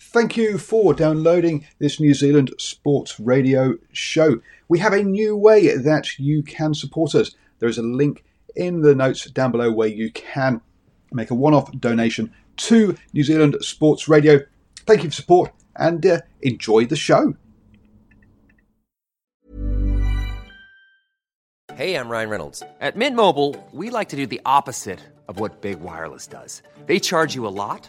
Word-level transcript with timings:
Thank 0.00 0.36
you 0.36 0.58
for 0.58 0.94
downloading 0.94 1.66
this 1.80 1.98
New 1.98 2.14
Zealand 2.14 2.52
Sports 2.58 3.18
Radio 3.18 3.74
show. 3.92 4.40
We 4.68 4.78
have 4.78 4.92
a 4.92 5.02
new 5.02 5.36
way 5.36 5.76
that 5.76 6.18
you 6.18 6.42
can 6.42 6.72
support 6.72 7.14
us. 7.14 7.34
There 7.58 7.68
is 7.68 7.78
a 7.78 7.82
link 7.82 8.24
in 8.54 8.82
the 8.82 8.94
notes 8.94 9.24
down 9.30 9.50
below 9.50 9.72
where 9.72 9.88
you 9.88 10.12
can 10.12 10.60
make 11.12 11.30
a 11.30 11.34
one 11.34 11.52
off 11.52 11.72
donation 11.72 12.32
to 12.58 12.96
New 13.12 13.24
Zealand 13.24 13.56
Sports 13.60 14.08
Radio. 14.08 14.40
Thank 14.86 15.02
you 15.02 15.10
for 15.10 15.16
support 15.16 15.52
and 15.74 16.04
uh, 16.06 16.20
enjoy 16.42 16.86
the 16.86 16.96
show. 16.96 17.34
Hey, 21.74 21.94
I'm 21.94 22.08
Ryan 22.08 22.30
Reynolds. 22.30 22.62
At 22.80 22.96
Mint 22.96 23.14
Mobile, 23.14 23.54
we 23.72 23.90
like 23.90 24.08
to 24.08 24.16
do 24.16 24.26
the 24.26 24.40
opposite 24.44 24.98
of 25.28 25.38
what 25.38 25.60
Big 25.60 25.78
Wireless 25.78 26.26
does. 26.26 26.62
They 26.86 26.98
charge 26.98 27.36
you 27.36 27.46
a 27.46 27.54
lot, 27.54 27.88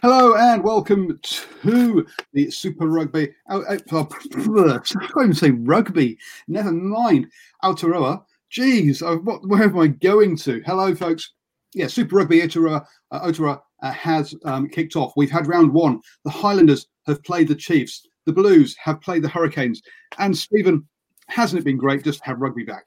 Hello 0.00 0.36
and 0.36 0.62
welcome 0.62 1.18
to 1.22 2.06
the 2.32 2.48
Super 2.52 2.86
Rugby. 2.86 3.34
Oh, 3.50 3.64
oh, 3.90 4.08
I 4.70 4.78
can't 4.78 5.10
even 5.16 5.34
say 5.34 5.50
rugby. 5.50 6.16
Never 6.46 6.70
mind. 6.70 7.26
Aotearoa. 7.64 8.22
Jeez, 8.52 9.02
oh, 9.02 9.16
what, 9.18 9.40
where 9.48 9.64
am 9.64 9.76
I 9.76 9.88
going 9.88 10.36
to? 10.36 10.62
Hello, 10.64 10.94
folks. 10.94 11.32
Yeah, 11.74 11.88
Super 11.88 12.14
Rugby 12.14 12.38
Aotearoa, 12.38 12.86
uh, 13.10 13.26
Aotearoa 13.26 13.60
uh, 13.82 13.90
has 13.90 14.36
um, 14.44 14.68
kicked 14.68 14.94
off. 14.94 15.14
We've 15.16 15.32
had 15.32 15.48
round 15.48 15.72
one. 15.72 16.00
The 16.24 16.30
Highlanders 16.30 16.86
have 17.08 17.24
played 17.24 17.48
the 17.48 17.56
Chiefs. 17.56 18.06
The 18.24 18.32
Blues 18.32 18.76
have 18.80 19.00
played 19.00 19.24
the 19.24 19.28
Hurricanes. 19.28 19.82
And 20.18 20.36
Stephen, 20.36 20.86
hasn't 21.26 21.60
it 21.60 21.64
been 21.64 21.76
great 21.76 22.04
just 22.04 22.20
to 22.20 22.26
have 22.26 22.40
rugby 22.40 22.62
back? 22.62 22.84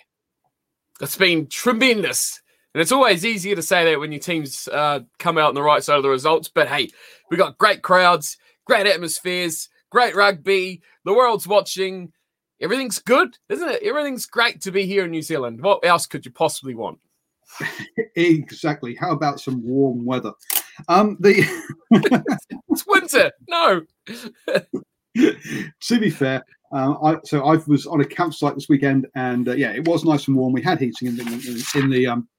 It's 1.01 1.17
been 1.17 1.47
tremendous. 1.47 2.41
And 2.73 2.81
it's 2.81 2.91
always 2.91 3.25
easier 3.25 3.55
to 3.55 3.61
say 3.61 3.85
that 3.85 3.99
when 3.99 4.11
your 4.11 4.21
teams 4.21 4.67
uh, 4.69 5.01
come 5.19 5.37
out 5.37 5.49
on 5.49 5.55
the 5.55 5.61
right 5.61 5.83
side 5.83 5.97
of 5.97 6.03
the 6.03 6.09
results. 6.09 6.47
But 6.47 6.67
hey, 6.67 6.89
we 7.29 7.37
got 7.37 7.57
great 7.57 7.81
crowds, 7.81 8.37
great 8.65 8.87
atmospheres, 8.87 9.69
great 9.89 10.15
rugby. 10.15 10.81
The 11.03 11.13
world's 11.13 11.47
watching. 11.47 12.13
Everything's 12.61 12.99
good, 12.99 13.37
isn't 13.49 13.67
it? 13.67 13.83
Everything's 13.83 14.25
great 14.25 14.61
to 14.61 14.71
be 14.71 14.85
here 14.85 15.05
in 15.05 15.11
New 15.11 15.21
Zealand. 15.21 15.61
What 15.61 15.83
else 15.83 16.05
could 16.05 16.25
you 16.25 16.31
possibly 16.31 16.75
want? 16.75 16.99
exactly. 18.15 18.95
How 18.95 19.11
about 19.11 19.39
some 19.39 19.61
warm 19.63 20.05
weather? 20.05 20.31
Um, 20.87 21.17
the 21.19 21.43
it's 22.69 22.85
winter. 22.87 23.31
No. 23.49 23.81
to 25.17 25.99
be 25.99 26.09
fair, 26.09 26.45
uh, 26.71 26.93
I, 27.03 27.17
so 27.25 27.45
I 27.45 27.57
was 27.67 27.85
on 27.85 28.01
a 28.01 28.05
campsite 28.05 28.55
this 28.55 28.69
weekend, 28.69 29.07
and 29.15 29.49
uh, 29.49 29.53
yeah, 29.53 29.71
it 29.71 29.87
was 29.87 30.05
nice 30.05 30.27
and 30.27 30.37
warm. 30.37 30.53
We 30.53 30.61
had 30.61 30.79
heating 30.79 31.09
in 31.09 31.17
the 31.17 31.23
in, 31.23 31.83
in 31.83 31.89
the 31.89 32.07
um, 32.07 32.29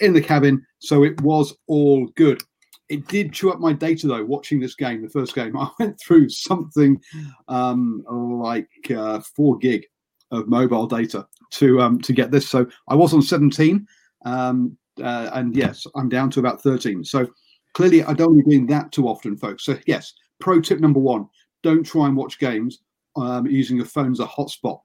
in 0.00 0.12
the 0.12 0.20
cabin, 0.20 0.64
so 0.78 1.04
it 1.04 1.20
was 1.20 1.54
all 1.66 2.06
good. 2.16 2.42
It 2.88 3.08
did 3.08 3.32
chew 3.32 3.50
up 3.50 3.58
my 3.58 3.72
data 3.72 4.06
though. 4.06 4.24
Watching 4.24 4.60
this 4.60 4.74
game, 4.74 5.02
the 5.02 5.08
first 5.08 5.34
game, 5.34 5.56
I 5.58 5.68
went 5.78 6.00
through 6.00 6.28
something 6.28 7.00
um, 7.48 8.04
like 8.08 8.68
uh, 8.90 9.20
four 9.34 9.58
gig 9.58 9.84
of 10.30 10.48
mobile 10.48 10.86
data 10.86 11.26
to 11.52 11.80
um, 11.80 12.00
to 12.00 12.12
get 12.12 12.30
this. 12.30 12.48
So 12.48 12.66
I 12.88 12.94
was 12.94 13.14
on 13.14 13.22
17, 13.22 13.86
um, 14.24 14.76
uh, 15.02 15.30
and 15.34 15.56
yes, 15.56 15.86
I'm 15.94 16.08
down 16.08 16.30
to 16.30 16.40
about 16.40 16.62
13. 16.62 17.04
So 17.04 17.28
clearly, 17.74 18.02
I 18.04 18.12
don't 18.12 18.36
be 18.36 18.42
doing 18.42 18.66
that 18.66 18.92
too 18.92 19.08
often, 19.08 19.36
folks. 19.36 19.64
So 19.64 19.78
yes, 19.86 20.12
pro 20.40 20.60
tip 20.60 20.80
number 20.80 21.00
one: 21.00 21.28
don't 21.62 21.84
try 21.84 22.06
and 22.06 22.16
watch 22.16 22.38
games 22.38 22.80
um, 23.16 23.46
using 23.46 23.76
your 23.76 23.86
phone 23.86 24.12
as 24.12 24.20
a 24.20 24.26
hotspot 24.26 24.80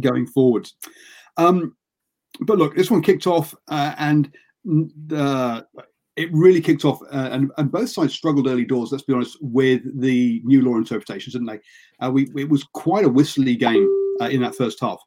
going 0.00 0.26
forward. 0.26 0.68
Um, 1.36 1.76
but 2.40 2.58
look, 2.58 2.74
this 2.76 2.90
one 2.90 3.02
kicked 3.02 3.26
off, 3.26 3.54
uh, 3.68 3.94
and 3.98 4.32
uh, 5.12 5.62
it 6.16 6.32
really 6.32 6.60
kicked 6.60 6.84
off, 6.84 7.00
uh, 7.12 7.28
and, 7.32 7.52
and 7.58 7.70
both 7.70 7.90
sides 7.90 8.14
struggled 8.14 8.46
early 8.46 8.64
doors. 8.64 8.90
Let's 8.90 9.04
be 9.04 9.12
honest 9.12 9.36
with 9.40 9.82
the 10.00 10.40
new 10.44 10.62
law 10.62 10.76
interpretations, 10.76 11.34
didn't 11.34 11.48
they? 11.48 11.60
Uh, 12.04 12.10
we 12.10 12.28
it 12.36 12.48
was 12.48 12.64
quite 12.64 13.04
a 13.04 13.08
whistly 13.08 13.56
game 13.56 13.88
uh, 14.20 14.28
in 14.28 14.40
that 14.42 14.54
first 14.54 14.80
half. 14.80 15.00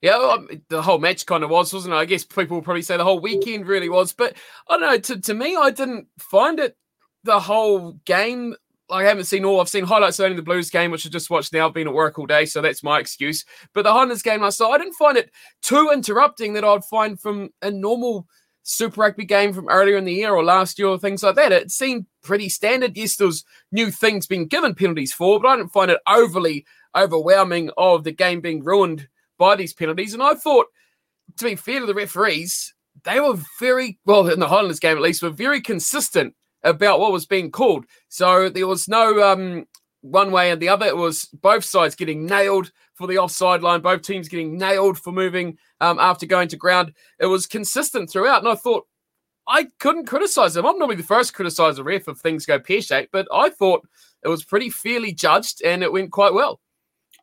Yeah, 0.00 0.18
well, 0.18 0.46
the 0.68 0.82
whole 0.82 0.98
match 0.98 1.26
kind 1.26 1.44
of 1.44 1.50
was, 1.50 1.72
wasn't 1.72 1.94
it? 1.94 1.98
I 1.98 2.04
guess 2.04 2.24
people 2.24 2.56
will 2.56 2.62
probably 2.62 2.82
say 2.82 2.96
the 2.96 3.04
whole 3.04 3.20
weekend 3.20 3.68
really 3.68 3.88
was, 3.88 4.12
but 4.12 4.36
I 4.68 4.76
don't 4.76 4.80
know. 4.80 4.98
To, 4.98 5.20
to 5.20 5.34
me, 5.34 5.56
I 5.56 5.70
didn't 5.70 6.08
find 6.18 6.58
it 6.58 6.76
the 7.22 7.38
whole 7.38 7.92
game 8.04 8.56
I 8.92 9.04
haven't 9.04 9.24
seen 9.24 9.44
all. 9.44 9.60
I've 9.60 9.68
seen 9.68 9.84
highlights 9.84 10.20
only 10.20 10.36
the 10.36 10.42
Blues 10.42 10.70
game, 10.70 10.90
which 10.90 11.06
I 11.06 11.10
just 11.10 11.30
watched 11.30 11.52
now. 11.52 11.66
I've 11.66 11.74
been 11.74 11.88
at 11.88 11.94
work 11.94 12.18
all 12.18 12.26
day, 12.26 12.44
so 12.44 12.60
that's 12.60 12.82
my 12.82 12.98
excuse. 12.98 13.44
But 13.72 13.82
the 13.82 13.92
Highlanders 13.92 14.22
game 14.22 14.42
last 14.42 14.60
night, 14.60 14.68
I 14.68 14.78
didn't 14.78 14.94
find 14.94 15.16
it 15.16 15.30
too 15.62 15.90
interrupting 15.92 16.52
that 16.52 16.64
I'd 16.64 16.84
find 16.84 17.18
from 17.18 17.50
a 17.62 17.70
normal 17.70 18.26
Super 18.64 19.00
Rugby 19.00 19.24
game 19.24 19.52
from 19.52 19.68
earlier 19.68 19.96
in 19.96 20.04
the 20.04 20.12
year 20.12 20.32
or 20.32 20.44
last 20.44 20.78
year 20.78 20.88
or 20.88 20.98
things 20.98 21.22
like 21.22 21.34
that. 21.36 21.52
It 21.52 21.70
seemed 21.70 22.06
pretty 22.22 22.48
standard. 22.48 22.96
Yes, 22.96 23.16
there's 23.16 23.44
new 23.72 23.90
things 23.90 24.26
being 24.26 24.46
given 24.46 24.74
penalties 24.74 25.12
for, 25.12 25.40
but 25.40 25.48
I 25.48 25.56
didn't 25.56 25.72
find 25.72 25.90
it 25.90 26.00
overly 26.06 26.64
overwhelming 26.94 27.70
of 27.76 28.04
the 28.04 28.12
game 28.12 28.40
being 28.40 28.62
ruined 28.62 29.08
by 29.38 29.56
these 29.56 29.72
penalties. 29.72 30.14
And 30.14 30.22
I 30.22 30.34
thought, 30.34 30.66
to 31.38 31.44
be 31.44 31.56
fair 31.56 31.80
to 31.80 31.86
the 31.86 31.94
referees, 31.94 32.74
they 33.04 33.18
were 33.18 33.38
very 33.58 33.98
well 34.04 34.28
in 34.28 34.38
the 34.38 34.48
Highlanders 34.48 34.80
game 34.80 34.96
at 34.96 35.02
least 35.02 35.22
were 35.22 35.30
very 35.30 35.60
consistent 35.60 36.34
about 36.64 37.00
what 37.00 37.12
was 37.12 37.26
being 37.26 37.50
called. 37.50 37.84
So 38.08 38.48
there 38.48 38.66
was 38.66 38.88
no 38.88 39.22
um, 39.22 39.66
one 40.02 40.30
way 40.32 40.50
and 40.50 40.60
the 40.60 40.68
other. 40.68 40.86
It 40.86 40.96
was 40.96 41.26
both 41.32 41.64
sides 41.64 41.94
getting 41.94 42.26
nailed 42.26 42.70
for 42.94 43.06
the 43.06 43.18
offside 43.18 43.62
line, 43.62 43.80
both 43.80 44.02
teams 44.02 44.28
getting 44.28 44.58
nailed 44.58 44.98
for 44.98 45.12
moving 45.12 45.58
um, 45.80 45.98
after 45.98 46.26
going 46.26 46.48
to 46.48 46.56
ground. 46.56 46.92
It 47.18 47.26
was 47.26 47.46
consistent 47.46 48.10
throughout. 48.10 48.42
And 48.42 48.48
I 48.48 48.54
thought, 48.54 48.86
I 49.48 49.68
couldn't 49.80 50.06
criticize 50.06 50.54
them. 50.54 50.66
I'm 50.66 50.78
normally 50.78 50.96
the 50.96 51.02
first 51.02 51.30
to 51.30 51.36
criticize 51.36 51.78
a 51.78 51.84
ref 51.84 52.06
if 52.06 52.18
things 52.18 52.46
go 52.46 52.60
pear 52.60 52.80
shaped, 52.80 53.10
but 53.12 53.26
I 53.32 53.48
thought 53.48 53.86
it 54.22 54.28
was 54.28 54.44
pretty 54.44 54.70
fairly 54.70 55.12
judged 55.12 55.62
and 55.64 55.82
it 55.82 55.92
went 55.92 56.12
quite 56.12 56.32
well. 56.32 56.60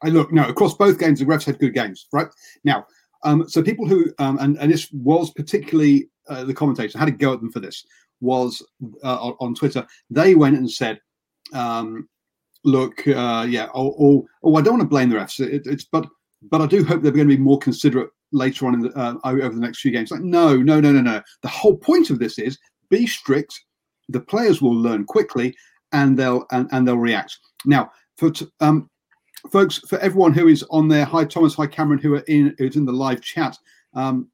I 0.02 0.10
look, 0.10 0.32
no, 0.32 0.48
across 0.48 0.76
both 0.76 1.00
games, 1.00 1.20
the 1.20 1.26
refs 1.26 1.46
had 1.46 1.60
good 1.60 1.74
games, 1.74 2.08
right? 2.12 2.28
Now, 2.64 2.86
um, 3.24 3.48
so 3.50 3.62
people 3.62 3.88
who, 3.88 4.14
um, 4.20 4.38
and, 4.40 4.58
and 4.58 4.72
this 4.72 4.92
was 4.92 5.32
particularly 5.32 6.10
uh, 6.28 6.44
the 6.44 6.54
commentators, 6.54 6.94
had 6.94 7.06
to 7.06 7.12
go 7.12 7.34
at 7.34 7.42
them 7.42 7.52
for 7.52 7.60
this 7.60 7.86
was 8.22 8.63
uh, 9.03 9.31
on 9.40 9.56
Twitter. 9.56 9.85
They 10.09 10.35
went 10.35 10.57
and 10.57 10.69
said, 10.69 11.00
um, 11.53 12.07
"Look, 12.63 13.07
uh, 13.07 13.45
yeah, 13.50 13.69
oh, 13.74 13.95
oh, 14.00 14.27
oh, 14.44 14.56
I 14.56 14.62
don't 14.62 14.77
want 14.77 14.83
to 14.83 14.89
blame 14.89 15.10
the 15.10 15.18
refs. 15.18 15.39
It, 15.39 15.66
it's 15.66 15.86
but 15.86 16.07
but 16.44 16.62
I 16.62 16.68
do 16.68 16.83
hope 16.83 17.01
they're 17.01 17.12
going 17.12 17.27
to 17.30 17.36
be 17.36 17.42
more 17.42 17.60
considerate 17.60 18.10
later 18.31 18.68
on 18.68 18.75
in 18.75 18.80
the, 18.81 18.89
uh, 18.98 19.16
over 19.24 19.50
the 19.50 19.62
next 19.62 19.81
few 19.81 19.92
games." 19.92 20.12
Like, 20.12 20.21
no, 20.21 20.57
no, 20.57 20.80
no, 20.80 20.92
no, 20.92 21.01
no. 21.01 21.21
The 21.42 21.48
whole 21.48 21.77
point 21.77 22.10
of 22.10 22.19
this 22.19 22.39
is 22.39 22.57
be 22.89 23.07
strict. 23.07 23.60
The 24.10 24.19
players 24.19 24.62
will 24.62 24.75
learn 24.75 25.06
quickly, 25.06 25.56
and 25.92 26.18
they'll 26.18 26.45
and, 26.51 26.68
and 26.72 26.88
they'll 26.88 26.98
react. 26.98 27.38
Now, 27.65 27.92
for 28.18 28.31
t- 28.31 28.48
um, 28.60 28.89
folks, 29.51 29.80
for 29.88 30.00
everyone 30.00 30.33
who 30.33 30.48
is 30.48 30.63
on 30.69 30.88
there, 30.88 31.06
hi 31.06 31.25
Thomas, 31.25 31.56
hi 31.56 31.68
Cameron, 31.68 32.00
who 32.00 32.15
are 32.15 32.24
in 32.27 32.56
who's 32.57 32.75
in 32.75 32.86
the 32.86 32.92
live 32.92 33.22
chat. 33.22 33.57
Um, 33.94 34.30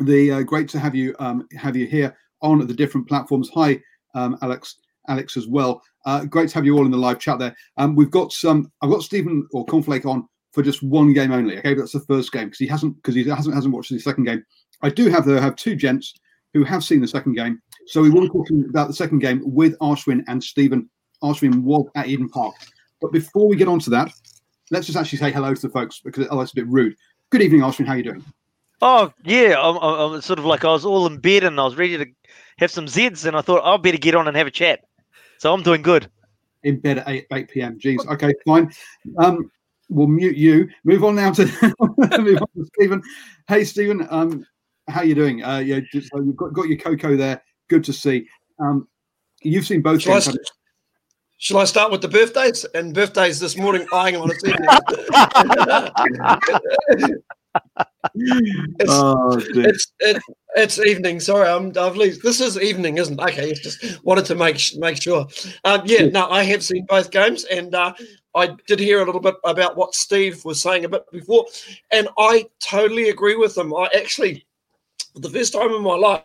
the 0.00 0.32
uh, 0.32 0.42
great 0.42 0.68
to 0.70 0.78
have 0.78 0.94
you 0.94 1.14
um, 1.18 1.46
have 1.56 1.76
you 1.76 1.86
here 1.86 2.16
on 2.42 2.66
the 2.66 2.74
different 2.74 3.08
platforms. 3.08 3.50
Hi, 3.54 3.80
um, 4.14 4.38
Alex, 4.42 4.76
Alex 5.08 5.36
as 5.36 5.46
well. 5.46 5.82
Uh, 6.06 6.24
great 6.24 6.48
to 6.50 6.54
have 6.54 6.64
you 6.64 6.76
all 6.76 6.84
in 6.84 6.90
the 6.90 6.96
live 6.96 7.18
chat 7.18 7.38
there. 7.38 7.54
Um, 7.76 7.94
we've 7.94 8.10
got 8.10 8.32
some. 8.32 8.70
I've 8.82 8.90
got 8.90 9.02
Stephen 9.02 9.46
or 9.52 9.66
Cornflake 9.66 10.06
on 10.06 10.28
for 10.52 10.62
just 10.62 10.82
one 10.82 11.12
game 11.12 11.32
only. 11.32 11.58
Okay, 11.58 11.74
that's 11.74 11.92
the 11.92 12.00
first 12.00 12.32
game 12.32 12.46
because 12.46 12.58
he 12.58 12.66
hasn't 12.66 12.96
because 12.96 13.14
he 13.14 13.24
hasn't 13.24 13.54
hasn't 13.54 13.74
watched 13.74 13.90
the 13.90 13.98
second 13.98 14.24
game. 14.24 14.44
I 14.82 14.90
do 14.90 15.08
have 15.08 15.24
though 15.24 15.40
have 15.40 15.56
two 15.56 15.76
gents 15.76 16.14
who 16.54 16.64
have 16.64 16.82
seen 16.84 17.00
the 17.00 17.08
second 17.08 17.34
game, 17.34 17.60
so 17.86 18.00
we 18.02 18.10
will 18.10 18.22
be 18.22 18.28
talking 18.28 18.64
about 18.68 18.88
the 18.88 18.94
second 18.94 19.18
game 19.18 19.42
with 19.44 19.78
Ashwin 19.78 20.24
and 20.28 20.42
Stephen. 20.42 20.88
Ashwin 21.22 21.62
was 21.62 21.86
at 21.94 22.08
Eden 22.08 22.28
Park. 22.28 22.54
But 23.00 23.12
before 23.12 23.48
we 23.48 23.56
get 23.56 23.68
on 23.68 23.78
to 23.80 23.90
that, 23.90 24.12
let's 24.70 24.86
just 24.86 24.98
actually 24.98 25.18
say 25.18 25.30
hello 25.30 25.54
to 25.54 25.60
the 25.60 25.68
folks 25.68 26.00
because 26.00 26.26
otherwise 26.26 26.46
it's 26.46 26.52
a 26.52 26.56
bit 26.56 26.68
rude. 26.68 26.96
Good 27.30 27.42
evening, 27.42 27.60
Ashwin. 27.60 27.86
How 27.86 27.92
are 27.92 27.98
you 27.98 28.04
doing? 28.04 28.24
Oh 28.80 29.12
yeah, 29.24 29.56
I'm, 29.60 29.76
I'm 29.76 30.20
sort 30.20 30.38
of 30.38 30.44
like 30.44 30.64
I 30.64 30.72
was 30.72 30.84
all 30.84 31.06
in 31.06 31.18
bed 31.18 31.44
and 31.44 31.58
I 31.58 31.64
was 31.64 31.76
ready 31.76 31.98
to 31.98 32.06
have 32.58 32.70
some 32.70 32.86
Zeds, 32.86 33.24
and 33.24 33.36
I 33.36 33.40
thought 33.40 33.64
I'd 33.64 33.82
better 33.82 33.98
get 33.98 34.14
on 34.14 34.28
and 34.28 34.36
have 34.36 34.46
a 34.46 34.50
chat. 34.50 34.80
So 35.38 35.52
I'm 35.52 35.62
doing 35.62 35.82
good. 35.82 36.10
In 36.64 36.80
bed 36.80 36.98
at 36.98 37.08
8, 37.08 37.26
8 37.32 37.50
p.m. 37.50 37.78
Jeez. 37.78 38.06
Okay, 38.08 38.32
fine. 38.46 38.72
Um, 39.18 39.50
we'll 39.88 40.08
mute 40.08 40.36
you. 40.36 40.68
Move 40.84 41.04
on 41.04 41.14
now 41.14 41.30
to 41.32 41.44
move 42.18 42.42
on 42.42 42.48
to 42.56 42.66
Stephen. 42.74 43.02
Hey, 43.46 43.64
Stephen. 43.64 44.06
Um, 44.10 44.44
how 44.88 45.02
you 45.02 45.14
doing? 45.14 45.44
Uh, 45.44 45.58
yeah, 45.58 45.80
just, 45.92 46.12
uh, 46.14 46.20
you've 46.20 46.36
got, 46.36 46.52
got 46.52 46.68
your 46.68 46.78
cocoa 46.78 47.16
there. 47.16 47.42
Good 47.68 47.84
to 47.84 47.92
see. 47.92 48.26
Um, 48.58 48.88
you've 49.42 49.66
seen 49.66 49.82
both. 49.82 50.02
Shall 50.02 50.12
I, 50.12 50.16
games, 50.16 50.24
st- 50.24 50.34
haven't 50.34 50.50
shall 51.36 51.58
I 51.58 51.64
start 51.64 51.92
with 51.92 52.02
the 52.02 52.08
birthdays? 52.08 52.64
And 52.74 52.92
birthdays 52.92 53.38
this 53.38 53.56
morning. 53.56 53.86
Hang 53.92 54.16
on, 54.16 54.30
it's 54.30 54.44
evening. 54.44 54.68
it's, 58.14 58.90
Oh, 58.90 59.38
it's, 59.38 59.92
it, 60.00 60.22
it's 60.56 60.78
evening. 60.78 61.20
Sorry, 61.20 61.48
I'm, 61.48 61.72
I've 61.78 61.96
leave. 61.96 62.20
This 62.22 62.40
is 62.40 62.58
evening, 62.58 62.98
isn't 62.98 63.18
it? 63.18 63.22
Okay, 63.22 63.54
just 63.54 64.04
wanted 64.04 64.24
to 64.26 64.34
make 64.34 64.60
make 64.76 65.00
sure. 65.00 65.26
Um, 65.64 65.82
yeah, 65.84 66.06
no, 66.06 66.28
I 66.28 66.44
have 66.44 66.62
seen 66.62 66.86
both 66.86 67.10
games, 67.10 67.44
and 67.44 67.74
uh, 67.74 67.94
I 68.34 68.56
did 68.66 68.80
hear 68.80 69.02
a 69.02 69.04
little 69.04 69.20
bit 69.20 69.36
about 69.44 69.76
what 69.76 69.94
Steve 69.94 70.44
was 70.44 70.60
saying 70.60 70.84
a 70.84 70.88
bit 70.88 71.10
before, 71.12 71.46
and 71.90 72.08
I 72.18 72.46
totally 72.60 73.10
agree 73.10 73.36
with 73.36 73.56
him. 73.56 73.74
I 73.74 73.88
actually, 73.96 74.46
for 75.14 75.20
the 75.20 75.30
first 75.30 75.52
time 75.52 75.72
in 75.72 75.82
my 75.82 75.94
life. 75.94 76.24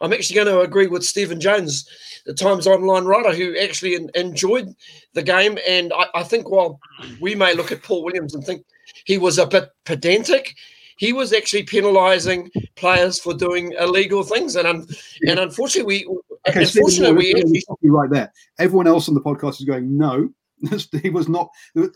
I'm 0.00 0.12
actually 0.12 0.34
going 0.34 0.48
to 0.48 0.60
agree 0.62 0.88
with 0.88 1.04
Stephen 1.04 1.40
Jones, 1.40 1.88
the 2.26 2.34
Times 2.34 2.66
Online 2.66 3.04
writer, 3.04 3.32
who 3.32 3.56
actually 3.56 3.94
en- 3.94 4.10
enjoyed 4.16 4.74
the 5.14 5.22
game. 5.22 5.56
And 5.66 5.92
I, 5.94 6.06
I 6.16 6.22
think 6.24 6.50
while 6.50 6.80
we 7.20 7.36
may 7.36 7.54
look 7.54 7.70
at 7.70 7.82
Paul 7.82 8.02
Williams 8.02 8.34
and 8.34 8.44
think 8.44 8.66
he 9.04 9.18
was 9.18 9.38
a 9.38 9.46
bit 9.46 9.68
pedantic, 9.84 10.54
he 10.98 11.12
was 11.12 11.32
actually 11.32 11.64
penalising 11.64 12.50
players 12.76 13.18
for 13.18 13.34
doing 13.34 13.72
illegal 13.78 14.22
things. 14.22 14.56
And 14.56 14.66
un- 14.66 14.86
and 15.28 15.38
unfortunately, 15.38 16.06
we 16.06 16.18
Okay, 16.48 16.64
Stephen, 16.64 16.84
unfortunately 16.84 17.16
we 17.16 17.34
let 17.34 17.48
me 17.48 17.62
actually 17.70 17.90
right 17.90 18.10
there. 18.10 18.32
Everyone 18.58 18.86
else 18.86 19.08
on 19.08 19.14
the 19.14 19.20
podcast 19.20 19.60
is 19.60 19.64
going, 19.64 19.98
no, 19.98 20.28
he 21.02 21.10
was 21.10 21.28
not. 21.28 21.48
the- 21.74 21.92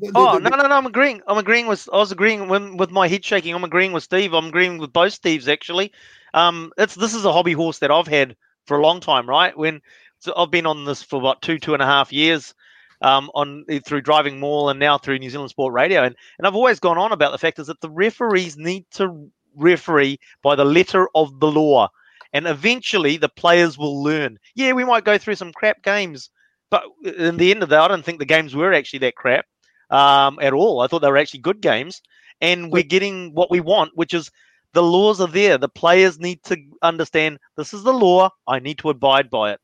the- 0.00 0.12
Oh 0.14 0.34
the- 0.34 0.48
no, 0.48 0.56
no, 0.56 0.68
no! 0.68 0.76
I'm 0.76 0.86
agreeing. 0.86 1.22
I'm 1.26 1.38
agreeing 1.38 1.66
with. 1.66 1.88
I 1.92 1.96
was 1.96 2.12
agreeing 2.12 2.48
with, 2.48 2.74
with 2.74 2.90
my 2.90 3.08
head 3.08 3.24
shaking. 3.24 3.54
I'm 3.54 3.64
agreeing 3.64 3.92
with 3.92 4.04
Steve. 4.04 4.32
I'm 4.34 4.46
agreeing 4.46 4.78
with 4.78 4.92
both 4.92 5.20
Steves 5.20 5.48
actually. 5.48 5.92
Um, 6.34 6.72
it's 6.78 6.94
this 6.94 7.14
is 7.14 7.24
a 7.24 7.32
hobby 7.32 7.52
horse 7.52 7.78
that 7.78 7.90
I've 7.90 8.06
had 8.06 8.36
for 8.66 8.78
a 8.78 8.82
long 8.82 9.00
time, 9.00 9.28
right? 9.28 9.56
When 9.56 9.80
so 10.18 10.34
I've 10.36 10.50
been 10.50 10.66
on 10.66 10.84
this 10.84 11.02
for 11.02 11.18
about 11.18 11.42
two, 11.42 11.58
two 11.58 11.72
and 11.74 11.82
a 11.82 11.86
half 11.86 12.12
years, 12.12 12.54
um, 13.00 13.30
on 13.34 13.64
through 13.84 14.02
driving 14.02 14.40
maul 14.40 14.68
and 14.68 14.78
now 14.78 14.98
through 14.98 15.18
New 15.18 15.30
Zealand 15.30 15.50
Sport 15.50 15.72
Radio, 15.72 16.02
and 16.02 16.16
and 16.38 16.46
I've 16.46 16.54
always 16.54 16.80
gone 16.80 16.98
on 16.98 17.12
about 17.12 17.32
the 17.32 17.38
fact 17.38 17.58
is 17.58 17.66
that 17.68 17.80
the 17.80 17.90
referees 17.90 18.56
need 18.56 18.86
to 18.92 19.30
referee 19.54 20.18
by 20.42 20.54
the 20.54 20.64
letter 20.64 21.08
of 21.14 21.40
the 21.40 21.50
law, 21.50 21.88
and 22.32 22.46
eventually 22.46 23.16
the 23.16 23.28
players 23.28 23.78
will 23.78 24.02
learn. 24.02 24.38
Yeah, 24.54 24.72
we 24.72 24.84
might 24.84 25.04
go 25.04 25.18
through 25.18 25.36
some 25.36 25.52
crap 25.52 25.82
games, 25.82 26.30
but 26.70 26.84
in 27.04 27.36
the 27.36 27.50
end 27.50 27.62
of 27.62 27.70
that, 27.70 27.80
I 27.80 27.88
don't 27.88 28.04
think 28.04 28.18
the 28.18 28.24
games 28.24 28.54
were 28.54 28.72
actually 28.72 29.00
that 29.00 29.16
crap 29.16 29.46
um, 29.90 30.38
at 30.40 30.52
all. 30.52 30.80
I 30.80 30.86
thought 30.86 31.00
they 31.00 31.10
were 31.10 31.16
actually 31.16 31.40
good 31.40 31.60
games, 31.60 32.02
and 32.40 32.72
we're 32.72 32.82
getting 32.82 33.32
what 33.34 33.50
we 33.50 33.60
want, 33.60 33.92
which 33.94 34.14
is 34.14 34.30
the 34.72 34.82
laws 34.82 35.20
are 35.20 35.28
there. 35.28 35.58
The 35.58 35.68
players 35.68 36.18
need 36.18 36.42
to 36.44 36.56
understand 36.82 37.38
this 37.56 37.72
is 37.72 37.82
the 37.82 37.92
law. 37.92 38.30
I 38.46 38.58
need 38.58 38.78
to 38.78 38.90
abide 38.90 39.30
by 39.30 39.52
it. 39.52 39.60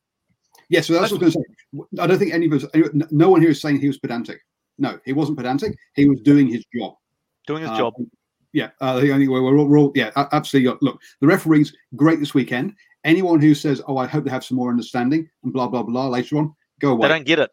Yeah, 0.73 0.81
so 0.81 0.95
that's 0.95 1.13
what 1.13 1.21
I 1.21 1.27
was 1.27 1.35
going 1.35 1.45
to 1.45 1.85
say. 1.99 2.03
I 2.03 2.07
don't 2.07 2.19
think 2.19 2.33
any 2.33 2.47
of 2.47 2.53
us, 2.55 2.65
no 3.11 3.29
one 3.29 3.43
here 3.43 3.51
is 3.51 3.61
saying 3.61 3.79
he 3.79 3.89
was 3.89 3.99
pedantic. 3.99 4.41
No, 4.79 4.99
he 5.05 5.13
wasn't 5.13 5.37
pedantic. 5.37 5.77
He 5.95 6.09
was 6.09 6.19
doing 6.23 6.49
his 6.49 6.65
job. 6.75 6.95
Doing 7.47 7.61
his 7.61 7.71
Uh, 7.71 7.77
job. 7.77 7.95
Yeah, 8.55 8.71
uh, 8.81 8.99
the 8.99 9.13
only 9.13 9.29
way 9.29 9.39
we're 9.41 9.59
all, 9.59 9.67
we're 9.67 9.79
all 9.79 9.93
yeah, 9.95 10.11
absolutely. 10.33 10.75
Look, 10.81 10.99
the 11.21 11.27
referees 11.27 11.75
great 11.95 12.21
this 12.21 12.33
weekend. 12.33 12.75
Anyone 13.05 13.39
who 13.41 13.55
says, 13.55 13.83
"Oh, 13.87 13.99
I 13.99 14.07
hope 14.07 14.25
they 14.25 14.31
have 14.31 14.45
some 14.45 14.57
more 14.57 14.71
understanding," 14.71 15.29
and 15.45 15.53
blah 15.53 15.69
blah 15.69 15.83
blah 15.83 16.09
later 16.09 16.39
on, 16.39 16.55
go 16.81 16.93
away. 16.93 17.09
They 17.09 17.15
don't 17.15 17.27
get 17.27 17.39
it. 17.39 17.51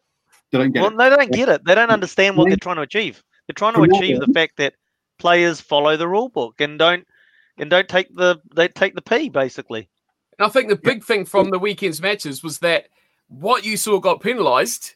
They 0.50 0.58
don't 0.58 0.72
get 0.72 0.82
well, 0.82 0.92
it. 0.92 0.96
they 0.96 1.16
don't 1.16 1.32
get 1.32 1.48
it. 1.50 1.64
They 1.66 1.74
don't 1.74 1.90
understand 1.90 2.38
what 2.38 2.44
They- 2.44 2.50
they're 2.50 2.56
trying 2.58 2.76
to 2.76 2.82
achieve. 2.82 3.22
They're 3.46 3.54
trying 3.54 3.74
to 3.74 3.80
From 3.80 3.90
what 3.90 4.02
achieve 4.02 4.20
the 4.20 4.32
fact 4.32 4.56
that 4.56 4.74
players 5.18 5.60
follow 5.60 5.96
the 5.98 6.08
rule 6.08 6.30
book 6.30 6.60
and 6.60 6.78
don't 6.78 7.06
and 7.58 7.68
don't 7.68 7.88
take 7.88 8.14
the 8.14 8.40
they 8.54 8.68
take 8.68 8.94
the 8.94 9.02
P 9.02 9.28
basically. 9.28 9.90
And 10.38 10.46
I 10.46 10.48
think 10.48 10.70
the 10.70 10.76
big 10.76 11.04
thing 11.04 11.26
from 11.26 11.50
the 11.50 11.58
weekend's 11.58 12.00
matches 12.00 12.42
was 12.42 12.58
that 12.60 12.88
what 13.30 13.64
you 13.64 13.76
saw 13.76 13.98
got 14.00 14.20
penalised. 14.20 14.94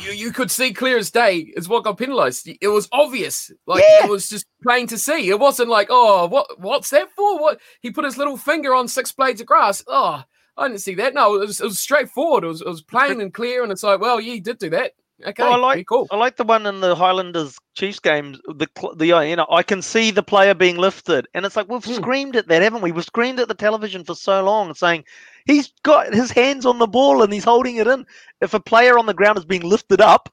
You, 0.00 0.10
you 0.10 0.32
could 0.32 0.50
see 0.50 0.72
clear 0.72 0.98
as 0.98 1.12
day 1.12 1.36
is 1.56 1.68
what 1.68 1.84
got 1.84 1.98
penalised. 1.98 2.48
It 2.60 2.66
was 2.68 2.88
obvious, 2.90 3.52
like 3.66 3.84
Yeah. 3.88 4.06
it 4.06 4.10
was 4.10 4.28
just 4.28 4.44
plain 4.64 4.88
to 4.88 4.98
see. 4.98 5.28
It 5.30 5.38
wasn't 5.38 5.68
like, 5.68 5.86
oh, 5.88 6.26
what 6.26 6.58
what's 6.60 6.90
that 6.90 7.10
for? 7.14 7.40
What 7.40 7.60
he 7.80 7.92
put 7.92 8.04
his 8.04 8.18
little 8.18 8.36
finger 8.36 8.74
on 8.74 8.88
six 8.88 9.12
blades 9.12 9.40
of 9.40 9.46
grass. 9.46 9.84
Oh, 9.86 10.24
I 10.56 10.66
didn't 10.66 10.80
see 10.80 10.96
that. 10.96 11.14
No, 11.14 11.36
it 11.36 11.46
was, 11.46 11.60
it 11.60 11.64
was 11.64 11.78
straightforward. 11.78 12.42
It 12.42 12.48
was, 12.48 12.60
it 12.62 12.66
was 12.66 12.82
plain 12.82 13.20
and 13.20 13.32
clear, 13.32 13.62
and 13.62 13.70
it's 13.70 13.84
like, 13.84 14.00
well, 14.00 14.20
yeah, 14.20 14.34
he 14.34 14.40
did 14.40 14.58
do 14.58 14.70
that. 14.70 14.92
Okay, 15.26 15.42
Well, 15.42 15.54
I 15.54 15.56
like 15.56 15.86
cool. 15.88 16.06
I 16.10 16.16
like 16.16 16.36
the 16.36 16.44
one 16.44 16.64
in 16.66 16.80
the 16.80 16.94
Highlanders 16.94 17.58
Chiefs 17.74 17.98
games. 18.00 18.40
The 18.46 18.68
the 18.96 19.12
uh, 19.12 19.20
you 19.20 19.36
know 19.36 19.46
I 19.50 19.62
can 19.64 19.82
see 19.82 20.10
the 20.12 20.22
player 20.22 20.54
being 20.54 20.76
lifted, 20.76 21.26
and 21.34 21.44
it's 21.44 21.56
like 21.56 21.68
we've 21.68 21.84
Hmm. 21.84 21.94
screamed 21.94 22.36
at 22.36 22.48
that, 22.48 22.62
haven't 22.62 22.82
we? 22.82 22.92
We've 22.92 23.04
screamed 23.04 23.40
at 23.40 23.48
the 23.48 23.54
television 23.54 24.04
for 24.04 24.14
so 24.14 24.44
long, 24.44 24.74
saying 24.74 25.04
he's 25.46 25.72
got 25.82 26.14
his 26.14 26.30
hands 26.30 26.66
on 26.66 26.78
the 26.78 26.86
ball 26.86 27.22
and 27.22 27.32
he's 27.32 27.44
holding 27.44 27.76
it 27.76 27.88
in. 27.88 28.06
If 28.40 28.54
a 28.54 28.60
player 28.60 28.96
on 28.98 29.06
the 29.06 29.14
ground 29.14 29.38
is 29.38 29.44
being 29.44 29.62
lifted 29.62 30.00
up, 30.00 30.28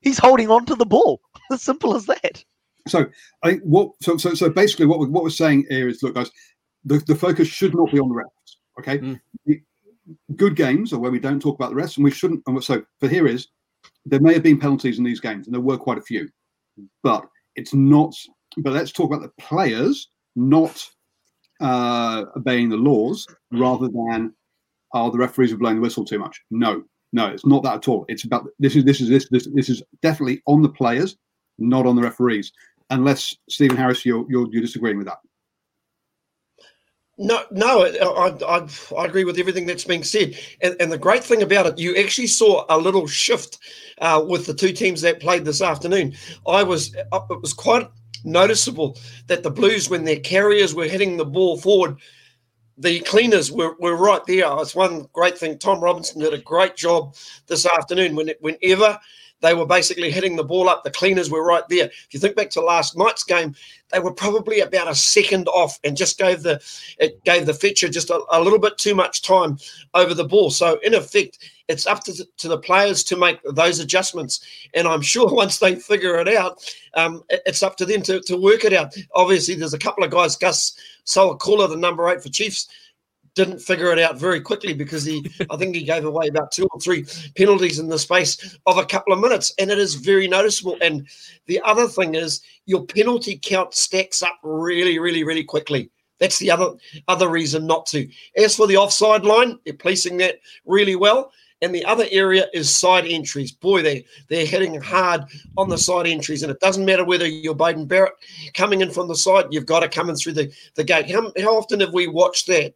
he's 0.00 0.18
holding 0.18 0.50
on 0.50 0.64
to 0.66 0.74
the 0.74 0.86
ball. 0.86 1.20
As 1.52 1.62
simple 1.62 1.94
as 1.94 2.06
that. 2.06 2.42
So 2.88 3.06
I 3.44 3.54
what 3.56 3.90
so 4.00 4.16
so 4.16 4.32
so 4.34 4.48
basically 4.48 4.86
what 4.86 5.00
we, 5.00 5.06
what 5.06 5.22
we're 5.24 5.30
saying 5.30 5.66
here 5.68 5.88
is 5.88 6.02
look 6.02 6.14
guys, 6.14 6.30
the, 6.84 6.98
the 7.06 7.14
focus 7.14 7.48
should 7.48 7.74
not 7.74 7.92
be 7.92 7.98
on 8.00 8.08
the 8.08 8.14
refs. 8.14 8.56
Okay, 8.80 8.98
Mm. 8.98 9.20
The 9.46 9.60
good 10.36 10.56
games 10.56 10.92
are 10.92 10.98
where 10.98 11.10
we 11.10 11.20
don't 11.20 11.40
talk 11.42 11.56
about 11.56 11.70
the 11.70 11.76
refs, 11.76 11.96
and 11.96 12.04
we 12.04 12.10
shouldn't. 12.10 12.42
And 12.46 12.62
so 12.64 12.82
for 13.00 13.08
here 13.08 13.26
is 13.26 13.48
there 14.06 14.20
may 14.20 14.32
have 14.34 14.42
been 14.42 14.58
penalties 14.58 14.98
in 14.98 15.04
these 15.04 15.20
games, 15.20 15.46
and 15.46 15.54
there 15.54 15.60
were 15.60 15.78
quite 15.78 15.98
a 15.98 16.02
few, 16.02 16.28
but 17.02 17.24
it's 17.56 17.74
not. 17.74 18.14
But 18.58 18.72
let's 18.72 18.92
talk 18.92 19.12
about 19.12 19.22
the 19.22 19.42
players 19.42 20.08
not 20.36 20.84
uh, 21.60 22.24
obeying 22.36 22.68
the 22.68 22.76
laws, 22.76 23.26
rather 23.52 23.88
than 23.88 24.34
are 24.92 25.10
the 25.10 25.18
referees 25.18 25.52
are 25.52 25.56
blowing 25.56 25.76
the 25.76 25.82
whistle 25.82 26.04
too 26.04 26.18
much. 26.18 26.40
No, 26.50 26.82
no, 27.12 27.26
it's 27.26 27.46
not 27.46 27.62
that 27.62 27.74
at 27.74 27.88
all. 27.88 28.04
It's 28.08 28.24
about 28.24 28.46
this 28.58 28.76
is 28.76 28.84
this 28.84 29.00
is 29.00 29.08
this 29.08 29.28
this 29.30 29.48
this 29.54 29.68
is 29.68 29.82
definitely 30.02 30.42
on 30.46 30.62
the 30.62 30.68
players, 30.68 31.16
not 31.58 31.86
on 31.86 31.96
the 31.96 32.02
referees. 32.02 32.52
Unless 32.90 33.36
Stephen 33.48 33.76
Harris, 33.76 34.04
you're 34.04 34.26
you're, 34.28 34.48
you're 34.50 34.62
disagreeing 34.62 34.98
with 34.98 35.06
that. 35.06 35.18
No, 37.22 37.44
no, 37.50 37.84
I, 37.84 38.30
I, 38.56 38.66
I 38.96 39.04
agree 39.04 39.24
with 39.24 39.38
everything 39.38 39.66
that's 39.66 39.84
being 39.84 40.04
said. 40.04 40.38
And, 40.62 40.74
and 40.80 40.90
the 40.90 40.96
great 40.96 41.22
thing 41.22 41.42
about 41.42 41.66
it, 41.66 41.78
you 41.78 41.94
actually 41.96 42.28
saw 42.28 42.64
a 42.70 42.78
little 42.78 43.06
shift 43.06 43.58
uh, 43.98 44.24
with 44.26 44.46
the 44.46 44.54
two 44.54 44.72
teams 44.72 45.02
that 45.02 45.20
played 45.20 45.44
this 45.44 45.60
afternoon. 45.60 46.14
I 46.48 46.62
was, 46.62 46.96
uh, 47.12 47.20
it 47.28 47.42
was 47.42 47.52
quite 47.52 47.86
noticeable 48.24 48.98
that 49.26 49.42
the 49.42 49.50
Blues, 49.50 49.90
when 49.90 50.04
their 50.04 50.18
carriers 50.20 50.74
were 50.74 50.86
hitting 50.86 51.18
the 51.18 51.26
ball 51.26 51.58
forward, 51.58 51.98
the 52.78 53.00
cleaners 53.00 53.52
were, 53.52 53.76
were 53.80 53.96
right 53.96 54.24
there. 54.26 54.46
It's 54.58 54.74
one 54.74 55.06
great 55.12 55.36
thing. 55.36 55.58
Tom 55.58 55.84
Robinson 55.84 56.22
did 56.22 56.32
a 56.32 56.38
great 56.38 56.74
job 56.74 57.14
this 57.48 57.66
afternoon. 57.66 58.16
When 58.16 58.30
whenever 58.40 58.98
they 59.40 59.54
were 59.54 59.66
basically 59.66 60.10
hitting 60.10 60.36
the 60.36 60.44
ball 60.44 60.68
up, 60.68 60.84
the 60.84 60.90
cleaners 60.90 61.30
were 61.30 61.44
right 61.44 61.66
there. 61.68 61.86
If 61.86 62.08
you 62.12 62.20
think 62.20 62.36
back 62.36 62.50
to 62.50 62.60
last 62.60 62.96
night's 62.96 63.24
game, 63.24 63.54
they 63.90 63.98
were 63.98 64.12
probably 64.12 64.60
about 64.60 64.88
a 64.88 64.94
second 64.94 65.48
off 65.48 65.78
and 65.82 65.96
just 65.96 66.18
gave 66.18 66.42
the 66.42 66.60
it 66.98 67.22
gave 67.24 67.46
the 67.46 67.54
feature 67.54 67.88
just 67.88 68.10
a, 68.10 68.20
a 68.30 68.40
little 68.40 68.58
bit 68.58 68.78
too 68.78 68.94
much 68.94 69.22
time 69.22 69.58
over 69.94 70.14
the 70.14 70.24
ball. 70.24 70.50
So 70.50 70.78
in 70.82 70.94
effect, 70.94 71.38
it's 71.68 71.86
up 71.86 72.04
to 72.04 72.12
the, 72.12 72.26
to 72.38 72.48
the 72.48 72.58
players 72.58 73.02
to 73.04 73.16
make 73.16 73.38
those 73.44 73.78
adjustments. 73.80 74.40
And 74.74 74.86
I'm 74.86 75.02
sure 75.02 75.28
once 75.34 75.58
they 75.58 75.76
figure 75.76 76.18
it 76.18 76.28
out, 76.28 76.62
um, 76.94 77.22
it- 77.28 77.42
it's 77.46 77.62
up 77.62 77.76
to 77.78 77.86
them 77.86 78.02
to, 78.02 78.20
to 78.20 78.36
work 78.36 78.64
it 78.64 78.72
out. 78.72 78.94
Obviously, 79.14 79.54
there's 79.54 79.74
a 79.74 79.78
couple 79.78 80.04
of 80.04 80.10
guys, 80.10 80.36
Gus 80.36 80.76
Sowakula, 81.06 81.68
the 81.68 81.76
number 81.76 82.08
eight 82.08 82.22
for 82.22 82.28
Chiefs, 82.28 82.68
didn't 83.34 83.60
figure 83.60 83.92
it 83.92 83.98
out 83.98 84.18
very 84.18 84.40
quickly 84.40 84.72
because 84.74 85.04
he, 85.04 85.30
I 85.50 85.56
think 85.56 85.74
he 85.74 85.82
gave 85.82 86.04
away 86.04 86.28
about 86.28 86.52
two 86.52 86.68
or 86.72 86.80
three 86.80 87.04
penalties 87.36 87.78
in 87.78 87.88
the 87.88 87.98
space 87.98 88.58
of 88.66 88.78
a 88.78 88.84
couple 88.84 89.12
of 89.12 89.20
minutes, 89.20 89.52
and 89.58 89.70
it 89.70 89.78
is 89.78 89.94
very 89.94 90.28
noticeable. 90.28 90.76
And 90.80 91.06
the 91.46 91.60
other 91.64 91.86
thing 91.86 92.14
is 92.14 92.42
your 92.66 92.84
penalty 92.84 93.38
count 93.42 93.74
stacks 93.74 94.22
up 94.22 94.38
really, 94.42 94.98
really, 94.98 95.24
really 95.24 95.44
quickly. 95.44 95.90
That's 96.18 96.38
the 96.38 96.50
other 96.50 96.72
other 97.08 97.28
reason 97.28 97.66
not 97.66 97.86
to. 97.86 98.08
As 98.36 98.54
for 98.54 98.66
the 98.66 98.76
offside 98.76 99.24
line, 99.24 99.58
they're 99.64 99.74
policing 99.74 100.18
that 100.18 100.36
really 100.66 100.94
well. 100.94 101.32
And 101.62 101.74
the 101.74 101.84
other 101.84 102.06
area 102.10 102.46
is 102.54 102.74
side 102.74 103.04
entries. 103.06 103.52
Boy, 103.52 103.82
they 103.82 104.04
they're 104.28 104.46
hitting 104.46 104.80
hard 104.80 105.22
on 105.56 105.68
the 105.68 105.76
side 105.76 106.06
entries, 106.06 106.42
and 106.42 106.50
it 106.50 106.60
doesn't 106.60 106.84
matter 106.84 107.04
whether 107.04 107.26
you're 107.26 107.54
Beauden 107.54 107.88
Barrett 107.88 108.14
coming 108.54 108.80
in 108.80 108.90
from 108.90 109.08
the 109.08 109.16
side. 109.16 109.46
You've 109.50 109.66
got 109.66 109.80
to 109.80 109.88
come 109.88 110.08
in 110.08 110.16
through 110.16 110.34
the 110.34 110.52
the 110.74 110.84
gate. 110.84 111.10
How, 111.10 111.32
how 111.38 111.56
often 111.56 111.80
have 111.80 111.92
we 111.92 112.06
watched 112.06 112.46
that? 112.46 112.74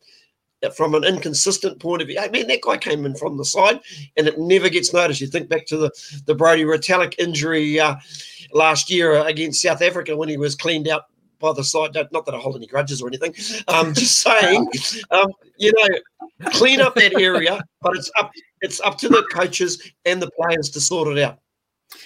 From 0.70 0.94
an 0.94 1.04
inconsistent 1.04 1.78
point 1.80 2.02
of 2.02 2.08
view. 2.08 2.18
I 2.18 2.28
mean, 2.28 2.46
that 2.48 2.62
guy 2.62 2.76
came 2.76 3.04
in 3.06 3.14
from 3.14 3.36
the 3.36 3.44
side, 3.44 3.80
and 4.16 4.26
it 4.26 4.38
never 4.38 4.68
gets 4.68 4.92
noticed. 4.92 5.20
You 5.20 5.26
think 5.26 5.48
back 5.48 5.66
to 5.66 5.76
the 5.76 5.90
the 6.26 6.34
Brodie 6.34 6.64
Retallick 6.64 7.14
injury 7.18 7.78
uh, 7.78 7.96
last 8.52 8.90
year 8.90 9.14
against 9.26 9.62
South 9.62 9.82
Africa 9.82 10.16
when 10.16 10.28
he 10.28 10.36
was 10.36 10.54
cleaned 10.54 10.88
out 10.88 11.04
by 11.38 11.52
the 11.52 11.64
side. 11.64 11.94
Not 12.12 12.24
that 12.26 12.34
I 12.34 12.38
hold 12.38 12.56
any 12.56 12.66
grudges 12.66 13.02
or 13.02 13.08
anything. 13.08 13.34
Um, 13.68 13.94
just 13.94 14.20
saying, 14.20 14.68
um, 15.10 15.32
you 15.58 15.72
know, 15.76 16.50
clean 16.50 16.80
up 16.80 16.94
that 16.96 17.20
area, 17.20 17.60
but 17.82 17.96
it's 17.96 18.10
up 18.18 18.30
it's 18.60 18.80
up 18.80 18.98
to 18.98 19.08
the 19.08 19.22
coaches 19.32 19.92
and 20.04 20.20
the 20.20 20.30
players 20.32 20.70
to 20.70 20.80
sort 20.80 21.16
it 21.16 21.22
out. 21.22 21.38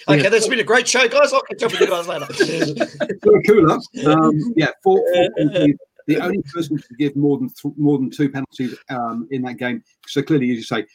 Okay, 0.07 0.23
yeah. 0.23 0.29
that's 0.29 0.47
been 0.47 0.59
a 0.59 0.63
great 0.63 0.87
show, 0.87 1.07
guys. 1.07 1.33
I'll 1.33 1.41
catch 1.41 1.63
up 1.63 1.71
with 1.71 1.81
you 1.81 1.87
guys 1.87 2.07
later. 2.07 2.27
cool, 3.47 4.11
um, 4.11 4.53
yeah, 4.55 4.69
four, 4.83 5.03
four 5.03 5.73
the 6.09 6.19
only 6.19 6.41
person 6.53 6.77
to 6.77 6.95
give 6.97 7.15
more 7.15 7.37
than 7.37 7.49
th- 7.49 7.75
more 7.77 7.97
than 7.97 8.09
two 8.09 8.29
penalties 8.29 8.75
um, 8.89 9.27
in 9.31 9.43
that 9.43 9.57
game. 9.57 9.83
So 10.07 10.21
clearly, 10.21 10.49
as 10.51 10.57
you 10.57 10.63
say, 10.63 10.85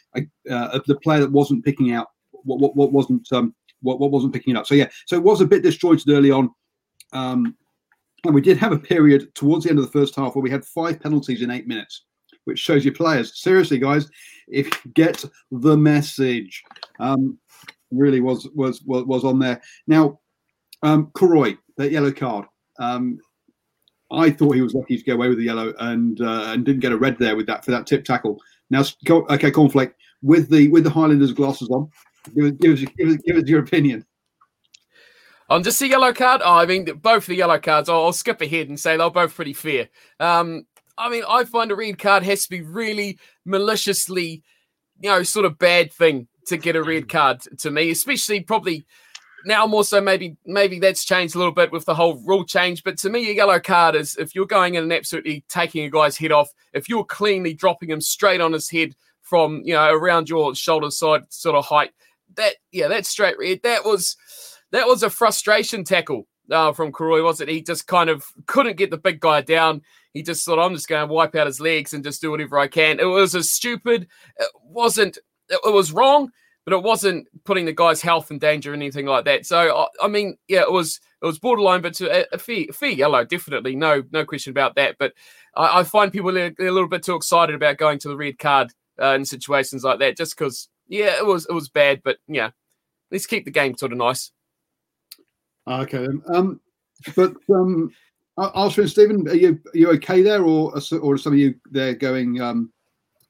uh, 0.50 0.78
the 0.86 0.98
player 1.02 1.20
that 1.20 1.30
wasn't 1.30 1.64
picking 1.64 1.92
out 1.92 2.08
what 2.30 2.58
what, 2.58 2.76
what 2.76 2.92
wasn't 2.92 3.32
um, 3.32 3.54
what, 3.80 4.00
what 4.00 4.10
wasn't 4.10 4.32
picking 4.32 4.54
it 4.54 4.58
up. 4.58 4.66
So 4.66 4.74
yeah, 4.74 4.88
so 5.06 5.16
it 5.16 5.22
was 5.22 5.40
a 5.40 5.46
bit 5.46 5.62
disjointed 5.62 6.08
early 6.08 6.30
on. 6.30 6.50
Um, 7.12 7.56
and 8.24 8.34
we 8.34 8.40
did 8.40 8.56
have 8.58 8.72
a 8.72 8.78
period 8.78 9.34
towards 9.34 9.64
the 9.64 9.70
end 9.70 9.78
of 9.78 9.84
the 9.84 9.92
first 9.92 10.16
half 10.16 10.34
where 10.34 10.42
we 10.42 10.50
had 10.50 10.64
five 10.64 10.98
penalties 10.98 11.42
in 11.42 11.50
eight 11.50 11.68
minutes, 11.68 12.04
which 12.44 12.58
shows 12.58 12.84
you 12.84 12.90
players. 12.90 13.40
Seriously, 13.40 13.78
guys, 13.78 14.08
if 14.48 14.66
you 14.66 14.92
get 14.92 15.24
the 15.50 15.76
message, 15.76 16.64
um, 16.98 17.38
really 17.90 18.20
was 18.20 18.48
was 18.54 18.82
was, 18.84 19.24
on 19.24 19.38
there. 19.38 19.62
Now, 19.86 20.18
um, 20.82 21.10
Kuroi, 21.14 21.56
that 21.76 21.92
yellow 21.92 22.12
card. 22.12 22.46
Um, 22.80 23.20
I 24.14 24.30
thought 24.30 24.54
he 24.54 24.62
was 24.62 24.74
lucky 24.74 24.96
to 24.96 25.02
get 25.02 25.16
away 25.16 25.28
with 25.28 25.38
the 25.38 25.44
yellow 25.44 25.72
and 25.78 26.20
uh, 26.20 26.44
and 26.48 26.64
didn't 26.64 26.80
get 26.80 26.92
a 26.92 26.96
red 26.96 27.18
there 27.18 27.36
with 27.36 27.46
that 27.46 27.64
for 27.64 27.70
that 27.70 27.86
tip 27.86 28.04
tackle. 28.04 28.40
Now, 28.70 28.80
okay, 28.80 29.50
Cornflake 29.50 29.92
with 30.22 30.48
the 30.48 30.68
with 30.68 30.84
the 30.84 30.90
Highlanders 30.90 31.32
glasses 31.32 31.68
on, 31.70 31.90
give 32.34 32.44
us, 32.46 32.52
give 32.60 32.72
us, 32.72 32.80
give 32.96 33.08
us, 33.08 33.16
give 33.26 33.36
us 33.36 33.44
your 33.44 33.60
opinion. 33.60 34.04
On 35.50 35.62
just 35.62 35.78
the 35.78 35.88
yellow 35.88 36.12
card, 36.12 36.40
oh, 36.42 36.54
I 36.54 36.66
mean 36.66 36.86
both 37.02 37.26
the 37.26 37.34
yellow 37.34 37.58
cards. 37.58 37.88
I'll, 37.88 38.06
I'll, 38.06 38.12
skip 38.12 38.40
ahead 38.40 38.68
and 38.68 38.80
say 38.80 38.96
they're 38.96 39.10
both 39.10 39.34
pretty 39.34 39.52
fair. 39.52 39.88
Um, 40.18 40.66
I 40.96 41.10
mean, 41.10 41.24
I 41.28 41.44
find 41.44 41.70
a 41.70 41.76
red 41.76 41.98
card 41.98 42.22
has 42.22 42.44
to 42.44 42.50
be 42.50 42.62
really 42.62 43.18
maliciously, 43.44 44.42
you 45.00 45.10
know, 45.10 45.22
sort 45.22 45.44
of 45.44 45.58
bad 45.58 45.92
thing 45.92 46.28
to 46.46 46.56
get 46.56 46.76
a 46.76 46.82
red 46.82 47.08
card 47.08 47.42
to 47.58 47.70
me, 47.70 47.90
especially 47.90 48.40
probably 48.40 48.86
now 49.44 49.66
more 49.66 49.84
so 49.84 50.00
maybe 50.00 50.36
maybe 50.46 50.78
that's 50.78 51.04
changed 51.04 51.34
a 51.34 51.38
little 51.38 51.52
bit 51.52 51.72
with 51.72 51.84
the 51.84 51.94
whole 51.94 52.22
rule 52.24 52.44
change. 52.44 52.82
But 52.82 52.98
to 52.98 53.10
me, 53.10 53.30
a 53.30 53.34
yellow 53.34 53.60
card 53.60 53.94
is 53.94 54.16
if 54.16 54.34
you're 54.34 54.46
going 54.46 54.74
in 54.74 54.84
and 54.84 54.92
absolutely 54.92 55.44
taking 55.48 55.84
a 55.84 55.90
guy's 55.90 56.16
head 56.16 56.32
off, 56.32 56.50
if 56.72 56.88
you're 56.88 57.04
cleanly 57.04 57.54
dropping 57.54 57.90
him 57.90 58.00
straight 58.00 58.40
on 58.40 58.52
his 58.52 58.70
head 58.70 58.94
from 59.22 59.62
you 59.64 59.74
know 59.74 59.92
around 59.92 60.28
your 60.28 60.54
shoulder 60.54 60.90
side 60.90 61.22
sort 61.28 61.56
of 61.56 61.64
height, 61.64 61.90
that 62.36 62.54
yeah, 62.72 62.88
that's 62.88 63.08
straight 63.08 63.38
red. 63.38 63.60
That 63.62 63.84
was 63.84 64.16
that 64.72 64.86
was 64.86 65.02
a 65.02 65.10
frustration 65.10 65.84
tackle 65.84 66.26
uh, 66.50 66.72
from 66.72 66.92
Kuroi, 66.92 67.22
was 67.22 67.40
it? 67.40 67.48
He 67.48 67.62
just 67.62 67.86
kind 67.86 68.10
of 68.10 68.24
couldn't 68.46 68.76
get 68.76 68.90
the 68.90 68.98
big 68.98 69.20
guy 69.20 69.40
down. 69.40 69.82
He 70.12 70.22
just 70.22 70.44
thought, 70.44 70.64
I'm 70.64 70.74
just 70.74 70.88
going 70.88 71.06
to 71.06 71.12
wipe 71.12 71.34
out 71.34 71.46
his 71.46 71.60
legs 71.60 71.92
and 71.92 72.04
just 72.04 72.20
do 72.20 72.30
whatever 72.30 72.58
I 72.58 72.68
can. 72.68 73.00
It 73.00 73.04
was 73.04 73.34
a 73.34 73.42
stupid. 73.42 74.06
It 74.38 74.48
wasn't. 74.62 75.18
It 75.48 75.72
was 75.72 75.92
wrong 75.92 76.30
but 76.64 76.74
it 76.74 76.82
wasn't 76.82 77.26
putting 77.44 77.66
the 77.66 77.72
guy's 77.72 78.00
health 78.00 78.30
in 78.30 78.38
danger 78.38 78.72
or 78.72 78.74
anything 78.74 79.06
like 79.06 79.24
that. 79.26 79.46
So 79.46 79.76
I, 79.76 80.04
I 80.04 80.08
mean, 80.08 80.36
yeah, 80.48 80.62
it 80.62 80.72
was 80.72 81.00
it 81.22 81.26
was 81.26 81.38
borderline, 81.38 81.82
but 81.82 81.94
to 81.94 82.10
a, 82.10 82.26
a 82.32 82.38
fair, 82.38 82.64
fair 82.72 82.90
yellow, 82.90 83.24
definitely, 83.24 83.76
no 83.76 84.02
no 84.12 84.24
question 84.24 84.50
about 84.50 84.74
that. 84.76 84.96
But 84.98 85.12
I, 85.56 85.80
I 85.80 85.82
find 85.84 86.12
people 86.12 86.36
are 86.38 86.54
a 86.58 86.70
little 86.70 86.88
bit 86.88 87.02
too 87.02 87.14
excited 87.14 87.54
about 87.54 87.78
going 87.78 87.98
to 88.00 88.08
the 88.08 88.16
red 88.16 88.38
card 88.38 88.72
uh, 89.00 89.14
in 89.14 89.24
situations 89.24 89.84
like 89.84 89.98
that, 89.98 90.16
just 90.16 90.36
because 90.36 90.68
yeah, 90.88 91.16
it 91.16 91.26
was 91.26 91.46
it 91.48 91.52
was 91.52 91.68
bad, 91.68 92.00
but 92.04 92.18
yeah, 92.28 92.50
let's 93.10 93.26
keep 93.26 93.44
the 93.44 93.50
game 93.50 93.76
sort 93.76 93.92
of 93.92 93.98
nice. 93.98 94.30
Okay, 95.66 96.08
um, 96.28 96.60
but 97.16 97.34
um, 97.50 97.90
and 98.36 98.90
Stephen, 98.90 99.28
are 99.28 99.34
you 99.34 99.60
are 99.66 99.78
you 99.78 99.90
okay 99.92 100.22
there, 100.22 100.42
or 100.42 100.74
or 101.00 101.18
some 101.18 101.32
of 101.32 101.38
you 101.38 101.54
there 101.70 101.94
going? 101.94 102.40
Um, 102.40 102.72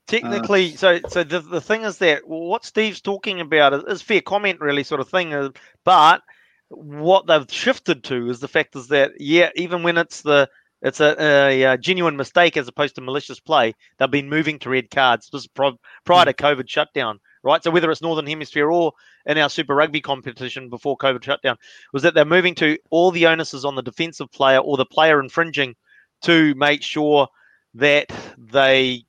Technically, 0.06 0.75
uh, 0.75 0.76
so 0.76 1.00
so 1.08 1.25
the, 1.25 1.40
the 1.40 1.61
thing 1.61 1.82
is 1.82 1.99
that 1.99 2.28
what 2.28 2.64
Steve's 2.64 3.00
talking 3.00 3.40
about 3.40 3.73
is, 3.73 3.84
is 3.84 4.02
fair 4.02 4.20
comment, 4.20 4.61
really, 4.61 4.84
sort 4.84 5.00
of 5.00 5.08
thing. 5.08 5.32
Uh, 5.32 5.50
but 5.84 6.23
what 6.68 7.26
they've 7.26 7.50
shifted 7.50 8.04
to 8.04 8.28
is 8.28 8.40
the 8.40 8.49
fact 8.49 8.76
is 8.76 8.88
that 8.88 9.12
yeah, 9.18 9.50
even 9.56 9.82
when 9.82 9.96
it's 9.96 10.20
the 10.23 10.49
it's 10.82 11.00
a, 11.00 11.16
a, 11.18 11.62
a 11.62 11.78
genuine 11.78 12.16
mistake 12.16 12.58
as 12.58 12.68
opposed 12.68 12.94
to 12.96 13.00
malicious 13.00 13.40
play, 13.40 13.75
they've 13.99 14.11
been 14.11 14.28
moving 14.28 14.58
to 14.58 14.70
red 14.70 14.90
cards. 14.90 15.30
This 15.32 15.46
prior 15.46 15.73
to 15.73 15.78
hmm. 16.11 16.44
COVID 16.44 16.68
shutdown, 16.68 17.18
right? 17.42 17.64
So 17.64 17.70
whether 17.70 17.90
it's 17.90 18.02
Northern 18.02 18.26
Hemisphere 18.26 18.70
or 18.70 18.92
in 19.25 19.38
our 19.38 19.49
Super 19.49 19.75
Rugby 19.75 20.02
competition 20.02 20.68
before 20.68 20.99
COVID 20.99 21.23
shutdown, 21.23 21.56
was 21.94 22.02
that 22.02 22.12
they're 22.12 22.26
moving 22.26 22.54
to 22.56 22.76
all 22.90 23.11
the 23.11 23.26
onus 23.26 23.54
is 23.54 23.64
on 23.64 23.75
the 23.75 23.82
defensive 23.82 24.30
player 24.30 24.58
or 24.58 24.76
the 24.76 24.84
player 24.84 25.18
infringing 25.18 25.75
to 26.23 26.54
make 26.56 26.82
sure 26.82 27.28
that 27.73 28.12
they 28.37 29.06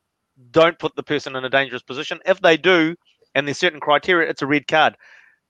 don't 0.51 0.77
put 0.79 0.95
the 0.95 1.03
person 1.03 1.35
in 1.35 1.45
a 1.45 1.49
dangerous 1.49 1.81
position. 1.81 2.19
If 2.25 2.41
they 2.41 2.57
do, 2.57 2.95
and 3.33 3.47
there's 3.47 3.57
certain 3.57 3.79
criteria, 3.79 4.29
it's 4.29 4.41
a 4.41 4.47
red 4.47 4.67
card. 4.67 4.95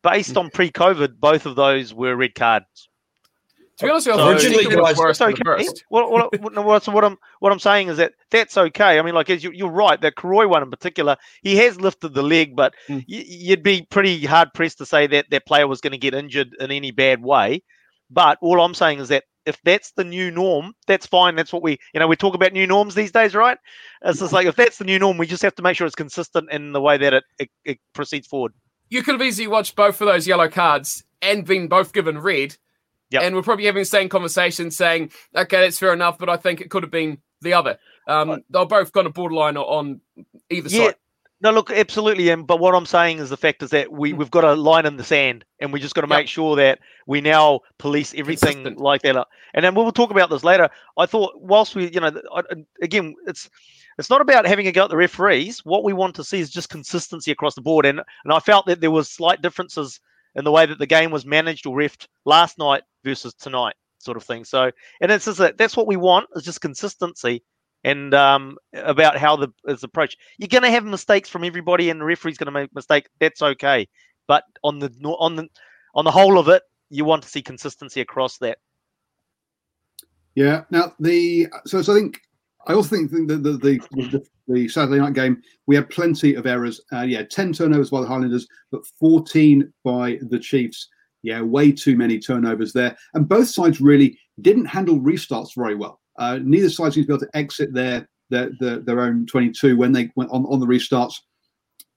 Based 0.04 0.38
on 0.38 0.50
pre-COVID, 0.52 1.20
both 1.20 1.46
of 1.46 1.56
those 1.56 1.94
were 1.94 2.16
red 2.16 2.36
cards. 2.36 2.90
To 3.78 3.86
be 3.86 3.92
honest, 3.92 4.06
so, 4.06 4.30
originally 4.30 4.64
it's 4.70 5.22
okay. 5.22 5.68
Well, 5.90 6.10
well, 6.10 6.30
well, 6.64 6.80
so 6.80 6.94
what 6.94 7.04
I'm 7.04 7.18
what 7.40 7.52
I'm 7.52 7.60
saying 7.60 7.90
is 7.90 7.98
that 7.98 8.14
that's 8.32 8.58
okay. 8.58 8.98
I 8.98 9.02
mean, 9.02 9.14
like 9.14 9.28
you, 9.28 9.52
you're 9.52 9.70
right. 9.70 10.00
That 10.00 10.16
Kuroi 10.16 10.50
one 10.50 10.64
in 10.64 10.72
particular, 10.72 11.18
he 11.42 11.58
has 11.58 11.82
lifted 11.82 12.14
the 12.14 12.24
leg, 12.24 12.56
but 12.56 12.74
mm. 12.88 13.04
you'd 13.06 13.64
be 13.64 13.86
pretty 13.90 14.26
hard 14.26 14.54
pressed 14.54 14.78
to 14.78 14.86
say 14.86 15.08
that 15.08 15.26
that 15.30 15.46
player 15.46 15.68
was 15.68 15.82
going 15.82 15.92
to 15.92 15.98
get 15.98 16.14
injured 16.14 16.56
in 16.58 16.72
any 16.72 16.92
bad 16.92 17.22
way. 17.22 17.64
But 18.10 18.38
all 18.42 18.62
I'm 18.62 18.76
saying 18.76 19.00
is 19.00 19.10
that 19.10 19.26
if 19.46 19.62
that's 19.64 19.92
the 19.92 20.04
new 20.04 20.32
norm, 20.32 20.74
that's 20.88 21.06
fine. 21.06 21.36
That's 21.36 21.54
what 21.54 21.64
we, 21.64 21.78
you 21.94 22.00
know, 22.00 22.08
we 22.08 22.16
talk 22.16 22.36
about 22.36 22.54
new 22.54 22.68
norms 22.68 22.96
these 22.96 23.12
days, 23.12 23.36
right? 23.36 23.58
It's 24.04 24.20
just 24.20 24.34
like 24.34 24.48
if 24.48 24.56
that's 24.56 24.78
the 24.78 24.86
new 24.86 25.00
norm, 25.00 25.18
we 25.18 25.28
just 25.28 25.44
have 25.44 25.56
to 25.56 25.62
make 25.62 25.78
sure 25.78 25.86
it's 25.86 25.96
consistent 25.96 26.52
in 26.52 26.72
the 26.72 26.82
way 26.82 26.98
that 26.98 27.14
it, 27.14 27.24
it, 27.40 27.50
it 27.64 27.80
proceeds 27.94 28.28
forward. 28.28 28.54
You 28.90 29.04
could 29.04 29.14
have 29.14 29.22
easily 29.22 29.48
watched 29.48 29.76
both 29.76 30.00
of 30.02 30.08
those 30.08 30.28
yellow 30.28 30.50
cards 30.50 31.04
and 31.22 31.46
been 31.46 31.68
both 31.68 31.94
given 31.94 32.20
red. 32.20 32.58
Yep. 33.12 33.22
And 33.24 33.36
we're 33.36 33.44
probably 33.44 33.66
having 33.66 33.82
the 33.82 33.86
same 33.86 34.10
conversation 34.10 34.72
saying, 34.72 35.12
okay, 35.36 35.62
that's 35.62 35.80
fair 35.80 35.94
enough, 35.94 36.18
but 36.18 36.30
I 36.30 36.38
think 36.38 36.60
it 36.62 36.70
could 36.70 36.84
have 36.84 36.92
been 36.92 37.20
the 37.42 37.54
other. 37.54 37.78
Um, 38.08 38.44
they're 38.50 38.66
both 38.66 38.92
kind 38.92 39.08
of 39.08 39.14
borderline 39.14 39.58
on 39.58 40.02
either 40.50 40.70
yeah, 40.70 40.88
side. 40.88 40.96
No, 41.42 41.52
look, 41.52 41.70
absolutely. 41.70 42.30
And 42.30 42.48
but 42.48 42.60
what 42.60 42.74
I'm 42.74 42.86
saying 42.86 43.20
is 43.20 43.30
the 43.30 43.38
fact 43.38 43.62
is 43.62 43.70
that 43.72 43.92
we 43.92 44.12
hmm. 44.12 44.18
we've 44.18 44.32
got 44.32 44.44
a 44.44 44.54
line 44.54 44.86
in 44.86 44.98
the 44.98 45.04
sand, 45.04 45.46
and 45.60 45.74
we 45.74 45.80
just 45.80 45.96
got 45.96 46.02
to 46.02 46.08
yep. 46.08 46.20
make 46.20 46.28
sure 46.28 46.56
that 46.56 46.80
we 47.08 47.22
now 47.22 47.62
police 47.78 48.14
everything 48.16 48.64
Consistent. 48.64 48.80
like 48.80 49.02
that. 49.02 49.28
And 49.54 49.64
then 49.64 49.76
we'll 49.76 49.92
talk 49.92 50.12
about 50.12 50.30
this 50.30 50.44
later. 50.44 50.70
I 50.98 51.06
thought, 51.06 51.34
whilst 51.40 51.76
we, 51.76 51.92
you 51.92 52.00
know, 52.00 52.12
again, 52.82 53.16
it's 53.28 53.50
it's 53.98 54.10
not 54.10 54.22
about 54.22 54.46
having 54.46 54.68
a 54.68 54.72
go 54.72 54.86
at 54.86 54.90
the 54.90 54.98
referees. 54.98 55.64
What 55.66 55.84
we 55.84 55.94
want 55.94 56.16
to 56.16 56.24
see 56.24 56.40
is 56.40 56.50
just 56.50 56.70
consistency 56.70 57.32
across 57.32 57.56
the 57.56 57.62
board. 57.62 57.86
And 57.86 58.02
and 58.24 58.34
I 58.34 58.40
felt 58.40 58.66
that 58.68 58.82
there 58.82 58.92
was 58.92 59.10
slight 59.10 59.42
differences 59.42 60.00
in 60.36 60.46
the 60.46 60.52
way 60.52 60.66
that 60.66 60.80
the 60.80 60.88
game 60.88 61.12
was 61.12 61.26
managed 61.26 61.66
or 61.66 61.78
refed 61.78 62.08
last 62.26 62.58
night 62.58 62.84
versus 63.04 63.34
tonight, 63.34 63.76
sort 64.00 64.18
of 64.18 64.24
thing. 64.24 64.46
So, 64.46 64.72
and 65.02 65.12
it's 65.12 65.26
just 65.26 65.38
that 65.40 65.58
that's 65.58 65.78
what 65.78 65.88
we 65.88 65.98
want 65.98 66.28
is 66.36 66.44
just 66.44 66.62
consistency 66.62 67.44
and 67.86 68.16
um, 68.16 68.58
about 68.74 69.16
how 69.16 69.36
the 69.36 69.48
is 69.68 69.84
approached. 69.84 70.18
You're 70.40 70.48
going 70.48 70.64
to 70.64 70.72
have 70.72 70.84
mistakes 70.84 71.30
from 71.30 71.44
everybody, 71.44 71.92
and 71.92 72.02
the 72.02 72.06
referee's 72.06 72.38
going 72.38 72.48
to 72.48 72.52
make 72.52 72.74
mistake. 72.74 73.08
That's 73.20 73.44
okay. 73.44 73.88
But 74.28 74.44
on 74.64 74.80
the 74.80 74.92
on 75.20 75.36
the 75.36 75.48
on 75.94 76.04
the 76.04 76.12
whole 76.12 76.40
of 76.40 76.50
it, 76.50 76.64
you 76.90 77.06
want 77.06 77.22
to 77.24 77.30
see 77.30 77.44
consistency 77.44 78.02
across 78.02 78.40
that. 78.40 78.58
Yeah. 80.34 80.64
Now 80.72 80.94
the 81.00 81.48
so, 81.68 81.84
so 81.84 81.94
I 81.94 82.00
think 82.00 82.22
I 82.68 82.74
also 82.74 82.90
think 82.90 83.12
the 83.12 83.38
the, 83.38 83.52
the 83.52 83.80
the, 83.92 84.26
the 84.48 84.68
Saturday 84.68 85.00
night 85.00 85.14
game 85.14 85.42
we 85.68 85.76
had 85.76 85.90
plenty 85.92 86.34
of 86.34 86.48
errors. 86.48 86.82
Uh, 86.92 87.02
yeah, 87.02 87.22
ten 87.22 87.54
turnovers 87.54 87.92
by 87.92 88.02
the 88.02 88.08
Highlanders, 88.08 88.48
but 88.72 88.84
fourteen 89.00 89.72
by 89.84 90.18
the 90.30 90.40
Chiefs. 90.40 90.90
Yeah, 91.22 91.42
way 91.42 91.72
too 91.72 91.96
many 91.96 92.20
turnovers 92.20 92.74
there, 92.74 92.98
and 93.14 93.30
both 93.30 93.48
sides 93.48 93.80
really 93.80 94.18
didn't 94.42 94.66
handle 94.66 95.00
restarts 95.00 95.56
very 95.56 95.76
well. 95.76 96.00
Uh, 96.18 96.40
neither 96.42 96.70
side 96.70 96.94
seems 96.94 97.06
to 97.06 97.08
be 97.08 97.14
able 97.14 97.26
to 97.26 97.38
exit 97.38 97.74
their 97.74 98.08
their, 98.30 98.50
their, 98.60 98.80
their 98.80 99.02
own 99.02 99.26
22 99.28 99.78
when 99.78 99.92
they 99.92 100.10
went 100.16 100.32
on, 100.32 100.46
on 100.46 100.60
the 100.60 100.66
restarts. 100.66 101.14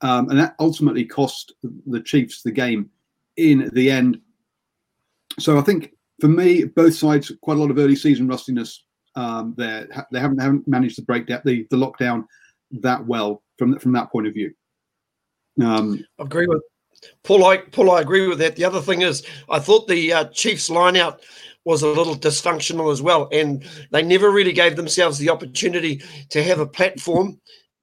Um, 0.01 0.29
and 0.29 0.39
that 0.39 0.55
ultimately 0.61 1.05
cost 1.05 1.55
the 1.87 2.01
Chiefs 2.01 2.43
the 2.43 2.53
game 2.53 2.91
in 3.37 3.71
the 3.73 3.91
end. 3.91 4.21
So 5.39 5.59
I 5.59 5.63
think 5.63 5.95
for 6.21 6.29
me, 6.29 6.65
both 6.65 6.95
sides 6.95 7.33
quite 7.43 7.57
a 7.57 7.61
lot 7.61 7.71
of 7.71 7.79
early 7.79 7.97
season 7.97 8.29
rustiness 8.29 8.85
um, 9.17 9.55
there. 9.57 9.89
They 10.13 10.21
haven't, 10.21 10.39
haven't 10.39 10.69
managed 10.69 10.97
to 10.97 11.03
break 11.03 11.27
down 11.27 11.41
the, 11.45 11.67
the 11.71 11.77
lockdown 11.77 12.25
that 12.71 13.05
well 13.07 13.43
from 13.59 13.79
from 13.79 13.93
that 13.93 14.13
point 14.13 14.27
of 14.27 14.35
view. 14.35 14.53
Um, 15.63 16.05
I 16.19 16.25
agree 16.25 16.47
with 16.47 16.63
Paul. 17.23 17.45
I 17.45 17.59
Paul, 17.59 17.91
I 17.91 18.01
agree 18.01 18.27
with 18.27 18.39
that. 18.39 18.57
The 18.57 18.65
other 18.65 18.81
thing 18.81 19.03
is, 19.03 19.25
I 19.49 19.59
thought 19.59 19.89
the 19.89 20.13
uh, 20.13 20.25
Chiefs 20.27 20.71
line 20.71 20.97
out 20.97 21.21
was 21.65 21.83
a 21.83 21.89
little 21.89 22.17
dysfunctional 22.17 22.91
as 22.91 23.03
well. 23.03 23.29
And 23.31 23.63
they 23.91 24.03
never 24.03 24.31
really 24.31 24.55
gave 24.55 24.77
themselves 24.77 25.19
the 25.19 25.29
opportunity 25.29 26.03
to 26.31 26.43
have 26.43 26.61
a 26.61 26.67
platform 26.67 27.39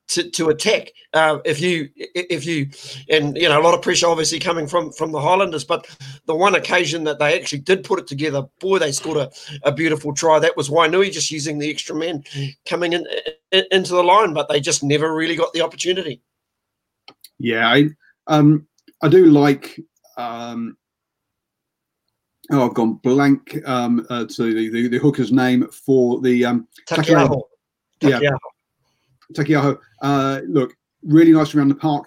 to, 0.07 0.29
to 0.31 0.49
attack 0.49 0.89
uh, 1.13 1.39
if 1.45 1.59
you 1.59 1.89
if 1.95 2.45
you 2.45 2.69
and 3.09 3.35
you 3.35 3.49
know 3.49 3.59
a 3.59 3.63
lot 3.63 3.73
of 3.73 3.81
pressure 3.81 4.07
obviously 4.07 4.39
coming 4.39 4.67
from 4.67 4.91
from 4.91 5.11
the 5.11 5.19
Highlanders 5.19 5.63
but 5.63 5.87
the 6.27 6.35
one 6.35 6.53
occasion 6.53 7.05
that 7.05 7.17
they 7.17 7.35
actually 7.35 7.61
did 7.61 7.83
put 7.83 7.97
it 7.97 8.05
together 8.05 8.43
boy 8.59 8.77
they 8.77 8.91
scored 8.91 9.17
a, 9.17 9.31
a 9.63 9.71
beautiful 9.71 10.13
try 10.13 10.37
that 10.37 10.55
was 10.55 10.69
Wainui 10.69 11.11
just 11.11 11.31
using 11.31 11.57
the 11.57 11.71
extra 11.71 11.95
man 11.95 12.23
coming 12.67 12.93
in, 12.93 13.07
in, 13.51 13.65
into 13.71 13.93
the 13.93 14.03
line 14.03 14.33
but 14.33 14.47
they 14.47 14.59
just 14.59 14.83
never 14.83 15.11
really 15.11 15.35
got 15.35 15.53
the 15.53 15.61
opportunity 15.61 16.21
yeah 17.39 17.67
I 17.67 17.89
um 18.27 18.67
I 19.05 19.07
do 19.07 19.25
like 19.27 19.79
um 20.17 20.77
oh 22.51 22.67
I've 22.67 22.73
gone 22.73 22.93
blank 22.95 23.57
um 23.65 24.05
uh, 24.09 24.25
to 24.25 24.53
the, 24.53 24.69
the, 24.69 24.87
the 24.87 24.97
hooker's 24.97 25.31
name 25.31 25.67
for 25.69 26.21
the 26.21 26.45
um 26.45 26.67
Taukei'aho. 26.89 27.41
yeah 28.01 28.19
Taukei'aho, 29.33 29.79
uh, 30.01 30.41
look, 30.47 30.75
really 31.03 31.31
nice 31.31 31.55
around 31.55 31.69
the 31.69 31.75
park, 31.75 32.05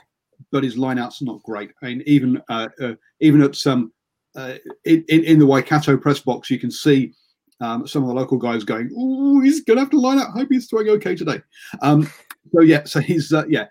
but 0.50 0.64
his 0.64 0.76
lineouts 0.76 1.22
not 1.22 1.42
great. 1.42 1.70
I 1.82 1.86
mean, 1.86 2.02
even 2.06 2.40
uh, 2.48 2.68
uh, 2.80 2.94
even 3.20 3.42
at 3.42 3.56
some 3.56 3.92
uh, 4.36 4.54
in, 4.84 5.04
in 5.08 5.38
the 5.38 5.46
Waikato 5.46 5.96
press 5.96 6.20
box, 6.20 6.50
you 6.50 6.58
can 6.58 6.70
see 6.70 7.12
um, 7.60 7.86
some 7.86 8.02
of 8.02 8.08
the 8.08 8.14
local 8.14 8.38
guys 8.38 8.64
going, 8.64 8.90
"Oh, 8.96 9.40
he's 9.40 9.62
gonna 9.62 9.80
have 9.80 9.90
to 9.90 10.00
line 10.00 10.18
up. 10.18 10.30
Hope 10.30 10.48
he's 10.50 10.68
throwing 10.68 10.88
okay 10.90 11.14
today." 11.14 11.40
Um, 11.82 12.10
so 12.54 12.62
yeah, 12.62 12.84
so 12.84 13.00
he's 13.00 13.32
uh, 13.32 13.44
yeah, 13.48 13.66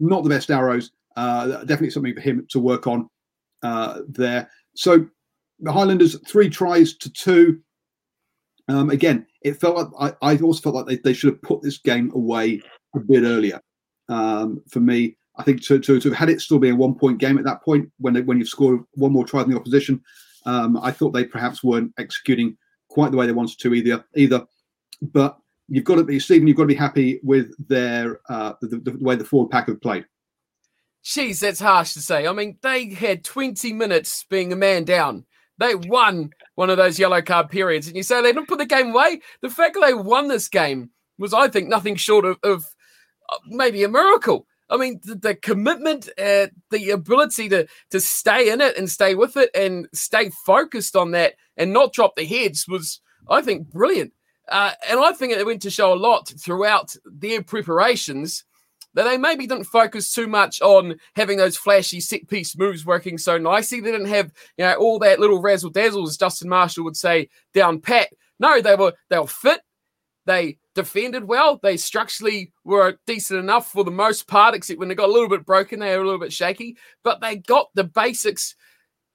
not 0.00 0.22
the 0.22 0.30
best 0.30 0.50
arrows. 0.50 0.90
Uh, 1.16 1.58
definitely 1.60 1.90
something 1.90 2.14
for 2.14 2.20
him 2.20 2.46
to 2.50 2.58
work 2.58 2.86
on 2.86 3.08
uh, 3.62 4.00
there. 4.08 4.50
So 4.74 5.06
the 5.60 5.72
Highlanders 5.72 6.18
three 6.26 6.48
tries 6.48 6.96
to 6.98 7.10
two. 7.10 7.60
Um, 8.68 8.90
again, 8.90 9.26
it 9.42 9.60
felt 9.60 9.76
like 9.76 10.14
I, 10.22 10.32
I 10.32 10.38
also 10.38 10.60
felt 10.60 10.74
like 10.74 10.86
they, 10.86 10.96
they 10.96 11.12
should 11.12 11.32
have 11.32 11.42
put 11.42 11.62
this 11.62 11.78
game 11.78 12.10
away 12.14 12.60
a 12.94 13.00
bit 13.00 13.24
earlier. 13.24 13.60
Um, 14.08 14.62
for 14.70 14.80
me, 14.80 15.16
I 15.36 15.42
think 15.42 15.62
to, 15.64 15.78
to, 15.78 16.00
to 16.00 16.08
have 16.10 16.18
had 16.18 16.30
it 16.30 16.40
still 16.40 16.58
be 16.58 16.70
a 16.70 16.74
one 16.74 16.94
point 16.94 17.18
game 17.18 17.38
at 17.38 17.44
that 17.44 17.62
point 17.62 17.90
when 17.98 18.14
they, 18.14 18.20
when 18.22 18.38
you've 18.38 18.48
scored 18.48 18.80
one 18.94 19.12
more 19.12 19.24
try 19.24 19.42
than 19.42 19.50
the 19.50 19.58
opposition, 19.58 20.00
um, 20.46 20.76
I 20.76 20.90
thought 20.90 21.10
they 21.10 21.24
perhaps 21.24 21.64
weren't 21.64 21.92
executing 21.98 22.56
quite 22.88 23.10
the 23.10 23.16
way 23.16 23.26
they 23.26 23.32
wanted 23.32 23.58
to 23.58 23.74
either. 23.74 24.04
Either, 24.14 24.44
but 25.00 25.38
you've 25.68 25.84
got 25.84 25.96
to 25.96 26.04
be 26.04 26.18
Stephen. 26.18 26.46
You've 26.46 26.56
got 26.56 26.64
to 26.64 26.68
be 26.68 26.74
happy 26.74 27.20
with 27.22 27.52
their 27.68 28.20
uh, 28.28 28.54
the, 28.60 28.68
the, 28.68 28.90
the 28.90 29.04
way 29.04 29.16
the 29.16 29.24
forward 29.24 29.50
pack 29.50 29.68
have 29.68 29.80
played. 29.80 30.04
Jeez, 31.04 31.40
that's 31.40 31.60
harsh 31.60 31.94
to 31.94 32.00
say. 32.00 32.26
I 32.26 32.32
mean, 32.32 32.58
they 32.62 32.90
had 32.90 33.24
20 33.24 33.72
minutes 33.72 34.24
being 34.30 34.52
a 34.52 34.56
man 34.56 34.84
down. 34.84 35.24
They 35.58 35.74
won 35.74 36.30
one 36.54 36.70
of 36.70 36.76
those 36.76 36.98
yellow 36.98 37.22
card 37.22 37.50
periods, 37.50 37.86
and 37.86 37.96
you 37.96 38.02
say 38.02 38.22
they 38.22 38.32
didn't 38.32 38.48
put 38.48 38.58
the 38.58 38.66
game 38.66 38.90
away. 38.90 39.20
The 39.42 39.50
fact 39.50 39.74
that 39.74 39.86
they 39.86 39.94
won 39.94 40.28
this 40.28 40.48
game 40.48 40.90
was, 41.18 41.34
I 41.34 41.48
think, 41.48 41.68
nothing 41.68 41.96
short 41.96 42.24
of, 42.24 42.38
of 42.42 42.64
uh, 43.30 43.36
maybe 43.46 43.82
a 43.84 43.88
miracle. 43.88 44.46
I 44.70 44.76
mean, 44.76 45.00
the, 45.04 45.16
the 45.16 45.34
commitment, 45.34 46.08
uh, 46.18 46.46
the 46.70 46.90
ability 46.90 47.48
to 47.50 47.66
to 47.90 48.00
stay 48.00 48.50
in 48.50 48.60
it 48.60 48.76
and 48.78 48.90
stay 48.90 49.14
with 49.14 49.36
it 49.36 49.50
and 49.54 49.86
stay 49.92 50.30
focused 50.46 50.96
on 50.96 51.10
that 51.10 51.34
and 51.56 51.72
not 51.72 51.92
drop 51.92 52.16
the 52.16 52.24
heads 52.24 52.66
was, 52.66 53.00
I 53.28 53.42
think, 53.42 53.68
brilliant. 53.70 54.12
Uh, 54.48 54.72
and 54.88 54.98
I 54.98 55.12
think 55.12 55.32
it 55.32 55.44
went 55.46 55.62
to 55.62 55.70
show 55.70 55.92
a 55.92 55.94
lot 55.94 56.32
throughout 56.38 56.96
their 57.04 57.42
preparations 57.42 58.44
that 58.94 59.04
they 59.04 59.16
maybe 59.16 59.46
didn't 59.46 59.64
focus 59.64 60.12
too 60.12 60.26
much 60.26 60.60
on 60.60 60.96
having 61.16 61.38
those 61.38 61.56
flashy 61.56 62.00
set 62.00 62.28
piece 62.28 62.56
moves 62.56 62.84
working 62.84 63.18
so 63.18 63.38
nicely. 63.38 63.80
They 63.80 63.92
didn't 63.92 64.08
have, 64.08 64.32
you 64.56 64.64
know, 64.64 64.74
all 64.74 64.98
that 65.00 65.20
little 65.20 65.40
razzle 65.40 65.70
dazzle, 65.70 66.06
as 66.06 66.16
Justin 66.16 66.48
Marshall 66.48 66.84
would 66.84 66.96
say, 66.96 67.28
down 67.54 67.80
pat. 67.80 68.08
No, 68.38 68.60
they 68.60 68.74
were 68.74 68.92
they 69.08 69.18
were 69.18 69.26
fit. 69.26 69.60
They 70.24 70.58
defended 70.74 71.24
well. 71.24 71.58
They 71.62 71.76
structurally 71.76 72.52
were 72.64 72.98
decent 73.06 73.40
enough 73.40 73.70
for 73.70 73.84
the 73.84 73.90
most 73.90 74.28
part, 74.28 74.54
except 74.54 74.78
when 74.78 74.88
they 74.88 74.94
got 74.94 75.08
a 75.08 75.12
little 75.12 75.28
bit 75.28 75.44
broken, 75.44 75.80
they 75.80 75.96
were 75.96 76.02
a 76.02 76.06
little 76.06 76.20
bit 76.20 76.32
shaky. 76.32 76.76
But 77.02 77.20
they 77.20 77.36
got 77.36 77.70
the 77.74 77.84
basics 77.84 78.54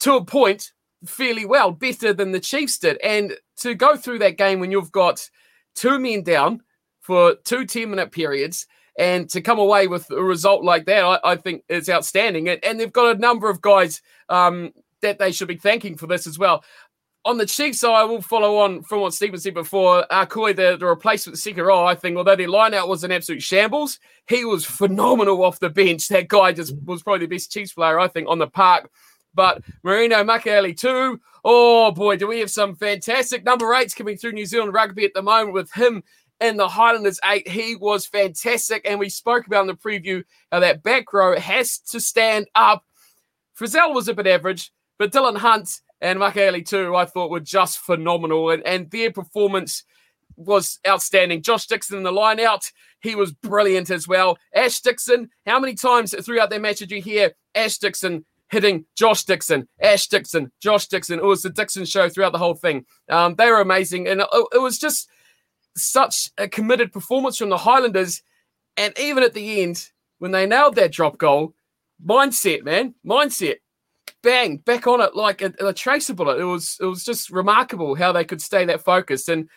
to 0.02 0.16
a 0.16 0.26
point 0.26 0.72
fairly 1.06 1.46
well, 1.46 1.72
better 1.72 2.14
than 2.14 2.32
the 2.32 2.40
Chiefs 2.40 2.78
did. 2.80 2.98
And 2.98 3.36
to 3.58 3.76
go 3.76 3.96
through 3.96 4.20
that 4.20 4.38
game 4.38 4.60
when 4.60 4.72
you've 4.72 4.92
got 4.92 5.30
two 5.76 6.00
men 6.00 6.24
down 6.24 6.62
for 7.02 7.36
two 7.46 7.66
10 7.66 7.90
minute 7.90 8.12
periods 8.12 8.68
and 8.98 9.30
to 9.30 9.42
come 9.42 9.60
away 9.60 9.88
with 9.88 10.10
a 10.10 10.24
result 10.24 10.64
like 10.64 10.86
that, 10.86 11.04
I, 11.04 11.20
I 11.24 11.36
think 11.36 11.64
it's 11.70 11.90
outstanding. 11.90 12.50
And, 12.50 12.64
and, 12.64 12.80
they've 12.80 12.92
got 12.92 13.16
a 13.16 13.20
number 13.20 13.50
of 13.50 13.62
guys 13.62 14.02
um, 14.30 14.72
that 15.02 15.20
they 15.20 15.32
should 15.32 15.48
be 15.48 15.58
thanking 15.58 15.96
for 15.96 16.08
this 16.08 16.26
as 16.26 16.40
well. 16.40 16.64
On 17.24 17.38
the 17.38 17.46
Chiefs 17.46 17.80
side, 17.80 17.94
I 17.94 18.06
will 18.06 18.22
follow 18.22 18.58
on 18.58 18.82
from 18.84 19.02
what 19.02 19.14
Stephen 19.14 19.40
said 19.40 19.54
before. 19.54 20.06
Akoi, 20.10 20.56
the, 20.56 20.78
the 20.78 20.86
replacement 20.86 21.38
second 21.38 21.64
row, 21.64 21.86
I 21.86 21.94
think, 21.94 22.18
although 22.18 22.36
their 22.36 22.48
lineout 22.48 22.88
was 22.88 23.04
an 23.04 23.12
absolute 23.12 23.44
shambles, 23.44 24.00
he 24.28 24.46
was 24.46 24.66
phenomenal 24.66 25.44
off 25.44 25.60
the 25.60 25.70
bench. 25.70 26.08
That 26.08 26.30
guy 26.30 26.54
just 26.54 26.74
was 26.86 27.04
probably 27.04 27.26
the 27.28 27.36
best 27.36 27.52
Chiefs 27.52 27.74
player, 27.74 28.00
I 28.00 28.08
think, 28.08 28.30
on 28.30 28.40
the 28.40 28.48
park. 28.48 28.90
But 29.36 29.62
Marino 29.84 30.24
Mikaele-Tu'u. 30.24 31.20
Oh 31.44 31.92
boy, 31.92 32.18
do 32.18 32.28
we 32.28 32.40
have 32.40 32.50
some 32.50 32.76
fantastic 32.76 33.44
number 33.44 33.74
eights 33.74 33.94
coming 33.94 34.18
through 34.18 34.32
New 34.32 34.46
Zealand 34.46 34.74
rugby 34.74 35.06
at 35.06 35.14
the 35.14 35.22
moment 35.22 35.54
with 35.54 35.72
him 35.72 36.04
in 36.40 36.58
the 36.58 36.68
Highlanders 36.68 37.20
eight. 37.26 37.48
He 37.48 37.76
was 37.76 38.06
fantastic. 38.06 38.82
And 38.86 39.00
we 39.00 39.10
spoke 39.10 39.48
about 39.48 39.62
in 39.62 39.68
the 39.68 39.74
preview 39.74 40.24
how 40.52 40.60
that 40.60 40.84
back 40.84 41.12
row 41.14 41.40
has 41.40 41.80
to 41.92 42.00
stand 42.00 42.48
up. 42.56 42.84
Frizell 43.60 43.94
was 43.94 44.08
a 44.08 44.14
bit 44.14 44.28
average, 44.28 44.72
but 45.00 45.12
Dillon 45.12 45.36
Hunt 45.36 45.82
and 46.00 46.20
Mikaele-Tu'u, 46.20 46.96
I 46.96 47.06
thought 47.06 47.32
were 47.32 47.40
just 47.40 47.80
phenomenal. 47.80 48.52
And, 48.52 48.62
and 48.68 48.92
their 48.92 49.12
performance 49.12 49.84
was 50.36 50.80
outstanding. 50.88 51.42
Josh 51.42 51.66
Dickson 51.66 51.98
in 51.98 52.04
the 52.04 52.12
line 52.12 52.40
out, 52.40 52.72
he 53.00 53.16
was 53.16 53.32
brilliant 53.32 53.90
as 53.90 54.08
well. 54.08 54.38
Ash 54.54 54.80
Dixon, 54.82 55.30
how 55.48 55.60
many 55.60 55.74
times 55.74 56.14
throughout 56.24 56.52
that 56.52 56.62
match 56.62 56.78
did 56.78 56.92
you 56.92 57.02
hear 57.02 57.32
Ash 57.56 57.80
Dixon 57.80 58.24
hitting 58.50 58.86
Josh 58.96 59.24
Dickson, 59.24 59.68
Ash 59.82 60.08
Dixon, 60.08 60.52
Josh 60.62 60.88
Dickson? 60.88 61.18
It 61.18 61.26
was 61.26 61.42
the 61.42 61.50
Dixon 61.50 61.86
show 61.86 62.10
throughout 62.10 62.34
the 62.34 62.38
whole 62.38 62.54
thing. 62.54 62.86
Um, 63.10 63.34
they 63.34 63.50
were 63.50 63.62
amazing. 63.62 64.08
And 64.08 64.22
it, 64.22 64.28
it 64.54 64.62
was 64.62 64.78
just 64.78 65.10
such 65.78 66.32
a 66.38 66.48
committed 66.48 66.92
performance 66.92 67.38
from 67.38 67.50
the 67.50 67.58
Highlanders. 67.58 68.22
And 68.76 68.98
even 69.00 69.24
at 69.24 69.34
the 69.34 69.62
end, 69.62 69.90
when 70.20 70.32
they 70.32 70.46
nailed 70.46 70.76
that 70.76 70.92
drop 70.92 71.18
goal, 71.18 71.54
mindset, 72.06 72.64
man, 72.64 72.94
mindset, 73.06 73.58
bang, 74.24 74.58
back 74.58 74.88
on 74.88 75.02
it 75.02 75.16
like 75.16 75.42
a, 75.42 75.54
a 75.60 75.74
tracer 75.74 76.14
bullet. 76.14 76.40
It 76.40 76.44
was 76.44 76.78
it 76.82 76.86
was 76.86 77.04
just 77.04 77.30
remarkable 77.30 77.96
how 77.96 78.12
they 78.12 78.24
could 78.24 78.42
stay 78.42 78.66
that 78.66 78.84
focused. 78.84 79.30
And 79.30 79.50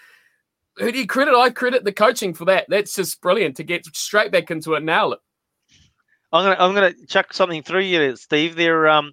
who 0.76 0.92
do 0.92 0.98
you 0.98 1.06
credit? 1.06 1.34
I 1.34 1.50
credit 1.50 1.84
the 1.84 1.92
coaching 1.92 2.34
for 2.34 2.44
that. 2.46 2.66
That's 2.68 2.94
just 2.94 3.20
brilliant 3.20 3.56
to 3.56 3.64
get 3.64 3.84
straight 3.94 4.32
back 4.32 4.50
into 4.50 4.74
it, 4.74 4.82
nail 4.82 5.12
it. 5.12 5.18
I'm 6.32 6.44
gonna 6.44 6.56
I'm 6.58 6.74
gonna 6.74 7.06
chuck 7.06 7.32
something 7.32 7.62
through 7.62 7.82
you, 7.82 8.16
Steve. 8.16 8.54
There, 8.56 8.88
um, 8.88 9.12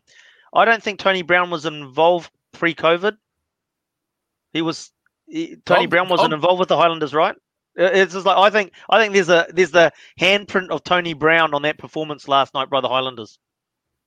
I 0.53 0.65
don't 0.65 0.83
think 0.83 0.99
Tony 0.99 1.23
Brown 1.23 1.49
was 1.49 1.65
involved 1.65 2.31
pre-COVID. 2.53 3.17
He 4.53 4.61
was 4.61 4.91
Tony 5.65 5.85
oh, 5.85 5.87
Brown 5.87 6.09
wasn't 6.09 6.33
oh. 6.33 6.35
involved 6.35 6.59
with 6.59 6.69
the 6.69 6.77
Highlanders, 6.77 7.13
right? 7.13 7.35
It's 7.75 8.13
just 8.13 8.25
like 8.25 8.37
I 8.37 8.49
think 8.49 8.73
I 8.89 8.99
think 8.99 9.13
there's 9.13 9.29
a 9.29 9.45
there's 9.49 9.71
the 9.71 9.91
handprint 10.19 10.69
of 10.69 10.83
Tony 10.83 11.13
Brown 11.13 11.53
on 11.53 11.61
that 11.61 11.77
performance 11.77 12.27
last 12.27 12.53
night 12.53 12.69
by 12.69 12.81
the 12.81 12.89
Highlanders. 12.89 13.37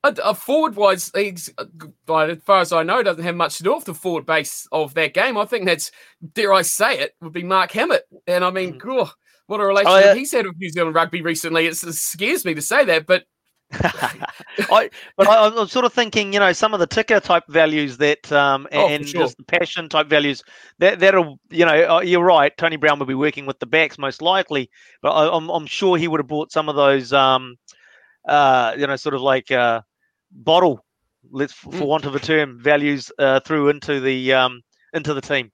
A, 0.03 0.35
forward 0.35 0.77
wise, 0.77 1.13
he's 1.15 1.51
as 1.59 2.39
far 2.47 2.61
as 2.61 2.73
I 2.73 2.83
know, 2.83 3.03
doesn't 3.03 3.23
have 3.23 3.37
much 3.37 3.59
to 3.59 3.63
do 3.63 3.75
with 3.75 3.85
the 3.85 3.93
forward 3.93 4.25
base 4.25 4.67
of 4.73 4.95
that 4.95 5.13
game. 5.13 5.37
I 5.37 5.45
think 5.45 5.67
that's 5.67 5.91
dare 6.33 6.55
I 6.55 6.63
say 6.63 6.99
it 7.01 7.15
would 7.21 7.35
be 7.35 7.43
Mark 7.43 7.71
Hammett, 7.73 8.05
and 8.27 8.43
I 8.43 8.51
mean, 8.51 8.81
mm. 8.81 8.83
oh, 8.87 9.13
what 9.47 9.61
a 9.61 9.67
relationship 9.67 10.05
oh, 10.05 10.09
yeah. 10.09 10.15
he's 10.15 10.33
had 10.33 10.47
with 10.47 10.57
New 10.57 10.71
Zealand 10.71 10.95
rugby 10.95 11.21
recently. 11.21 11.67
It's, 11.67 11.85
it 11.85 11.93
scares 11.93 12.47
me 12.47 12.55
to 12.55 12.63
say 12.63 12.85
that, 12.87 13.07
but 13.07 13.25
I, 13.73 14.91
but 15.17 15.29
I, 15.29 15.47
am 15.47 15.69
sort 15.69 15.85
of 15.85 15.93
thinking, 15.93 16.33
you 16.33 16.41
know, 16.41 16.53
some 16.53 16.75
of 16.75 16.81
the 16.81 16.87
ticker 16.87 17.21
type 17.21 17.45
values 17.49 17.99
that, 17.99 18.31
um, 18.33 18.67
oh, 18.73 18.89
and, 18.89 19.05
oh, 19.05 19.07
sure. 19.07 19.21
just 19.23 19.37
the 19.37 19.45
passion 19.45 19.89
type 19.89 20.09
values 20.09 20.43
that 20.79 20.99
that'll, 20.99 21.39
you 21.51 21.65
know, 21.65 21.97
uh, 21.97 22.01
you're 22.01 22.25
right. 22.25 22.57
Tony 22.57 22.77
Brown 22.77 22.99
will 22.99 23.07
be 23.07 23.15
working 23.15 23.47
with 23.47 23.61
the 23.61 23.67
backs 23.67 23.97
most 23.97 24.23
likely, 24.23 24.71
but 25.03 25.11
I, 25.13 25.27
am 25.27 25.45
I'm, 25.45 25.51
I'm 25.51 25.67
sure 25.67 25.97
he 25.97 26.09
would 26.09 26.21
have 26.21 26.27
brought 26.27 26.51
some 26.51 26.69
of 26.69 26.75
those, 26.75 27.13
um, 27.13 27.57
uh, 28.27 28.75
you 28.77 28.87
know, 28.87 28.97
sort 28.97 29.15
of 29.15 29.23
like 29.23 29.51
uh, 29.53 29.83
bottle, 30.33 30.85
let's 31.31 31.53
for 31.53 31.71
mm. 31.71 31.87
want 31.87 32.07
of 32.07 32.15
a 32.15 32.21
term, 32.21 32.59
values 32.61 33.13
uh, 33.19 33.41
through 33.41 33.69
into 33.69 34.01
the 34.01 34.33
um, 34.33 34.63
into 34.93 35.15
the 35.15 35.21
team. 35.21 35.53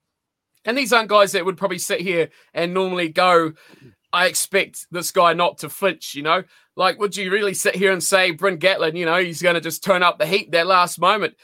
And 0.64 0.76
these 0.76 0.92
aren't 0.92 1.08
guys 1.08 1.32
that 1.32 1.44
would 1.44 1.56
probably 1.56 1.78
sit 1.78 2.00
here 2.00 2.28
and 2.52 2.74
normally 2.74 3.08
go, 3.08 3.52
I 4.16 4.28
expect 4.28 4.86
this 4.90 5.10
guy 5.10 5.34
not 5.34 5.58
to 5.58 5.68
flinch, 5.68 6.14
you 6.14 6.22
know? 6.22 6.42
Like, 6.74 6.98
would 6.98 7.14
you 7.18 7.30
really 7.30 7.52
sit 7.52 7.76
here 7.76 7.92
and 7.92 8.02
say 8.02 8.30
Bryn 8.30 8.56
Gatland, 8.56 8.96
you 8.96 9.04
know, 9.04 9.18
he's 9.18 9.42
going 9.42 9.56
to 9.56 9.60
just 9.60 9.84
turn 9.84 10.02
up 10.02 10.18
the 10.18 10.24
heat 10.24 10.52
that 10.52 10.66
last 10.66 10.98
moment? 10.98 11.34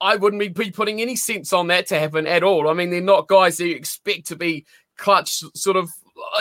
I 0.00 0.16
wouldn't 0.16 0.54
be 0.54 0.70
putting 0.70 1.02
any 1.02 1.14
sense 1.14 1.52
on 1.52 1.66
that 1.66 1.88
to 1.88 2.00
happen 2.00 2.26
at 2.26 2.42
all. 2.42 2.70
I 2.70 2.72
mean, 2.72 2.88
they're 2.88 3.02
not 3.02 3.28
guys 3.28 3.58
that 3.58 3.66
you 3.66 3.76
expect 3.76 4.28
to 4.28 4.36
be 4.36 4.64
clutch, 4.96 5.42
sort 5.54 5.76
of, 5.76 5.90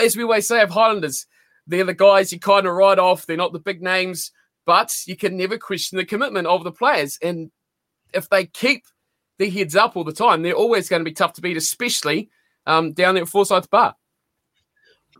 as 0.01 0.15
we 0.15 0.23
always 0.23 0.47
say 0.47 0.61
of 0.61 0.69
Highlanders. 0.69 1.25
They're 1.67 1.83
the 1.83 1.93
guys 1.93 2.31
you 2.31 2.39
kind 2.39 2.65
of 2.65 2.73
write 2.73 2.97
off. 2.97 3.25
They're 3.25 3.35
not 3.35 3.51
the 3.51 3.59
big 3.59 3.81
names, 3.81 4.31
but 4.65 4.95
you 5.07 5.17
can 5.17 5.35
never 5.35 5.57
question 5.57 5.97
the 5.97 6.05
commitment 6.05 6.47
of 6.47 6.63
the 6.63 6.71
players. 6.71 7.19
And 7.21 7.51
if 8.13 8.29
they 8.29 8.45
keep 8.45 8.85
their 9.37 9.51
heads 9.51 9.75
up 9.75 9.97
all 9.97 10.05
the 10.05 10.13
time, 10.13 10.41
they're 10.41 10.53
always 10.53 10.87
going 10.87 11.01
to 11.01 11.09
be 11.09 11.13
tough 11.13 11.33
to 11.33 11.41
beat, 11.41 11.57
especially 11.57 12.29
um, 12.65 12.93
down 12.93 13.15
there 13.15 13.23
at 13.23 13.29
Forsyth 13.29 13.69
Barr. 13.69 13.95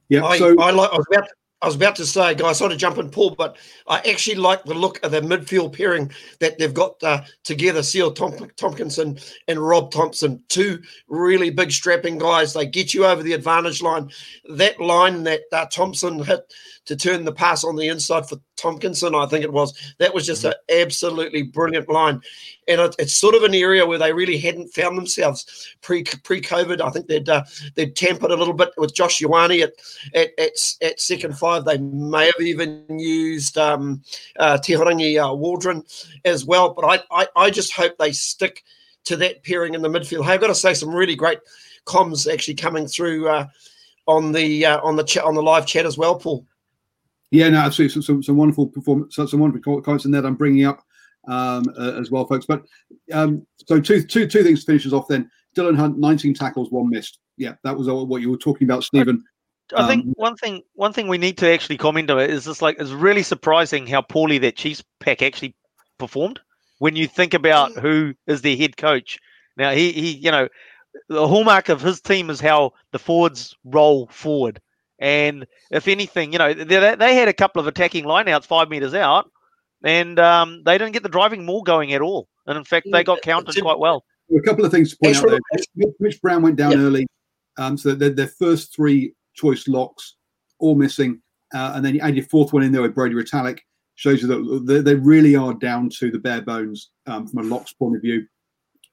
Yeah, 0.10 0.26
I, 0.26 0.38
so 0.38 0.60
I 0.60 0.72
like. 0.72 0.92
I 0.92 0.98
was 0.98 1.06
about. 1.12 1.28
To, 1.28 1.34
I 1.62 1.66
was 1.66 1.76
about 1.76 1.98
to 1.98 2.06
say, 2.06 2.36
guys, 2.36 2.58
sort 2.58 2.72
of 2.72 2.78
jump 2.78 3.00
and 3.00 3.12
pull, 3.12 3.36
but 3.36 3.58
I 3.86 4.00
actually 4.10 4.38
like 4.38 4.64
the 4.64 4.74
look 4.74 5.04
of 5.04 5.12
the 5.12 5.20
midfield 5.20 5.74
pairing 5.74 6.10
that 6.40 6.58
they've 6.58 6.74
got 6.74 7.04
uh, 7.04 7.24
together. 7.44 7.82
Sio 7.82 8.16
Tom- 8.16 8.50
Tomkinson 8.56 9.22
and 9.50 9.60
Rob 9.60 9.92
Thompson, 9.92 10.42
two 10.48 10.82
really 11.10 11.50
big 11.50 11.74
strapping 11.74 12.18
guys. 12.18 12.54
They 12.54 12.66
get 12.66 12.94
you 12.94 13.06
over 13.06 13.22
the 13.22 13.34
advantage 13.34 13.82
line. 13.82 14.10
That 14.50 14.80
line 14.80 15.24
that 15.24 15.42
uh, 15.52 15.66
Thompson 15.66 16.24
hit 16.24 16.50
to 16.90 16.96
turn 16.96 17.24
the 17.24 17.32
pass 17.32 17.64
on 17.64 17.76
the 17.76 17.88
inside 17.88 18.28
for 18.28 18.38
Tomkinson, 18.58 19.14
I 19.14 19.30
think 19.30 19.44
it 19.44 19.54
was, 19.54 19.94
that 20.00 20.12
was 20.12 20.26
just 20.26 20.44
an 20.44 20.56
absolutely 20.76 21.44
brilliant 21.44 21.88
line. 21.88 22.20
And 22.68 22.82
it, 22.82 22.96
it's 22.98 23.14
sort 23.14 23.36
of 23.36 23.44
an 23.44 23.54
area 23.54 23.86
where 23.86 24.00
they 24.00 24.12
really 24.12 24.40
hadn't 24.40 24.74
found 24.74 24.98
themselves 24.98 25.76
pre 25.82 26.04
pre 26.24 26.42
COVID. 26.42 26.82
I 26.82 26.90
think 26.90 27.06
they'd 27.06 27.30
uh, 27.30 27.44
they'd 27.76 27.96
tampered 27.96 28.32
a 28.32 28.36
little 28.36 28.56
bit 28.56 28.72
with 28.76 28.96
Josh 28.96 29.20
Ioane 29.20 29.62
at, 29.62 29.74
at 30.16 30.32
at 30.40 30.52
at 30.82 31.00
second 31.00 31.38
five. 31.38 31.64
They 31.64 31.78
may 31.78 32.26
have 32.26 32.42
even 32.42 32.84
used 32.90 33.56
um, 33.60 34.02
uh, 34.40 34.58
Teihorangi 34.58 35.24
uh, 35.24 35.36
Walden 35.36 35.84
as 36.26 36.44
well. 36.44 36.74
But 36.74 36.86
I, 37.12 37.22
I 37.22 37.28
I 37.36 37.50
just 37.52 37.72
hope 37.72 37.98
they 38.00 38.14
stick 38.14 38.64
to 39.06 39.16
that 39.18 39.44
pairing 39.44 39.76
in 39.76 39.84
the 39.84 39.90
midfield. 39.90 40.26
Hey, 40.26 40.34
I've 40.34 40.42
got 40.42 40.48
to 40.48 40.56
say 40.56 40.74
some 40.74 40.94
really 40.94 41.16
great 41.16 41.40
comms 41.86 42.32
actually 42.32 42.56
coming 42.56 42.88
through 42.88 43.30
uh, 43.30 43.46
on 44.08 44.32
the 44.32 44.66
uh, 44.66 44.82
on 44.82 44.96
the 44.96 45.04
chat 45.04 45.24
on 45.24 45.36
the 45.36 45.44
live 45.44 45.68
chat 45.68 45.86
as 45.86 46.00
well, 46.00 46.16
Paul. 46.18 46.48
Yeah, 47.32 47.50
no, 47.50 47.60
absolutely. 47.60 47.94
Some, 47.94 48.02
some, 48.02 48.24
some 48.24 48.38
wonderful 48.38 48.68
performance, 48.68 49.16
some 49.16 49.40
wonderful 49.40 49.82
comments 49.82 50.06
in 50.06 50.12
that 50.12 50.26
I'm 50.26 50.36
bringing 50.36 50.66
up 50.66 50.84
um, 51.28 51.66
uh, 51.78 52.00
as 52.00 52.10
well, 52.10 52.26
folks. 52.26 52.46
But 52.46 52.64
um, 53.14 53.46
so 53.68 53.80
two, 53.80 54.02
two, 54.04 54.28
two 54.28 54.44
things 54.44 54.64
finishes 54.64 54.94
off 54.94 55.08
then. 55.08 55.30
Dillon 55.56 55.76
Hunt, 55.76 55.98
19 55.98 56.34
tackles, 56.34 56.72
one 56.72 56.90
missed. 56.90 57.20
Yeah, 57.38 57.54
that 57.64 57.78
was 57.78 57.88
what 57.88 58.22
you 58.22 58.30
were 58.30 58.38
talking 58.38 58.66
about, 58.66 58.84
Stephen. 58.84 59.24
I 59.76 59.88
think 59.88 60.06
um, 60.06 60.14
one 60.16 60.36
thing 60.36 60.64
one 60.74 60.94
thing 60.94 61.08
we 61.08 61.20
need 61.20 61.38
to 61.40 61.48
actually 61.52 61.78
comment 61.78 62.10
on 62.10 62.20
it 62.20 62.32
is 62.32 62.46
just 62.46 62.62
like 62.62 62.78
it's 62.80 62.90
really 62.90 63.22
surprising 63.22 63.86
how 63.86 64.02
poorly 64.02 64.40
that 64.40 64.56
Chiefs 64.56 64.84
pack 65.00 65.22
actually 65.22 65.56
performed 66.00 66.40
when 66.80 66.96
you 66.96 67.08
think 67.08 67.34
about 67.34 67.74
who 67.74 68.14
is 68.26 68.42
their 68.42 68.58
head 68.58 68.78
coach. 68.78 69.20
Now 69.58 69.72
he 69.72 69.92
he 69.92 70.18
you 70.18 70.32
know 70.32 70.48
the 71.08 71.28
hallmark 71.28 71.70
of 71.70 71.82
his 71.82 72.02
team 72.02 72.30
is 72.30 72.40
how 72.40 72.74
the 72.92 73.00
forwards 73.00 73.56
roll 73.64 74.08
forward. 74.08 74.60
And 75.02 75.48
if 75.72 75.88
anything, 75.88 76.34
you 76.34 76.40
know, 76.40 76.54
they, 76.54 76.96
they 76.96 77.16
had 77.16 77.28
a 77.30 77.34
couple 77.34 77.60
of 77.60 77.68
attacking 77.68 78.04
lineouts 78.04 78.46
five 78.46 78.70
meters 78.70 78.94
out, 78.94 79.32
and 79.84 80.20
um, 80.20 80.62
they 80.66 80.78
didn't 80.78 80.94
get 80.94 81.04
the 81.04 81.10
driving 81.10 81.46
maul 81.46 81.64
going 81.64 81.94
at 81.94 82.02
all. 82.02 82.28
And 82.48 82.58
in 82.58 82.66
fact, 82.66 82.88
they 82.92 83.04
got 83.04 83.22
counted 83.22 83.62
quite 83.62 83.80
well. 83.80 84.04
A 84.38 84.42
couple 84.42 84.66
of 84.66 84.72
things 84.72 84.92
to 84.92 84.98
point 85.02 85.16
out 85.16 85.30
there. 85.30 85.90
Mitch 86.00 86.22
Brown 86.22 86.42
went 86.42 86.58
down 86.58 86.74
early, 86.74 87.08
um, 87.58 87.78
so 87.78 87.96
their, 87.96 88.10
their 88.10 88.28
first 88.28 88.76
three 88.76 89.14
choice 89.36 89.68
locks 89.68 90.16
all 90.60 90.76
missing, 90.76 91.22
uh, 91.56 91.72
and 91.76 91.86
then 91.86 91.96
you 91.96 92.02
add 92.02 92.16
your 92.16 92.26
fourth 92.26 92.52
one 92.52 92.64
in 92.64 92.72
there 92.72 92.82
with 92.82 92.94
Brodie 92.94 93.16
Retallick. 93.16 93.60
Shows 93.96 94.22
you 94.22 94.28
that 94.28 94.66
they, 94.66 94.82
they 94.82 94.96
really 94.96 95.36
are 95.36 95.54
down 95.54 95.90
to 96.00 96.12
the 96.12 96.20
bare 96.20 96.42
bones 96.42 96.92
um, 97.06 97.28
from 97.28 97.40
a 97.40 97.48
locks 97.48 97.74
point 97.74 97.96
of 97.96 98.02
view, 98.02 98.26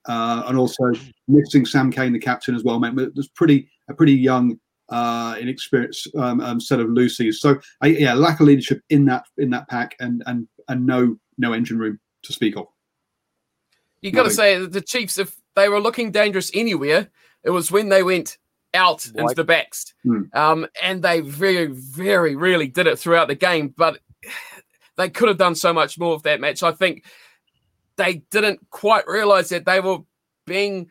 uh, 0.09 0.45
and 0.47 0.57
also 0.57 0.85
missing 1.29 1.67
Sam 1.67 1.93
Cane, 1.93 2.13
the 2.13 2.19
captain, 2.19 2.55
as 2.55 2.65
well. 2.65 2.79
Meant 2.79 2.97
there's 2.97 3.29
pretty 3.29 3.69
a 3.89 3.95
pretty 3.95 4.15
young 4.15 4.59
uh, 4.89 5.37
inexperienced 5.41 6.09
um, 6.17 6.41
um, 6.41 6.61
set 6.61 6.81
of 6.81 6.89
loosies. 6.89 7.35
So 7.35 7.59
uh, 7.83 7.89
yeah, 7.89 8.15
lack 8.15 8.41
of 8.41 8.47
leadership 8.47 8.83
in 8.91 9.05
that 9.07 9.25
in 9.39 9.51
that 9.51 9.69
pack, 9.69 9.97
and 10.01 10.23
and 10.27 10.47
and 10.69 10.87
no 10.87 11.17
no 11.39 11.53
engine 11.53 11.79
room 11.79 11.99
to 12.23 12.33
speak 12.33 12.57
of. 12.57 12.67
You 14.03 14.13
got 14.13 14.25
to 14.25 14.31
say 14.31 14.65
the 14.65 14.81
Chiefs, 14.81 15.19
if 15.19 15.37
they 15.55 15.69
were 15.69 15.81
looking 15.81 16.13
dangerous 16.13 16.51
anywhere, 16.55 17.09
it 17.43 17.51
was 17.51 17.73
when 17.73 17.89
they 17.89 18.03
went 18.03 18.39
out 18.75 19.07
into 19.07 19.35
the 19.35 19.45
backs, 19.45 19.95
hmm. 20.03 20.23
um, 20.33 20.67
and 20.83 21.03
they 21.03 21.21
very 21.21 21.67
very 21.67 22.37
really 22.37 22.69
did 22.69 22.87
it 22.87 22.99
throughout 22.99 23.29
the 23.29 23.35
game. 23.35 23.75
But 23.77 24.01
they 24.97 25.09
could 25.11 25.29
have 25.29 25.39
done 25.39 25.55
so 25.55 25.73
much 25.73 25.99
more 25.99 26.15
of 26.15 26.23
that 26.25 26.41
match. 26.41 26.63
I 26.63 26.73
think 26.73 27.05
they 27.97 28.23
didn't 28.31 28.61
quite 28.71 29.07
realize 29.09 29.49
that 29.49 29.65
they 29.65 29.81
were 29.81 29.99
being 30.47 30.91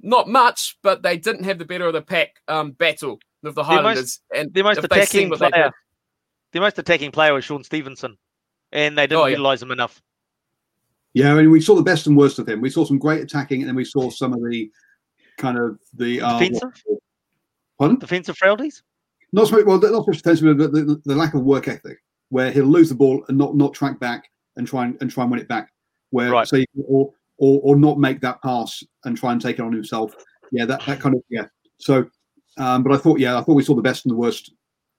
not 0.00 0.28
much, 0.28 0.78
but 0.82 1.02
they 1.02 1.16
didn't 1.16 1.44
have 1.44 1.58
the 1.58 1.64
better 1.64 1.86
of 1.86 1.92
the 1.92 2.02
pack 2.02 2.40
um, 2.48 2.72
battle 2.72 3.18
of 3.46 3.54
the 3.54 3.64
Highlanders. 3.64 4.20
Most, 4.32 4.40
and 4.40 4.54
the 4.54 4.62
most 4.62 4.82
attacking 4.82 5.30
player, 5.30 5.72
the 6.52 6.60
most 6.60 6.78
attacking 6.78 7.10
player 7.10 7.34
was 7.34 7.44
Shaun 7.44 7.64
Stevenson, 7.64 8.16
and 8.72 8.96
they 8.96 9.06
didn't 9.06 9.20
oh, 9.20 9.26
yeah. 9.26 9.30
utilize 9.30 9.62
him 9.62 9.70
enough. 9.70 10.02
Yeah, 11.14 11.32
I 11.32 11.36
mean, 11.36 11.50
we 11.50 11.60
saw 11.60 11.76
the 11.76 11.82
best 11.82 12.06
and 12.06 12.16
worst 12.16 12.38
of 12.38 12.48
him. 12.48 12.60
We 12.60 12.70
saw 12.70 12.84
some 12.84 12.98
great 12.98 13.22
attacking, 13.22 13.60
and 13.60 13.68
then 13.68 13.76
we 13.76 13.84
saw 13.84 14.10
some 14.10 14.32
of 14.32 14.40
the 14.42 14.70
kind 15.38 15.58
of 15.58 15.78
the 15.94 16.20
uh, 16.20 16.38
defensive. 16.38 16.70
Pardon? 17.78 17.98
Defensive 17.98 18.36
frailties. 18.36 18.82
Not 19.32 19.48
so 19.48 19.64
well, 19.64 19.80
not 19.80 19.90
so 19.90 20.04
much 20.06 20.18
defensive, 20.18 20.58
but 20.58 20.72
the, 20.72 20.82
the, 20.82 21.02
the, 21.04 21.14
lack 21.14 21.34
of 21.34 21.42
work 21.42 21.66
ethic, 21.68 21.98
where 22.28 22.50
he'll 22.50 22.66
lose 22.66 22.88
the 22.88 22.94
ball 22.94 23.24
and 23.28 23.38
not 23.38 23.56
not 23.56 23.74
track 23.74 23.98
back 23.98 24.28
and 24.56 24.66
try 24.66 24.84
and, 24.84 24.96
and 25.00 25.10
try 25.10 25.22
and 25.22 25.30
win 25.30 25.40
it 25.40 25.48
back. 25.48 25.72
Where 26.10 26.30
right. 26.30 26.46
so 26.46 26.62
or 26.86 27.12
or 27.38 27.60
or 27.62 27.76
not 27.76 27.98
make 27.98 28.20
that 28.20 28.42
pass 28.42 28.82
and 29.04 29.16
try 29.16 29.32
and 29.32 29.40
take 29.40 29.58
it 29.58 29.62
on 29.62 29.72
himself. 29.72 30.14
Yeah, 30.52 30.66
that 30.66 30.84
that 30.86 31.00
kind 31.00 31.16
of 31.16 31.22
yeah. 31.30 31.46
So 31.78 32.08
um, 32.58 32.82
but 32.82 32.92
I 32.92 32.96
thought, 32.96 33.18
yeah, 33.18 33.38
I 33.38 33.42
thought 33.42 33.54
we 33.54 33.62
saw 33.62 33.74
the 33.74 33.82
best 33.82 34.04
and 34.04 34.12
the 34.12 34.16
worst 34.16 34.52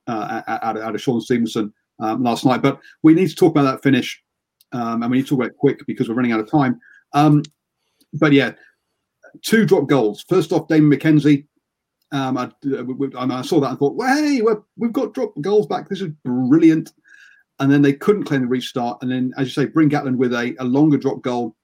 uh, 0.07 0.41
out, 0.47 0.77
of, 0.77 0.83
out 0.83 0.95
of 0.95 1.01
Shaun 1.01 1.21
Stevenson 1.21 1.73
um, 1.99 2.23
last 2.23 2.45
night. 2.45 2.61
But 2.61 2.79
we 3.03 3.13
need 3.13 3.29
to 3.29 3.35
talk 3.35 3.51
about 3.51 3.63
that 3.63 3.83
finish, 3.83 4.21
um, 4.71 5.01
and 5.01 5.11
we 5.11 5.17
need 5.17 5.23
to 5.23 5.29
talk 5.29 5.39
about 5.39 5.51
it 5.51 5.57
quick 5.57 5.79
because 5.87 6.09
we're 6.09 6.15
running 6.15 6.31
out 6.31 6.39
of 6.39 6.49
time. 6.49 6.79
Um, 7.13 7.43
but 8.13 8.31
yeah, 8.31 8.53
two 9.41 9.65
drop 9.65 9.87
goals. 9.87 10.25
First 10.27 10.51
off, 10.51 10.67
Damian 10.67 10.99
McKenzie. 10.99 11.45
Um, 12.11 12.37
I, 12.37 12.45
I, 12.45 13.41
saw 13.41 13.59
that 13.59 13.71
and 13.71 13.79
thought, 13.79 13.95
well, 13.95 14.15
hey, 14.15 14.41
we 14.41 14.87
have 14.87 14.93
got 14.93 15.13
drop 15.13 15.33
goals 15.41 15.67
back. 15.67 15.89
This 15.89 16.01
is 16.01 16.11
brilliant. 16.23 16.93
And 17.59 17.71
then 17.71 17.81
they 17.81 17.93
couldn't 17.93 18.25
claim 18.25 18.41
the 18.41 18.47
restart. 18.47 19.01
And 19.01 19.11
then, 19.11 19.33
as 19.37 19.47
you 19.47 19.51
say, 19.51 19.69
Bryn 19.69 19.89
Gatland 19.89 20.17
with 20.17 20.33
a, 20.33 20.55
a 20.59 20.63
longer 20.63 20.97
drop 20.97 21.21
goal. 21.21 21.55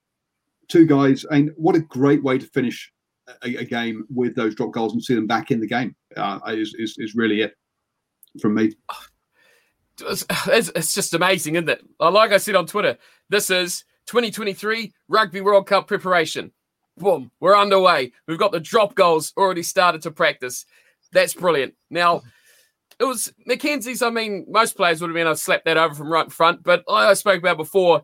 Two 0.67 0.85
guys. 0.85 1.25
And 1.25 1.51
what 1.55 1.75
a 1.75 1.81
great 1.81 2.23
way 2.23 2.37
to 2.37 2.45
finish 2.47 2.91
a, 3.43 3.57
a, 3.57 3.65
game 3.65 4.05
with 4.13 4.35
those 4.35 4.55
drop 4.55 4.71
goals 4.71 4.93
and 4.93 5.03
see 5.03 5.15
them 5.15 5.27
back 5.27 5.51
in 5.51 5.59
the 5.59 5.67
game 5.67 5.95
uh, 6.17 6.39
is, 6.47 6.75
is, 6.77 6.95
is 6.97 7.15
really 7.15 7.41
it 7.41 7.55
from 8.39 8.55
me. 8.55 8.73
It's, 9.99 10.25
it's 10.47 10.93
just 10.93 11.13
amazing, 11.13 11.55
isn't 11.55 11.69
it? 11.69 11.83
Like 11.99 12.31
I 12.31 12.37
said 12.37 12.55
on 12.55 12.65
Twitter, 12.65 12.97
this 13.29 13.49
is 13.49 13.83
2023 14.07 14.93
Rugby 15.07 15.41
World 15.41 15.67
Cup 15.67 15.87
preparation. 15.87 16.51
Boom, 16.97 17.31
we're 17.39 17.57
underway. 17.57 18.11
We've 18.27 18.39
got 18.39 18.51
the 18.51 18.59
drop 18.59 18.95
goals 18.95 19.33
already 19.37 19.63
started 19.63 20.01
to 20.03 20.11
practice. 20.11 20.65
That's 21.11 21.33
brilliant. 21.33 21.75
Now, 21.89 22.21
it 22.99 23.05
was 23.05 23.33
McKenzie's. 23.47 24.01
I 24.01 24.09
mean, 24.09 24.45
most 24.49 24.75
players 24.75 25.01
would 25.01 25.09
have 25.09 25.15
been 25.15 25.27
able 25.27 25.35
to 25.35 25.41
slap 25.41 25.63
that 25.65 25.77
over 25.77 25.95
from 25.95 26.11
right 26.11 26.25
in 26.25 26.29
front, 26.29 26.63
but 26.63 26.83
like 26.87 27.07
I 27.07 27.13
spoke 27.13 27.39
about 27.39 27.57
before, 27.57 28.03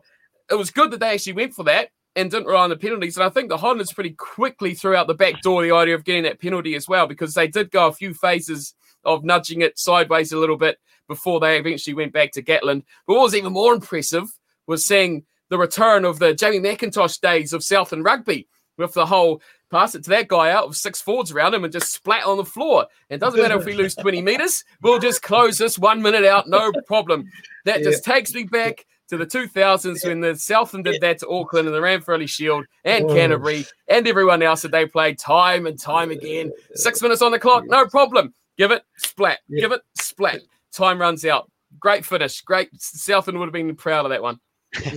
it 0.50 0.54
was 0.54 0.70
good 0.70 0.90
that 0.90 1.00
they 1.00 1.14
actually 1.14 1.34
went 1.34 1.54
for 1.54 1.64
that 1.64 1.90
and 2.18 2.32
didn't 2.32 2.48
rely 2.48 2.64
on 2.64 2.70
the 2.70 2.76
penalties. 2.76 3.16
And 3.16 3.24
I 3.24 3.28
think 3.28 3.48
the 3.48 3.56
Highlanders 3.56 3.92
pretty 3.92 4.10
quickly 4.10 4.74
threw 4.74 4.96
out 4.96 5.06
the 5.06 5.14
back 5.14 5.40
door 5.40 5.62
the 5.62 5.74
idea 5.74 5.94
of 5.94 6.04
getting 6.04 6.24
that 6.24 6.40
penalty 6.40 6.74
as 6.74 6.88
well, 6.88 7.06
because 7.06 7.32
they 7.32 7.46
did 7.46 7.70
go 7.70 7.86
a 7.86 7.92
few 7.92 8.12
phases 8.12 8.74
of 9.04 9.24
nudging 9.24 9.60
it 9.60 9.78
sideways 9.78 10.32
a 10.32 10.38
little 10.38 10.56
bit 10.56 10.78
before 11.06 11.38
they 11.38 11.58
eventually 11.58 11.94
went 11.94 12.12
back 12.12 12.32
to 12.32 12.42
Gatland. 12.42 12.82
But 13.06 13.14
what 13.14 13.22
was 13.22 13.36
even 13.36 13.52
more 13.52 13.72
impressive 13.72 14.28
was 14.66 14.84
seeing 14.84 15.24
the 15.48 15.58
return 15.58 16.04
of 16.04 16.18
the 16.18 16.34
Jamie 16.34 16.58
McIntosh 16.58 17.20
days 17.20 17.52
of 17.52 17.62
Southland 17.62 18.04
rugby 18.04 18.48
with 18.76 18.94
the 18.94 19.06
whole 19.06 19.40
pass 19.70 19.94
it 19.94 20.02
to 20.04 20.10
that 20.10 20.28
guy 20.28 20.50
out 20.50 20.68
with 20.68 20.76
six 20.76 21.00
forwards 21.00 21.30
around 21.30 21.54
him 21.54 21.62
and 21.62 21.72
just 21.72 21.92
splat 21.92 22.24
on 22.24 22.36
the 22.36 22.44
floor. 22.44 22.86
It 23.10 23.18
doesn't 23.18 23.40
matter 23.40 23.58
if 23.58 23.64
we 23.64 23.74
lose 23.74 23.94
20 23.94 24.22
meters, 24.22 24.64
we'll 24.82 24.98
just 24.98 25.22
close 25.22 25.58
this 25.58 25.78
one 25.78 26.02
minute 26.02 26.24
out, 26.24 26.48
no 26.48 26.72
problem. 26.86 27.30
That 27.64 27.78
yeah. 27.82 27.84
just 27.84 28.04
takes 28.04 28.34
me 28.34 28.44
back 28.44 28.86
to 29.08 29.16
the 29.16 29.26
2000s 29.26 30.06
when 30.06 30.20
the 30.20 30.36
Southland 30.36 30.84
did 30.84 31.00
that 31.00 31.18
to 31.20 31.28
Auckland 31.28 31.66
and 31.66 31.74
the 31.74 31.80
Ranfurly 31.80 32.28
Shield 32.28 32.66
and 32.84 33.08
Canterbury 33.08 33.64
and 33.88 34.06
everyone 34.06 34.42
else 34.42 34.62
that 34.62 34.70
they 34.70 34.86
played 34.86 35.18
time 35.18 35.66
and 35.66 35.78
time 35.78 36.10
again. 36.10 36.52
Six 36.74 37.00
minutes 37.02 37.22
on 37.22 37.32
the 37.32 37.38
clock, 37.38 37.64
no 37.66 37.86
problem. 37.86 38.34
Give 38.56 38.70
it, 38.70 38.82
splat. 38.96 39.38
Give 39.48 39.72
it, 39.72 39.80
splat. 39.94 40.40
Time 40.72 41.00
runs 41.00 41.24
out. 41.24 41.50
Great 41.80 42.04
finish. 42.04 42.40
Great. 42.42 42.68
Southland 42.74 43.38
would 43.38 43.46
have 43.46 43.52
been 43.52 43.74
proud 43.76 44.04
of 44.04 44.10
that 44.10 44.22
one. 44.22 44.38
So, 44.74 44.90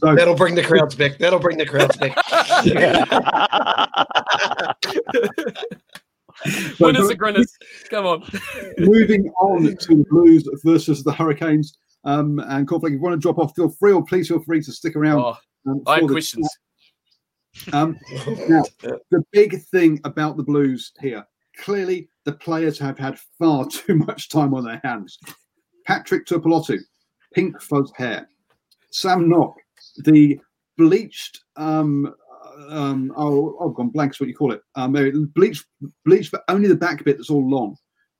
That'll 0.14 0.34
bring 0.34 0.54
the 0.54 0.64
crowds 0.64 0.94
back. 0.94 1.18
That'll 1.18 1.38
bring 1.38 1.58
the 1.58 1.66
crowds 1.66 1.96
back. 1.96 2.16
Winners 6.80 7.10
are 7.10 7.14
grinners. 7.14 7.56
Come 7.90 8.06
on. 8.06 8.24
Moving 8.78 9.28
on 9.40 9.76
to 9.76 9.96
the 9.96 10.04
Blues 10.10 10.48
versus 10.64 11.04
the 11.04 11.12
Hurricanes. 11.12 11.76
Um, 12.04 12.38
and 12.40 12.66
Cornflake, 12.66 12.88
if 12.88 12.92
you 12.92 13.00
want 13.00 13.14
to 13.14 13.20
drop 13.20 13.38
off, 13.38 13.54
feel 13.54 13.68
free, 13.68 13.92
or 13.92 14.04
please 14.04 14.28
feel 14.28 14.42
free 14.42 14.62
to 14.62 14.72
stick 14.72 14.96
around. 14.96 15.20
Oh, 15.20 15.36
um, 15.70 15.82
I 15.86 16.00
have 16.00 16.08
questions. 16.08 16.48
Um, 17.74 17.98
now, 18.48 18.62
the 18.80 19.22
big 19.30 19.60
thing 19.64 20.00
about 20.04 20.38
the 20.38 20.42
Blues 20.42 20.90
here 21.02 21.22
clearly 21.58 22.08
the 22.24 22.32
players 22.32 22.78
have 22.78 22.98
had 22.98 23.18
far 23.38 23.66
too 23.70 23.94
much 23.94 24.28
time 24.28 24.54
on 24.54 24.64
their 24.64 24.80
hands. 24.84 25.18
Patrick 25.86 26.26
Tuipulotu, 26.26 26.78
pink 27.34 27.60
fuzz 27.60 27.92
hair. 27.96 28.28
Sam 28.90 29.28
Nock, 29.28 29.54
the 30.04 30.38
bleached, 30.76 31.40
um, 31.56 32.14
um, 32.68 33.12
oh, 33.16 33.56
oh, 33.58 33.70
gone 33.70 33.88
blank, 33.88 34.14
what 34.18 34.28
you 34.28 34.34
call 34.34 34.52
it. 34.52 34.62
Um, 34.74 34.92
bleached, 35.34 35.64
bleached, 36.04 36.30
but 36.30 36.44
only 36.48 36.68
the 36.68 36.74
back 36.74 37.02
bit 37.04 37.16
that's 37.16 37.30
all 37.30 37.48
long. 37.48 37.76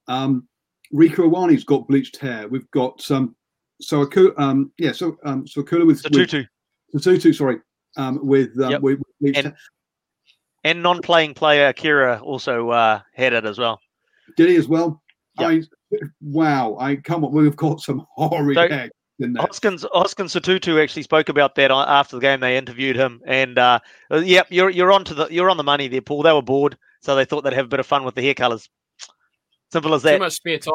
Um, 0.09 0.49
Rieko 0.93 1.31
Ioane's 1.31 1.65
got 1.65 1.87
bleached 1.89 2.17
hair. 2.17 2.49
We've 2.49 2.71
got 2.71 3.09
um, 3.11 3.37
so 3.83 4.03
a 4.03 4.07
cool 4.07 4.33
um, 4.39 4.73
yeah, 4.79 4.93
so 4.93 5.17
um, 5.25 5.47
so 5.47 5.63
Akula 5.63 5.87
with 5.87 6.03
Sotutu. 6.03 6.47
With, 6.93 7.03
Sotutu, 7.03 7.35
sorry, 7.35 7.59
um, 7.97 8.25
with 8.27 8.59
um, 8.61 8.71
Yep. 8.71 8.81
with, 8.83 9.01
with 9.21 9.37
And- 9.37 9.55
And 10.65 10.83
non-playing 10.83 11.35
player 11.35 11.69
Akira 11.69 12.21
also 12.23 12.71
uh, 12.71 13.01
had 13.15 13.33
it 13.33 13.45
as 13.45 13.59
well. 13.59 13.81
Did 14.37 14.49
he 14.49 14.57
as 14.57 14.69
well? 14.69 15.03
Yep. 15.41 15.51
I 15.51 15.63
wow! 16.21 16.77
I 16.79 16.97
come 16.97 17.25
on, 17.25 17.33
we've 17.33 17.57
got 17.57 17.81
some 17.81 18.07
horrid 18.17 18.57
So- 18.57 18.69
hair 18.69 18.91
in 19.19 19.33
there. 19.33 19.43
Hoskins 19.43 19.85
Hoskins 19.93 20.35
Sotutu 20.35 20.83
actually 20.83 21.03
spoke 21.03 21.29
about 21.29 21.55
that 21.57 21.71
after 21.71 22.17
the 22.17 22.21
game. 22.21 22.41
They 22.41 22.57
interviewed 22.57 22.97
him, 22.97 23.21
and 23.27 23.59
uh, 23.59 23.79
uh, 24.11 24.19
yep, 24.19 24.47
you're 24.51 24.71
you're 24.71 24.93
on 24.93 25.05
to 25.05 25.15
the 25.15 25.27
you're 25.31 25.51
on 25.51 25.57
the 25.57 25.63
money 25.65 25.89
there, 25.89 26.01
Paul. 26.01 26.23
They 26.23 26.33
were 26.33 26.43
bored, 26.43 26.77
so 27.01 27.15
they 27.17 27.25
thought 27.25 27.43
they'd 27.45 27.53
have 27.53 27.67
a 27.67 27.69
bit 27.69 27.81
of 27.81 27.87
fun 27.87 28.05
with 28.05 28.15
the 28.15 28.23
hair 28.23 28.35
colours. 28.35 28.69
Simple 29.73 29.95
as 29.95 30.03
that. 30.03 30.11
Too 30.11 30.15
that. 30.19 30.25
much 30.25 30.33
spare 30.35 30.59
time. 30.59 30.75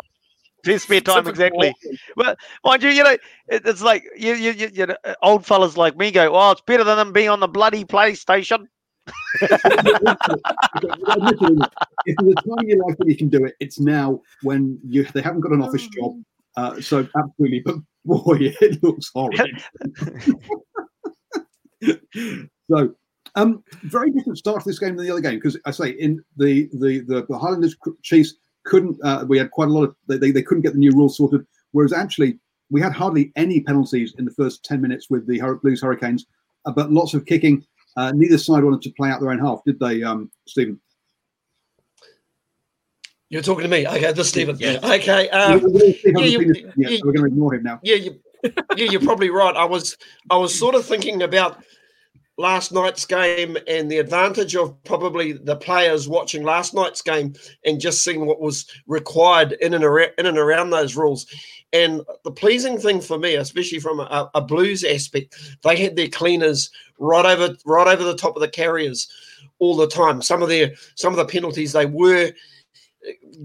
Just 0.65 0.85
spare 0.85 1.01
time, 1.01 1.27
exactly. 1.27 1.73
Well, 2.15 2.35
mind 2.65 2.83
you, 2.83 2.89
you 2.89 3.03
know, 3.03 3.17
it, 3.47 3.65
it's 3.65 3.81
like 3.81 4.03
you, 4.17 4.33
you, 4.33 4.51
you, 4.51 4.69
you 4.73 4.85
know, 4.87 4.97
old 5.21 5.45
fellas 5.45 5.77
like 5.77 5.95
me 5.95 6.11
go, 6.11 6.35
"Oh, 6.35 6.51
it's 6.51 6.61
better 6.61 6.83
than 6.83 6.97
them 6.97 7.13
being 7.13 7.29
on 7.29 7.39
the 7.39 7.47
bloody 7.47 7.85
PlayStation." 7.85 8.67
if 9.41 9.49
there's 12.17 12.31
a 12.31 12.55
time 12.55 12.67
you 12.67 12.83
like 12.85 12.97
when 12.99 13.09
you 13.09 13.15
can 13.15 13.29
do 13.29 13.45
it, 13.45 13.55
it's 13.59 13.79
now 13.79 14.21
when 14.41 14.79
you 14.85 15.03
they 15.13 15.21
haven't 15.21 15.41
got 15.41 15.51
an 15.51 15.61
office 15.61 15.87
job. 15.87 16.21
Uh, 16.55 16.81
so 16.81 17.07
absolutely, 17.15 17.61
but 17.63 17.75
boy, 18.05 18.37
it 18.61 18.81
looks 18.83 19.11
horrid. 19.13 19.63
so, 22.69 22.95
um, 23.35 23.63
very 23.83 24.11
different 24.11 24.37
start 24.37 24.63
to 24.63 24.69
this 24.69 24.79
game 24.79 24.95
than 24.95 25.05
the 25.05 25.11
other 25.11 25.21
game 25.21 25.35
because 25.35 25.57
I 25.65 25.71
say 25.71 25.91
in 25.91 26.23
the 26.37 26.69
the 26.73 26.99
the, 27.01 27.25
the 27.29 27.37
Highlanders 27.37 27.75
Chiefs 28.01 28.35
couldn't. 28.67 28.97
Uh, 29.03 29.25
we 29.27 29.37
had 29.37 29.49
quite 29.51 29.69
a 29.69 29.71
lot 29.71 29.83
of 29.85 29.95
they, 30.07 30.17
they 30.17 30.31
they 30.31 30.41
couldn't 30.43 30.63
get 30.63 30.73
the 30.73 30.79
new 30.79 30.91
rules 30.91 31.17
sorted, 31.17 31.45
whereas 31.71 31.93
actually 31.93 32.37
we 32.69 32.81
had 32.81 32.91
hardly 32.93 33.31
any 33.35 33.59
penalties 33.61 34.13
in 34.19 34.25
the 34.25 34.31
first 34.31 34.63
ten 34.63 34.81
minutes 34.81 35.09
with 35.09 35.25
the 35.27 35.39
Blues 35.63 35.81
Hurricanes, 35.81 36.25
uh, 36.65 36.71
but 36.71 36.91
lots 36.91 37.13
of 37.13 37.25
kicking. 37.25 37.65
Uh, 37.95 38.11
neither 38.13 38.37
side 38.37 38.63
wanted 38.63 38.81
to 38.83 38.91
play 38.91 39.09
out 39.09 39.19
their 39.21 39.31
own 39.31 39.39
half, 39.39 39.63
did 39.65 39.79
they, 39.79 40.03
um, 40.03 40.29
Stephen? 40.47 40.79
You're 43.29 43.41
talking 43.41 43.63
to 43.63 43.69
me. 43.69 43.87
Okay, 43.87 44.11
this 44.13 44.29
Stephen. 44.29 44.55
Yeah. 44.59 44.79
Okay. 44.83 45.27
We're 45.33 45.39
Um, 45.55 45.59
gonna 45.59 45.79
see 45.79 46.11
how 46.13 46.19
yeah, 46.21 46.25
you- 46.39 46.71
yeah, 46.77 46.89
you- 46.89 46.97
so 46.97 47.05
we're 47.07 47.13
going 47.13 47.29
to 47.29 47.33
ignore 47.33 47.55
him 47.55 47.63
now. 47.63 47.79
yeah, 47.83 47.95
you, 47.95 48.19
yeah, 48.43 48.85
you're 48.91 49.01
probably 49.01 49.29
right. 49.29 49.55
I 49.55 49.65
was, 49.65 49.97
I 50.29 50.37
was 50.37 50.57
sort 50.57 50.75
of 50.75 50.85
thinking 50.85 51.23
about 51.23 51.61
last 52.37 52.71
night's 52.71 53.05
game 53.05 53.57
and 53.67 53.89
the 53.89 53.97
advantage 53.97 54.55
of 54.55 54.81
probably 54.83 55.33
the 55.33 55.55
players 55.55 56.07
watching 56.07 56.43
last 56.43 56.73
night's 56.73 57.01
game 57.01 57.33
and 57.65 57.81
just 57.81 58.03
seeing 58.03 58.25
what 58.25 58.39
was 58.39 58.65
required 58.85 59.53
in 59.53 59.73
and 59.73 59.83
around, 59.83 60.11
in 60.17 60.27
and 60.27 60.37
around 60.37 60.69
those 60.69 60.95
rules. 60.95 61.25
And 61.73 62.01
the 62.23 62.31
pleasing 62.31 62.77
thing 62.77 63.01
for 63.01 63.17
me, 63.17 63.35
especially 63.35 63.79
from 63.79 63.99
a, 63.99 64.29
a 64.35 64.41
Blues 64.41 64.83
aspect, 64.83 65.35
they 65.63 65.75
had 65.75 65.95
their 65.95 66.07
cleaners 66.07 66.69
right 66.99 67.25
over, 67.25 67.55
right 67.65 67.87
over 67.87 68.03
the 68.03 68.15
top 68.15 68.35
of 68.35 68.41
the 68.41 68.47
carriers 68.47 69.09
all 69.59 69.75
the 69.75 69.87
time. 69.87 70.21
Some 70.21 70.43
of 70.43 70.49
their, 70.49 70.73
some 70.95 71.11
of 71.13 71.17
the 71.17 71.25
penalties 71.25 71.73
they 71.73 71.87
were 71.87 72.31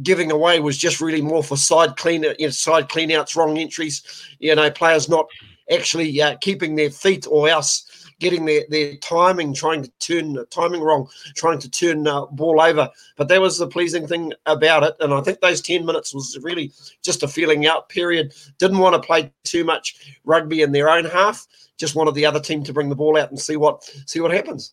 giving 0.02 0.30
away 0.30 0.60
was 0.60 0.76
just 0.76 1.00
really 1.00 1.22
more 1.22 1.42
for 1.42 1.56
side 1.56 1.96
clean, 1.96 2.24
you 2.38 2.46
know, 2.46 2.50
side 2.50 2.88
clean 2.88 3.10
outs, 3.12 3.36
wrong 3.36 3.58
entries. 3.58 4.02
You 4.38 4.54
know, 4.54 4.70
players 4.70 5.08
not 5.08 5.26
actually 5.70 6.20
uh, 6.20 6.36
keeping 6.40 6.74
their 6.74 6.90
feet 6.90 7.26
or 7.28 7.48
else 7.48 7.86
getting 8.22 8.44
their, 8.44 8.62
their 8.70 8.96
timing, 8.96 9.52
trying 9.52 9.82
to 9.82 9.90
turn 9.98 10.38
timing 10.50 10.80
wrong, 10.80 11.08
trying 11.34 11.58
to 11.58 11.68
turn 11.68 12.06
uh, 12.06 12.24
ball 12.26 12.62
over. 12.62 12.88
But 13.16 13.28
that 13.28 13.40
was 13.40 13.58
the 13.58 13.66
pleasing 13.66 14.06
thing 14.06 14.32
about 14.46 14.84
it. 14.84 14.94
And 15.00 15.12
I 15.12 15.20
think 15.20 15.40
those 15.40 15.60
10 15.60 15.84
minutes 15.84 16.14
was 16.14 16.38
really 16.40 16.72
just 17.02 17.24
a 17.24 17.28
feeling 17.28 17.66
out 17.66 17.88
period. 17.88 18.32
Didn't 18.58 18.78
want 18.78 18.94
to 18.94 19.04
play 19.04 19.32
too 19.42 19.64
much 19.64 20.16
rugby 20.24 20.62
in 20.62 20.70
their 20.70 20.88
own 20.88 21.04
half. 21.04 21.46
Just 21.76 21.96
wanted 21.96 22.14
the 22.14 22.24
other 22.24 22.40
team 22.40 22.62
to 22.64 22.72
bring 22.72 22.88
the 22.88 22.94
ball 22.94 23.18
out 23.18 23.30
and 23.30 23.38
see 23.38 23.56
what 23.56 23.82
see 24.06 24.20
what 24.20 24.30
happens. 24.30 24.72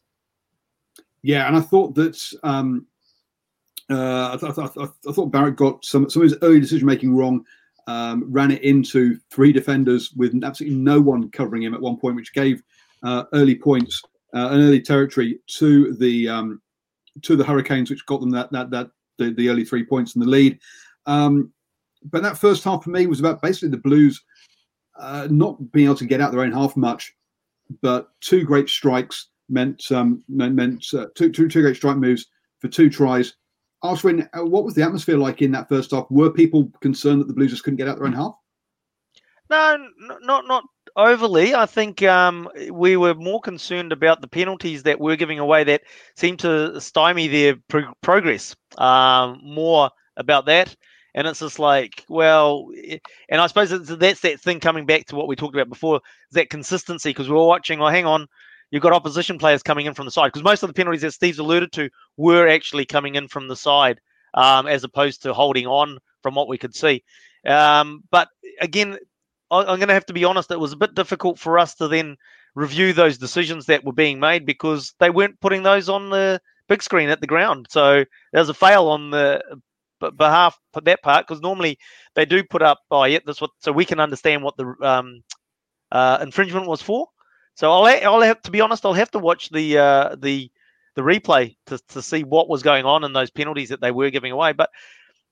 Yeah, 1.24 1.48
and 1.48 1.58
I 1.58 1.62
thought 1.62 1.96
that 1.96 2.22
um, 2.44 2.86
uh, 3.90 4.34
I, 4.34 4.38
th- 4.38 4.58
I, 4.58 4.68
th- 4.68 4.90
I 5.08 5.12
thought 5.12 5.32
Barrett 5.32 5.56
got 5.56 5.84
some 5.84 6.08
some 6.10 6.22
of 6.22 6.30
his 6.30 6.38
early 6.44 6.60
decision 6.60 6.86
making 6.86 7.16
wrong. 7.16 7.46
Um, 7.88 8.26
ran 8.28 8.52
it 8.52 8.62
into 8.62 9.18
three 9.32 9.52
defenders 9.52 10.12
with 10.14 10.40
absolutely 10.44 10.78
no 10.78 11.02
one 11.02 11.32
covering 11.32 11.64
him 11.64 11.74
at 11.74 11.82
one 11.82 11.98
point, 11.98 12.16
which 12.16 12.34
gave 12.34 12.62
early 13.04 13.56
points, 13.56 14.02
uh, 14.34 14.50
an 14.50 14.62
early 14.62 14.82
territory 14.82 15.40
to 15.48 15.94
the 15.96 16.28
um, 16.28 16.62
to 17.22 17.36
the 17.36 17.44
Hurricanes, 17.44 17.90
which 17.90 18.06
got 18.06 18.20
them 18.20 18.32
that 18.32 18.52
that 18.52 18.70
that 18.72 18.92
the, 19.18 19.32
the 19.34 19.50
early 19.50 19.66
three 19.66 19.86
points 19.86 20.16
in 20.16 20.22
the 20.22 20.28
lead. 20.28 20.60
Um, 21.06 21.52
but 22.04 22.24
that 22.24 22.38
first 22.38 22.64
half 22.64 22.84
for 22.84 22.92
me 22.92 23.08
was 23.08 23.20
about 23.20 23.42
basically 23.42 23.70
the 23.70 23.78
Blues 23.78 24.24
uh, 24.98 25.28
not 25.30 25.72
being 25.72 25.86
able 25.86 25.96
to 25.96 26.06
get 26.06 26.22
out 26.22 26.32
their 26.32 26.42
own 26.42 26.52
half 26.52 26.78
much, 26.78 27.14
but 27.82 28.10
two 28.22 28.44
great 28.44 28.70
strikes 28.70 29.28
meant 29.50 29.92
um, 29.92 30.24
meant, 30.28 30.56
meant 30.56 30.86
uh, 30.94 31.08
two, 31.16 31.32
two 31.32 31.48
two 31.48 31.62
great 31.62 31.76
strike 31.76 31.98
moves 31.98 32.28
for 32.60 32.68
two 32.68 32.90
tries. 32.90 33.36
Ashwin, 33.84 34.28
uh, 34.38 34.46
what 34.46 34.66
was 34.66 34.76
the 34.76 34.84
atmosphere 34.84 35.18
like 35.18 35.42
in 35.42 35.52
that 35.52 35.70
first 35.70 35.92
half? 35.92 36.06
Were 36.10 36.32
people 36.32 36.72
concerned 36.82 37.22
that 37.22 37.28
the 37.28 37.34
Blues 37.34 37.52
just 37.52 37.64
couldn't 37.64 37.78
get 37.78 37.88
out 37.88 37.98
their 37.98 38.08
own 38.08 38.14
half? 38.14 38.36
No, 39.50 39.78
not 40.22 40.48
not 40.48 40.64
overly. 40.95 41.56
I 41.56 41.65
think 41.65 42.04
um, 42.04 42.49
we 42.71 42.97
were 42.97 43.13
more 43.13 43.41
concerned 43.41 43.91
about 43.91 44.21
the 44.21 44.28
penalties 44.28 44.84
that 44.84 44.99
we're 44.99 45.15
giving 45.15 45.39
away 45.39 45.63
that 45.65 45.82
seemed 46.15 46.39
to 46.39 46.80
stymie 46.82 47.28
their 47.28 47.56
pro- 47.67 47.93
progress. 48.02 48.56
Um, 48.78 49.41
more 49.43 49.89
about 50.17 50.45
that, 50.47 50.75
and 51.15 51.28
it's 51.28 51.39
just 51.39 51.60
like, 51.60 52.06
well, 52.10 52.69
and 53.30 53.41
I 53.41 53.47
suppose 53.47 53.69
that's 53.69 54.21
that 54.21 54.41
thing 54.41 54.60
coming 54.60 54.86
back 54.86 55.06
to 55.08 55.15
what 55.15 55.28
we 55.28 55.36
talked 55.36 55.56
about 55.56 55.69
before, 55.69 56.02
that 56.32 56.49
consistency. 56.49 57.10
Because 57.10 57.30
we 57.30 57.36
were 57.36 57.45
watching. 57.45 57.80
well, 57.80 57.89
hang 57.89 58.06
on, 58.06 58.28
you've 58.71 58.84
got 58.84 58.93
opposition 58.93 59.38
players 59.38 59.63
coming 59.63 59.86
in 59.86 59.93
from 59.93 60.06
the 60.06 60.12
side. 60.12 60.28
Because 60.28 60.43
most 60.43 60.63
of 60.63 60.67
the 60.67 60.73
penalties 60.73 61.02
that 61.02 61.12
Steve's 61.13 61.39
alluded 61.39 61.71
to 61.73 61.89
were 62.17 62.47
actually 62.47 62.86
coming 62.86 63.15
in 63.15 63.28
from 63.28 63.47
the 63.47 63.56
side, 63.56 63.99
um, 64.34 64.67
as 64.67 64.84
opposed 64.84 65.23
to 65.23 65.34
holding 65.34 65.67
on 65.67 65.99
from 66.21 66.36
what 66.36 66.47
we 66.47 66.58
could 66.58 66.75
see. 66.75 67.04
Um, 67.45 68.04
but 68.12 68.30
again, 68.60 68.97
I'm 69.52 69.66
going 69.66 69.88
to 69.88 69.94
have 69.94 70.06
to 70.08 70.14
be 70.14 70.26
honest. 70.26 70.52
It 70.52 70.60
was 70.60 70.74
a 70.74 70.78
bit 70.78 70.96
difficult 70.96 71.40
for 71.40 71.58
us 71.58 71.76
to 71.76 71.88
then 71.88 72.18
review 72.56 72.94
those 72.94 73.18
decisions 73.18 73.66
that 73.68 73.84
were 73.84 73.94
being 73.94 74.20
made 74.20 74.46
because 74.46 74.94
they 75.00 75.10
weren't 75.10 75.40
putting 75.40 75.64
those 75.64 75.90
on 75.90 76.10
the 76.10 76.42
big 76.68 76.84
screen 76.84 77.10
at 77.10 77.22
the 77.22 77.28
ground. 77.28 77.68
So 77.70 78.06
there 78.32 78.42
was 78.42 78.50
a 78.50 78.54
fail 78.54 78.88
on 78.88 79.12
the 79.12 79.42
behalf 80.18 80.58
of 80.74 80.86
that 80.86 81.02
part 81.02 81.28
because 81.28 81.42
normally 81.42 81.78
they 82.16 82.26
do 82.26 82.44
put 82.44 82.62
up. 82.62 82.80
Oh, 82.92 83.04
yeah, 83.04 83.20
that's 83.26 83.42
what. 83.42 83.52
So 83.60 83.72
we 83.72 83.86
can 83.86 84.00
understand 84.00 84.44
what 84.44 84.58
the 84.58 84.74
um, 84.82 85.24
uh, 85.92 86.20
infringement 86.22 86.68
was 86.68 86.82
for. 86.82 87.08
So 87.56 87.72
I'll 87.72 87.86
I'll 87.86 88.22
have 88.22 88.42
to 88.44 88.52
be 88.52 88.62
honest. 88.62 88.86
I'll 88.86 88.94
have 88.94 89.12
to 89.12 89.20
watch 89.20 89.50
the 89.50 89.78
uh, 89.78 90.16
the 90.18 90.50
the 90.96 91.02
replay 91.02 91.58
to 91.66 91.78
to 91.90 92.02
see 92.02 92.24
what 92.24 92.50
was 92.50 92.64
going 92.64 92.86
on 92.86 93.04
in 93.04 93.14
those 93.14 93.30
penalties 93.30 93.70
that 93.70 93.82
they 93.82 93.92
were 93.92 94.10
giving 94.10 94.32
away. 94.32 94.54
But 94.54 94.70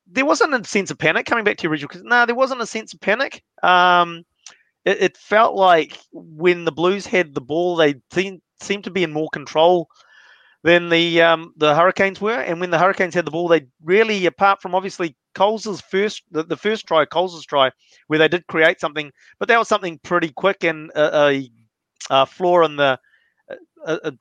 there 0.10 0.26
wasn't 0.26 0.54
a 0.54 0.64
sense 0.68 0.92
of 0.92 0.98
panic 0.98 1.26
coming 1.26 1.44
back 1.44 1.58
to 1.58 1.64
your 1.64 1.72
original. 1.72 1.90
Because 1.90 2.04
no, 2.04 2.26
there 2.26 2.36
wasn't 2.36 2.62
a 2.62 2.68
sense 2.68 2.94
of 2.94 3.02
panic. 3.02 3.44
Um, 3.64 4.24
it, 4.86 5.02
it 5.02 5.18
felt 5.18 5.56
like 5.56 6.00
when 6.12 6.66
the 6.66 6.72
Blues 6.72 7.06
had 7.06 7.34
the 7.34 7.42
ball, 7.42 7.76
they 7.76 7.96
seemed 8.12 8.42
seemed 8.60 8.84
to 8.86 8.92
be 8.92 9.04
in 9.04 9.14
more 9.14 9.30
control 9.30 9.88
than 10.64 10.90
the 10.90 11.22
um, 11.22 11.54
the 11.58 11.76
Hurricanes 11.76 12.22
were. 12.22 12.40
And 12.40 12.60
when 12.60 12.72
the 12.72 12.80
Hurricanes 12.80 13.14
had 13.14 13.26
the 13.26 13.32
ball, 13.32 13.48
they 13.48 13.68
really, 13.84 14.26
apart 14.26 14.62
from 14.62 14.76
obviously 14.76 15.16
Coles's 15.36 15.82
first 15.82 16.24
the, 16.32 16.44
the 16.44 16.58
first 16.58 16.88
try, 16.88 17.06
Coles's 17.06 17.46
try, 17.46 17.72
where 18.08 18.20
they 18.20 18.28
did 18.28 18.48
create 18.48 18.80
something, 18.80 19.12
but 19.40 19.48
that 19.48 19.60
was 19.60 19.68
something 19.68 20.00
pretty 20.00 20.30
quick 20.30 20.64
and 20.64 20.90
a, 20.92 21.28
a, 21.28 21.52
a 22.10 22.26
flaw 22.26 22.64
in 22.64 22.76
the 22.76 23.00
a, 23.86 24.14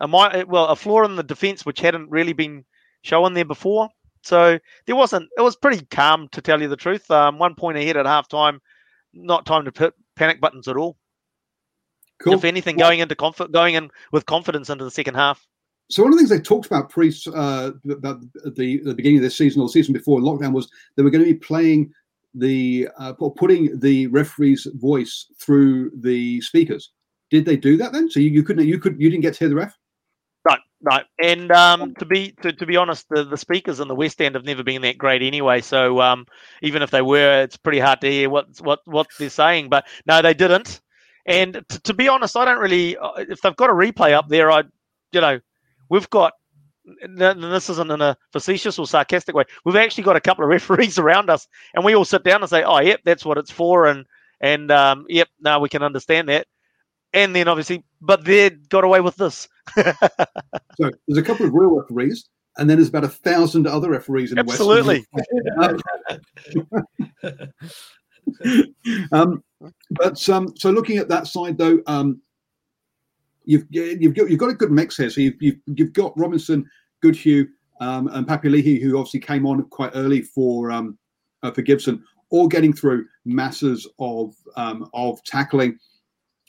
a, 0.00 0.44
well 0.46 0.66
a 0.68 0.76
flaw 0.76 1.04
in 1.04 1.16
the 1.16 1.22
defense 1.22 1.66
which 1.66 1.80
hadn't 1.80 2.10
really 2.10 2.32
been 2.32 2.64
shown 3.02 3.34
there 3.34 3.44
before. 3.44 3.88
So 4.22 4.58
there 4.86 4.96
wasn't. 4.96 5.28
It 5.36 5.42
was 5.42 5.56
pretty 5.56 5.84
calm 5.86 6.28
to 6.32 6.40
tell 6.40 6.60
you 6.60 6.68
the 6.68 6.76
truth. 6.76 7.10
Um, 7.10 7.38
one 7.38 7.54
point 7.54 7.76
ahead 7.76 7.96
at 7.96 8.06
halftime, 8.06 8.58
not 9.12 9.46
time 9.46 9.64
to 9.64 9.72
put 9.72 9.94
panic 10.16 10.40
buttons 10.40 10.68
at 10.68 10.76
all. 10.76 10.96
Cool. 12.20 12.34
If 12.34 12.44
anything, 12.44 12.76
going 12.76 13.00
into 13.00 13.16
conf- 13.16 13.50
going 13.50 13.74
in 13.74 13.90
with 14.12 14.26
confidence 14.26 14.70
into 14.70 14.84
the 14.84 14.90
second 14.90 15.14
half. 15.14 15.46
So 15.90 16.02
one 16.02 16.12
of 16.12 16.16
the 16.16 16.20
things 16.20 16.30
they 16.30 16.40
talked 16.40 16.66
about 16.66 16.88
pre 16.88 17.12
uh, 17.34 17.72
about 17.90 18.20
the 18.44 18.80
the 18.84 18.94
beginning 18.94 19.18
of 19.18 19.22
this 19.22 19.36
season 19.36 19.60
or 19.60 19.66
the 19.66 19.72
season 19.72 19.92
before 19.92 20.20
lockdown 20.20 20.52
was 20.52 20.70
they 20.96 21.02
were 21.02 21.10
going 21.10 21.24
to 21.24 21.32
be 21.32 21.38
playing 21.38 21.92
the 22.34 22.88
uh, 22.98 23.14
or 23.18 23.34
putting 23.34 23.78
the 23.78 24.06
referee's 24.06 24.66
voice 24.74 25.26
through 25.40 25.90
the 25.96 26.40
speakers. 26.42 26.92
Did 27.30 27.44
they 27.44 27.56
do 27.56 27.76
that 27.76 27.92
then? 27.92 28.08
So 28.08 28.20
you, 28.20 28.30
you 28.30 28.42
couldn't 28.42 28.66
you 28.66 28.78
could 28.78 29.00
you 29.00 29.10
didn't 29.10 29.22
get 29.22 29.34
to 29.34 29.38
hear 29.40 29.48
the 29.48 29.56
ref? 29.56 29.76
No. 30.82 31.00
And 31.22 31.52
um, 31.52 31.94
to 31.96 32.06
be 32.06 32.32
to, 32.42 32.52
to 32.54 32.66
be 32.66 32.76
honest, 32.76 33.08
the, 33.10 33.24
the 33.24 33.36
speakers 33.38 33.80
in 33.80 33.88
the 33.88 33.94
West 33.96 34.20
End 34.22 34.36
have 34.36 34.44
never 34.46 34.64
been 34.64 34.82
that 34.82 34.98
great 34.98 35.22
anyway. 35.22 35.60
So 35.62 36.00
um, 36.00 36.26
even 36.62 36.82
if 36.82 36.90
they 36.90 37.02
were, 37.02 37.42
it's 37.42 37.58
pretty 37.58 37.80
hard 37.80 38.00
to 38.02 38.10
hear 38.10 38.30
what 38.30 38.48
what 38.60 38.80
what 38.86 39.08
they're 39.18 39.30
saying. 39.30 39.70
But 39.70 39.86
no, 40.06 40.22
they 40.22 40.34
didn't. 40.34 40.80
And 41.26 41.64
t- 41.68 41.78
to 41.84 41.94
be 41.94 42.08
honest, 42.08 42.36
I 42.36 42.46
don't 42.46 42.60
really. 42.60 42.96
uh, 42.98 43.12
If 43.18 43.42
they've 43.42 43.56
got 43.56 43.70
a 43.70 43.74
replay 43.74 44.12
up 44.12 44.28
there, 44.28 44.50
I, 44.50 44.64
you 45.12 45.20
know, 45.20 45.40
we've 45.90 46.10
got 46.10 46.34
this 47.06 47.70
isn't 47.70 47.90
in 47.92 48.00
a 48.02 48.16
facetious 48.32 48.78
or 48.78 48.86
sarcastic 48.86 49.36
way. 49.36 49.44
We've 49.64 49.76
actually 49.76 50.04
got 50.04 50.16
a 50.16 50.20
couple 50.20 50.44
of 50.44 50.50
referees 50.52 50.98
around 50.98 51.30
us, 51.30 51.46
and 51.74 51.84
we 51.84 51.94
all 51.94 52.04
sit 52.04 52.24
down 52.24 52.42
and 52.42 52.50
say, 52.50 52.64
"Oh, 52.64 52.80
yep, 52.80 53.00
that's 53.04 53.24
what 53.24 53.38
it's 53.38 53.52
for," 53.52 53.86
and 53.86 54.06
and 54.40 54.70
um, 54.72 55.06
yep, 55.08 55.28
now 55.40 55.60
we 55.60 55.68
can 55.68 55.82
understand 55.84 56.28
that. 56.28 56.46
And 57.12 57.34
then 57.36 57.48
obviously, 57.48 57.84
but 58.00 58.24
they 58.24 58.50
got 58.50 58.84
away 58.84 59.00
with 59.00 59.16
this. 59.16 59.48
so 59.76 60.90
there's 61.06 61.18
a 61.18 61.22
couple 61.22 61.46
of 61.46 61.54
real 61.54 61.80
referees, 61.80 62.28
and 62.58 62.68
then 62.68 62.78
there's 62.78 62.88
about 62.88 63.04
a 63.04 63.08
thousand 63.08 63.66
other 63.66 63.90
referees 63.90 64.32
in 64.32 64.38
Absolutely. 64.38 65.04
um, 69.12 69.42
but 69.90 70.28
um, 70.28 70.52
so 70.56 70.70
looking 70.70 70.98
at 70.98 71.08
that 71.08 71.26
side 71.26 71.58
though, 71.58 71.80
um, 71.86 72.20
you've 73.44 73.64
you've 73.70 74.14
got 74.14 74.30
you've 74.30 74.40
got 74.40 74.50
a 74.50 74.54
good 74.54 74.70
mix 74.70 74.96
here. 74.96 75.10
So 75.10 75.20
you've 75.20 75.40
you've, 75.40 75.58
you've 75.66 75.92
got 75.92 76.18
Robinson, 76.18 76.68
Goodhue, 77.00 77.46
um, 77.80 78.08
and 78.08 78.26
Papali'i, 78.26 78.80
who 78.80 78.98
obviously 78.98 79.20
came 79.20 79.46
on 79.46 79.64
quite 79.68 79.92
early 79.94 80.22
for 80.22 80.70
um, 80.70 80.98
uh, 81.42 81.50
for 81.50 81.62
Gibson, 81.62 82.02
all 82.30 82.48
getting 82.48 82.72
through 82.72 83.06
masses 83.24 83.86
of 83.98 84.34
um, 84.56 84.88
of 84.92 85.22
tackling. 85.24 85.78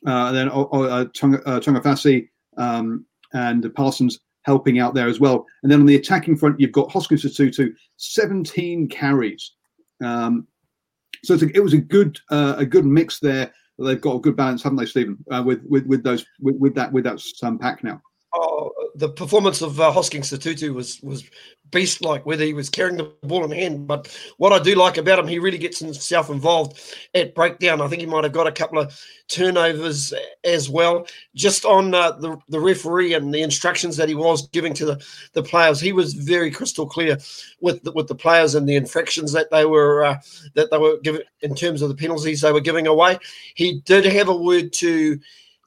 Uh, 0.06 0.28
and 0.28 0.36
then 0.36 0.49
uh, 0.49 0.63
uh, 0.63 1.06
Tu'ungafasi 1.06 2.28
um, 2.58 3.06
and 3.34 3.74
Parsons 3.76 4.20
helping 4.44 4.80
out 4.80 4.94
there 4.94 5.08
as 5.08 5.20
well. 5.20 5.46
And 5.63 5.72
then 5.72 5.80
on 5.80 5.86
the 5.86 5.96
attacking 5.96 6.38
front, 6.38 6.60
you've 6.60 6.72
got 6.72 6.92
Hoskins 6.92 7.24
Sotutu, 7.24 7.74
17 7.98 8.89
carries. 8.89 9.54
Um, 10.04 10.48
so 11.24 11.36
a, 11.36 11.46
it 11.56 11.63
was 11.63 11.74
a 11.74 11.78
good 11.78 12.20
uh, 12.30 12.56
a 12.58 12.66
good 12.66 12.86
mix 12.86 13.20
there. 13.20 13.52
They've 13.80 14.00
got 14.00 14.18
a 14.18 14.20
good 14.20 14.36
balance, 14.36 14.62
haven't 14.62 14.78
they, 14.78 14.86
Stephen? 14.86 15.18
Uh, 15.32 15.44
with 15.46 15.62
with 15.68 15.86
with 15.88 16.04
those 16.04 16.26
with, 16.42 16.58
with 16.58 16.76
that 16.76 16.92
with 16.92 17.06
that 17.06 17.22
um, 17.42 17.58
pack 17.58 17.84
now. 17.84 18.02
Oh, 18.36 18.72
the 18.96 19.10
performance 19.10 19.62
of 19.62 19.80
uh, 19.80 19.91
Hoskins 19.91 20.32
Sotutu 20.32 20.74
was 20.74 21.02
was 21.02 21.24
beast 21.74 22.04
like, 22.04 22.26
whether 22.26 22.46
he 22.46 22.54
was 22.54 22.69
carrying 22.69 22.98
the 22.98 23.12
ball 23.24 23.43
in 23.43 23.52
hand. 23.52 23.88
But 23.88 24.15
what 24.38 24.54
I 24.54 24.60
do 24.60 24.76
like 24.76 24.98
about 24.98 25.19
him, 25.19 25.28
he 25.28 25.39
really 25.39 25.58
gets 25.58 25.80
himself 25.80 26.30
involved 26.30 26.80
at 27.13 27.36
breakdown. 27.36 27.82
I 27.82 27.88
think 27.88 28.02
he 28.02 28.06
might 28.06 28.24
have 28.24 28.32
got 28.32 28.48
a 28.48 28.52
couple 28.52 28.80
of 28.80 28.98
turnovers 29.28 30.13
as 30.43 30.69
well. 30.69 31.06
Just 31.36 31.65
on 31.65 31.93
uh, 31.93 32.12
the, 32.12 32.38
the 32.48 32.60
referee 32.60 33.13
and 33.13 33.34
the 33.34 33.41
instructions 33.41 33.98
that 33.98 34.08
he 34.08 34.15
was 34.15 34.48
giving 34.50 34.74
to 34.76 34.86
the, 34.86 35.06
the 35.34 35.43
players, 35.43 35.80
he 35.80 35.91
was 35.91 36.13
very 36.13 36.52
crystal 36.52 36.86
clear 36.86 37.17
with 37.60 37.84
the, 37.84 37.91
with 37.91 38.08
the 38.08 38.15
players 38.15 38.56
and 38.56 38.69
the 38.69 38.76
infractions 38.76 39.32
that 39.34 39.50
they 39.52 39.65
were 39.65 40.06
uh, 40.06 40.17
that 40.54 40.69
they 40.72 40.78
were 40.78 40.98
giving 41.04 41.24
in 41.41 41.56
terms 41.56 41.82
of 41.82 41.89
the 41.89 41.96
penalties 41.96 42.41
they 42.41 42.52
were 42.54 42.62
giving 42.62 42.88
away. 42.88 43.17
He 43.56 43.82
did 43.82 44.06
have 44.06 44.30
a 44.30 44.36
word 44.36 44.72
to 44.74 45.19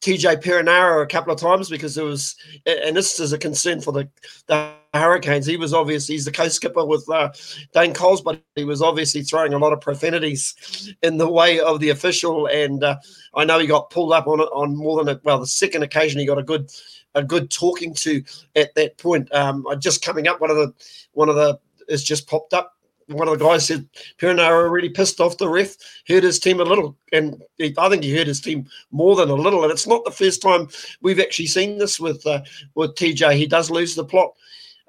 TJ 0.03 0.43
Perenara 0.43 1.03
a 1.03 1.07
couple 1.07 1.33
of 1.33 1.41
times 1.41 1.69
because 1.69 1.95
there 1.95 2.05
was, 2.05 2.37
and 2.67 2.97
this 2.97 3.19
is 3.19 3.33
a 3.33 3.39
concern 3.39 3.81
for 3.81 3.93
the, 3.93 4.09
the 4.47 4.73
Hurricanes. 4.95 5.47
He 5.47 5.57
was 5.57 5.73
obviously 5.73 6.15
he's 6.15 6.25
the 6.25 6.33
co-skipper 6.33 6.85
with 6.85 7.09
uh, 7.11 7.31
Dane 7.73 7.95
Coles, 7.95 8.21
but 8.21 8.41
he 8.55 8.65
was 8.65 8.83
obviously 8.83 9.23
throwing 9.23 9.53
a 9.53 9.59
lot 9.59 9.73
of 9.73 9.81
profanities 9.81 10.95
in 11.03 11.17
the 11.17 11.31
way 11.31 11.61
of 11.61 11.81
the 11.81 11.91
official. 11.91 12.47
And 12.47 12.85
uh, 12.85 12.97
I 13.35 13.45
know 13.45 13.59
he 13.59 13.67
got 13.67 13.91
pulled 13.91 14.13
up 14.13 14.27
on 14.27 14.41
it 14.41 14.49
on 14.53 14.77
more 14.77 15.03
than 15.03 15.17
a, 15.17 15.21
well 15.25 15.41
the 15.41 15.47
second 15.47 15.83
occasion 15.83 16.21
he 16.21 16.27
got 16.27 16.39
a 16.39 16.43
good 16.43 16.71
a 17.15 17.23
good 17.23 17.51
talking 17.51 17.95
to 17.95 18.23
at 18.55 18.75
that 18.75 18.99
point. 18.99 19.33
Um, 19.35 19.67
just 19.79 20.05
coming 20.05 20.29
up, 20.29 20.41
one 20.41 20.51
of 20.51 20.57
the 20.57 20.73
one 21.13 21.29
of 21.29 21.37
the 21.37 21.59
has 21.89 22.03
just 22.03 22.29
popped 22.29 22.53
up 22.53 22.76
one 23.09 23.29
of 23.29 23.39
the 23.39 23.45
guys 23.45 23.67
said 23.67 23.89
Perenara 24.19 24.71
really 24.71 24.89
pissed 24.89 25.21
off 25.21 25.39
the 25.39 25.49
ref, 25.49 25.77
hurt 26.09 26.25
his 26.25 26.39
team 26.39 26.61
a 26.61 26.65
little, 26.65 26.97
and 27.13 27.41
he, 27.57 27.75
I 27.79 27.89
think 27.89 28.03
he 28.03 28.17
hurt 28.17 28.27
his 28.27 28.41
team 28.41 28.69
more 28.91 29.17
than 29.17 29.31
a 29.31 29.35
little. 29.35 29.63
And 29.63 29.73
it's 29.73 29.87
not 29.87 30.05
the 30.05 30.11
first 30.11 30.43
time 30.43 30.69
we've 31.01 31.21
actually 31.21 31.47
seen 31.47 31.79
this 31.79 32.01
with 32.01 32.27
uh, 32.27 32.43
with 32.75 32.95
TJ. 32.95 33.37
He 33.37 33.47
does 33.47 33.71
lose 33.71 33.95
the 33.95 34.05
plot. 34.05 34.33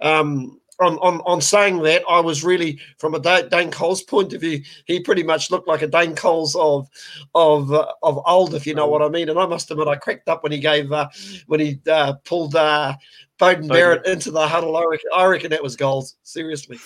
Um, 0.01 0.59
on, 0.79 0.97
on, 0.99 1.21
on 1.21 1.41
saying 1.41 1.81
that, 1.83 2.03
I 2.07 2.19
was 2.19 2.43
really 2.43 2.79
from 2.99 3.15
a 3.15 3.49
Dane 3.49 3.71
Coles 3.71 4.03
point 4.03 4.33
of 4.33 4.41
view, 4.41 4.61
he 4.85 4.99
pretty 4.99 5.23
much 5.23 5.49
looked 5.49 5.67
like 5.67 5.81
a 5.81 5.87
Dane 5.87 6.15
Coles 6.15 6.55
of 6.55 6.87
of 7.33 7.73
uh, 7.73 7.91
of 8.03 8.19
old, 8.25 8.53
if 8.53 8.67
you 8.67 8.75
know 8.75 8.87
what 8.87 9.01
I 9.01 9.09
mean. 9.09 9.29
And 9.29 9.39
I 9.39 9.45
must 9.45 9.71
admit, 9.71 9.87
I 9.87 9.95
cracked 9.95 10.29
up 10.29 10.43
when 10.43 10.51
he 10.51 10.59
gave 10.59 10.91
uh, 10.91 11.09
when 11.47 11.59
he 11.59 11.79
uh, 11.89 12.13
pulled 12.25 12.55
uh, 12.55 12.95
Beauden 13.39 13.67
Barrett 13.67 14.05
into 14.05 14.29
the 14.29 14.47
huddle. 14.47 14.77
I 14.77 14.85
reckon, 14.85 15.09
I 15.15 15.25
reckon 15.25 15.49
that 15.51 15.63
was 15.63 15.75
goals. 15.75 16.15
Seriously. 16.23 16.77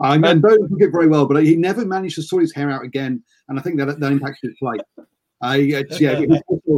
I 0.00 0.18
mean, 0.18 0.42
Beauden 0.42 0.68
took 0.68 0.80
it 0.80 0.92
very 0.92 1.08
well, 1.08 1.26
but 1.26 1.42
he 1.42 1.56
never 1.56 1.84
managed 1.84 2.16
to 2.16 2.22
sort 2.22 2.42
his 2.42 2.54
hair 2.54 2.70
out 2.70 2.84
again, 2.84 3.22
and 3.48 3.58
I 3.58 3.62
think 3.62 3.78
that 3.78 3.98
that 3.98 4.12
impacted 4.12 4.50
his 4.50 4.58
play. 4.58 4.78
I 5.40 5.56
yeah, 5.56 6.16
he 6.18 6.28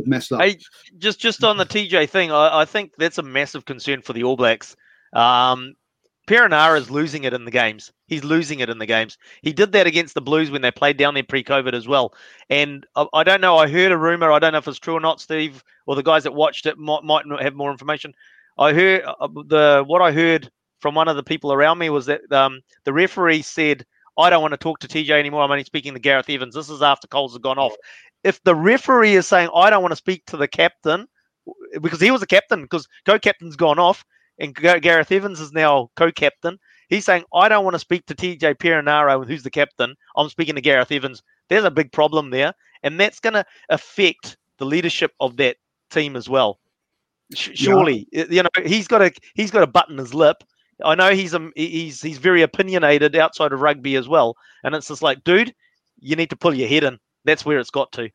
messed 0.05 0.33
up. 0.33 0.41
Hey, 0.41 0.59
just 0.99 1.19
just 1.19 1.43
on 1.45 1.57
the 1.57 1.67
TJ 1.67 2.09
thing, 2.09 2.31
I, 2.31 2.61
I 2.61 2.65
think 2.65 2.93
that's 2.97 3.19
a 3.19 3.23
massive 3.23 3.65
concern 3.65 4.03
for 4.03 4.13
the 4.13 4.25
All 4.25 4.37
Blacks. 4.37 4.77
Um, 5.13 5.75
Perenara 6.29 6.79
is 6.79 6.91
losing 6.91 7.25
it 7.25 7.33
in 7.33 7.47
the 7.47 7.51
games. 7.51 7.91
He's 8.07 8.23
losing 8.23 8.61
it 8.61 8.69
in 8.69 8.79
the 8.79 8.87
games. 8.87 9.17
He 9.43 9.53
did 9.53 9.73
that 9.73 9.87
against 9.87 10.15
the 10.15 10.21
Blues 10.21 10.51
when 10.51 10.61
they 10.61 10.71
played 10.71 10.99
down 10.99 11.15
there 11.15 11.23
pre-COVID 11.23 11.73
as 11.73 11.89
well. 11.89 12.13
And 12.51 12.87
I, 12.95 13.07
I 13.15 13.25
don't 13.25 13.41
know. 13.41 13.57
I 13.57 13.67
heard 13.67 13.93
a 13.93 13.97
rumor. 13.97 14.31
I 14.31 14.39
don't 14.39 14.53
know 14.53 14.59
if 14.59 14.69
it's 14.69 14.79
true 14.79 14.95
or 14.95 15.01
not. 15.01 15.23
Steve 15.23 15.65
or 15.87 15.97
the 15.97 16.03
guys 16.03 16.25
that 16.25 16.35
watched 16.35 16.67
it 16.67 16.79
might 16.79 17.03
might 17.03 17.25
have 17.41 17.55
more 17.55 17.71
information. 17.71 18.13
I 18.59 18.73
heard 18.75 19.05
uh, 19.05 19.29
the 19.47 19.85
what 19.87 20.03
I 20.03 20.13
heard 20.13 20.51
from 20.81 20.95
one 20.95 21.09
of 21.09 21.17
the 21.17 21.23
people 21.23 21.53
around 21.53 21.79
me 21.79 21.91
was 21.91 22.07
that 22.07 22.31
um, 22.33 22.61
the 22.85 22.93
referee 22.93 23.43
said, 23.43 23.85
I 24.17 24.31
don't 24.31 24.43
want 24.43 24.53
to 24.53 24.59
talk 24.59 24.81
to 24.81 24.89
TJ 24.89 25.11
anymore. 25.11 25.43
I'm 25.43 25.51
only 25.51 25.65
speaking 25.65 25.95
to 25.95 26.01
Gareth 26.01 26.29
Evans. 26.29 26.55
This 26.55 26.71
is 26.71 26.83
after 26.83 27.07
Coles 27.07 27.33
has 27.33 27.39
gone 27.39 27.59
off. 27.59 27.75
If 28.25 28.43
the 28.43 28.55
referee 28.55 29.15
is 29.15 29.27
saying, 29.27 29.49
I 29.55 29.71
don't 29.71 29.83
want 29.83 29.93
to 29.93 29.97
speak 29.97 30.27
to 30.27 30.37
the 30.37 30.49
captain, 30.49 31.07
because 31.81 32.01
he 32.01 32.11
was 32.11 32.21
the 32.21 32.27
captain, 32.27 32.63
because 32.63 32.89
co 33.07 33.19
captain's 33.19 33.57
gone 33.57 33.79
off, 33.79 34.05
and 34.39 34.55
Gareth 34.55 35.13
Evans 35.13 35.41
is 35.41 35.53
now 35.53 35.91
co 35.97 36.11
captain, 36.11 36.59
he's 36.89 37.05
saying, 37.05 37.25
I 37.33 37.49
don't 37.49 37.65
want 37.65 37.75
to 37.75 37.81
speak 37.81 38.07
to 38.07 38.15
TJ 38.15 38.57
Perenara, 38.57 39.25
who's 39.25 39.45
the 39.45 39.51
captain. 39.51 39.95
I'm 40.17 40.29
speaking 40.29 40.57
to 40.57 40.61
Gareth 40.61 40.91
Evans. 40.91 41.23
There's 41.49 41.65
a 41.65 41.71
big 41.71 41.93
problem 41.93 42.31
there. 42.31 42.55
And 42.83 42.99
that's 42.99 43.21
going 43.21 43.35
to 43.35 43.45
affect 43.69 44.37
the 44.59 44.67
leadership 44.67 45.13
of 45.21 45.37
that 45.37 45.57
team 45.91 46.17
as 46.17 46.29
well. 46.29 46.59
Surely, 47.35 48.09
yeah. 48.11 48.25
you 48.31 48.43
know, 48.43 48.49
he's 48.65 48.89
got 48.89 49.03
a 49.03 49.13
he's 49.35 49.51
got 49.51 49.63
a 49.63 49.67
button 49.67 49.99
his 49.99 50.15
lip 50.15 50.43
I 50.85 50.95
know 50.95 51.11
he's 51.11 51.35
um, 51.35 51.53
he's 51.57 52.01
he's 52.01 52.19
very 52.19 52.43
opinionated 52.43 53.17
outside 53.17 53.53
of 53.53 53.61
rugby 53.61 53.97
as 53.97 54.09
well, 54.09 54.37
and 54.63 54.75
it's 54.75 54.89
just 54.89 55.03
like, 55.03 55.25
dude, 55.25 55.55
you 56.01 56.17
need 56.17 56.31
to 56.31 56.37
pull 56.37 56.55
your 56.55 56.69
head 56.69 56.85
in. 56.85 56.99
That's 57.25 57.45
where 57.45 57.59
it's 57.59 57.71
got 57.71 57.93
to. 57.93 58.11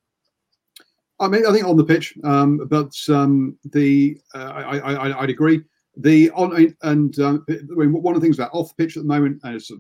I 1.20 1.28
mean, 1.28 1.46
I 1.46 1.52
think 1.52 1.66
on 1.66 1.78
the 1.78 1.84
pitch, 1.84 2.14
um, 2.24 2.68
but 2.68 2.94
um, 3.10 3.58
the 3.66 4.18
uh, 4.34 4.52
I, 4.56 4.78
I 4.78 5.24
I'd 5.24 5.30
agree. 5.30 5.62
The 5.98 6.32
on 6.32 6.74
and 6.82 7.20
um, 7.20 7.46
I 7.50 7.54
mean, 7.70 7.94
one 7.94 8.16
of 8.16 8.22
the 8.22 8.26
things 8.26 8.40
about 8.40 8.54
off 8.54 8.70
the 8.70 8.84
pitch 8.84 8.98
at 8.98 9.04
the 9.04 9.08
moment 9.08 9.42
is, 9.46 9.72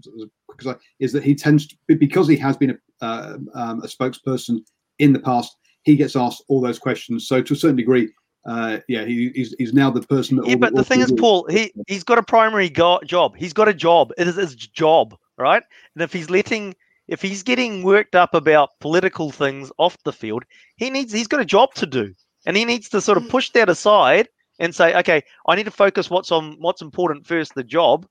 is 0.99 1.11
that 1.11 1.23
he 1.23 1.33
tends 1.33 1.67
to 1.67 1.75
because 1.95 2.27
he 2.27 2.37
has 2.37 2.55
been 2.55 2.71
a, 2.71 3.05
uh, 3.05 3.37
um, 3.55 3.81
a 3.83 3.87
spokesperson 3.87 4.59
in 4.99 5.11
the 5.11 5.19
past. 5.19 5.55
He 5.83 5.95
gets 5.95 6.15
asked 6.15 6.43
all 6.47 6.61
those 6.61 6.79
questions. 6.79 7.27
So 7.27 7.41
to 7.41 7.53
a 7.53 7.57
certain 7.57 7.75
degree, 7.75 8.09
uh, 8.45 8.79
yeah, 8.87 9.05
he, 9.05 9.31
he's, 9.33 9.55
he's 9.57 9.73
now 9.73 9.89
the 9.89 10.01
person. 10.01 10.41
yeah, 10.45 10.55
but 10.55 10.75
the 10.75 10.83
thing 10.83 10.99
is, 10.99 11.11
Paul, 11.11 11.47
he 11.49 11.71
he's 11.87 12.03
got 12.03 12.17
a 12.17 12.23
primary 12.23 12.69
go- 12.69 12.99
job. 13.05 13.35
He's 13.37 13.53
got 13.53 13.69
a 13.69 13.73
job. 13.73 14.11
It 14.17 14.27
is 14.27 14.35
his 14.35 14.55
job, 14.55 15.15
right? 15.37 15.63
And 15.95 16.03
if 16.03 16.11
he's 16.11 16.29
letting, 16.29 16.75
if 17.07 17.21
he's 17.21 17.41
getting 17.41 17.83
worked 17.83 18.15
up 18.15 18.33
about 18.33 18.71
political 18.81 19.31
things 19.31 19.71
off 19.77 19.97
the 20.03 20.11
field, 20.11 20.43
he 20.75 20.89
needs. 20.89 21.13
He's 21.13 21.27
got 21.27 21.39
a 21.39 21.45
job 21.45 21.73
to 21.75 21.85
do, 21.85 22.13
and 22.45 22.57
he 22.57 22.65
needs 22.65 22.89
to 22.89 22.99
sort 22.99 23.17
of 23.17 23.29
push 23.29 23.49
that 23.51 23.69
aside 23.69 24.27
and 24.59 24.75
say, 24.75 24.93
okay, 24.99 25.23
I 25.47 25.55
need 25.55 25.65
to 25.65 25.71
focus 25.71 26.09
what's 26.09 26.31
on 26.31 26.57
what's 26.59 26.81
important 26.81 27.25
first, 27.25 27.55
the 27.55 27.63
job, 27.63 28.05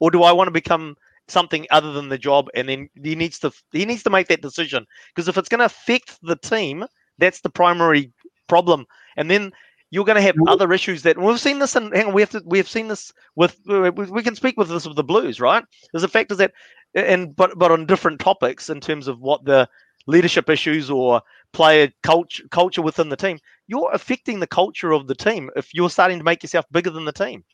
or 0.00 0.10
do 0.10 0.22
I 0.22 0.32
want 0.32 0.48
to 0.48 0.52
become 0.52 0.96
something 1.28 1.66
other 1.70 1.92
than 1.92 2.10
the 2.10 2.18
job? 2.18 2.48
And 2.54 2.68
then 2.68 2.90
he 3.02 3.14
needs 3.14 3.38
to 3.38 3.52
he 3.72 3.86
needs 3.86 4.02
to 4.02 4.10
make 4.10 4.28
that 4.28 4.42
decision 4.42 4.86
because 5.14 5.28
if 5.28 5.38
it's 5.38 5.48
going 5.48 5.60
to 5.60 5.64
affect 5.64 6.18
the 6.22 6.36
team, 6.36 6.84
that's 7.16 7.40
the 7.40 7.50
primary 7.50 8.12
problem. 8.48 8.86
And 9.16 9.30
then 9.30 9.52
you're 9.90 10.04
going 10.04 10.16
to 10.16 10.22
have 10.22 10.36
other 10.46 10.72
issues 10.72 11.02
that 11.02 11.18
we've 11.18 11.40
seen 11.40 11.58
this 11.58 11.76
and 11.76 11.94
hang 11.94 12.06
on, 12.06 12.12
we 12.12 12.22
have 12.22 12.30
to 12.30 12.42
we 12.44 12.58
have 12.58 12.68
seen 12.68 12.88
this 12.88 13.12
with 13.36 13.58
we 13.66 14.22
can 14.22 14.34
speak 14.34 14.56
with 14.56 14.68
this 14.68 14.86
with 14.86 14.96
the 14.96 15.04
blues 15.04 15.40
right? 15.40 15.64
There's 15.92 16.02
a 16.02 16.08
fact 16.08 16.32
is 16.32 16.38
that 16.38 16.52
and 16.94 17.34
but 17.34 17.58
but 17.58 17.70
on 17.70 17.86
different 17.86 18.20
topics 18.20 18.70
in 18.70 18.80
terms 18.80 19.08
of 19.08 19.20
what 19.20 19.44
the 19.44 19.68
leadership 20.06 20.48
issues 20.48 20.90
or 20.90 21.22
player 21.52 21.90
culture 22.02 22.44
culture 22.50 22.82
within 22.82 23.08
the 23.08 23.16
team 23.16 23.38
you're 23.66 23.90
affecting 23.92 24.40
the 24.40 24.46
culture 24.46 24.92
of 24.92 25.06
the 25.06 25.14
team 25.14 25.50
if 25.56 25.74
you're 25.74 25.90
starting 25.90 26.18
to 26.18 26.24
make 26.24 26.42
yourself 26.42 26.64
bigger 26.72 26.90
than 26.90 27.04
the 27.04 27.12
team. 27.12 27.44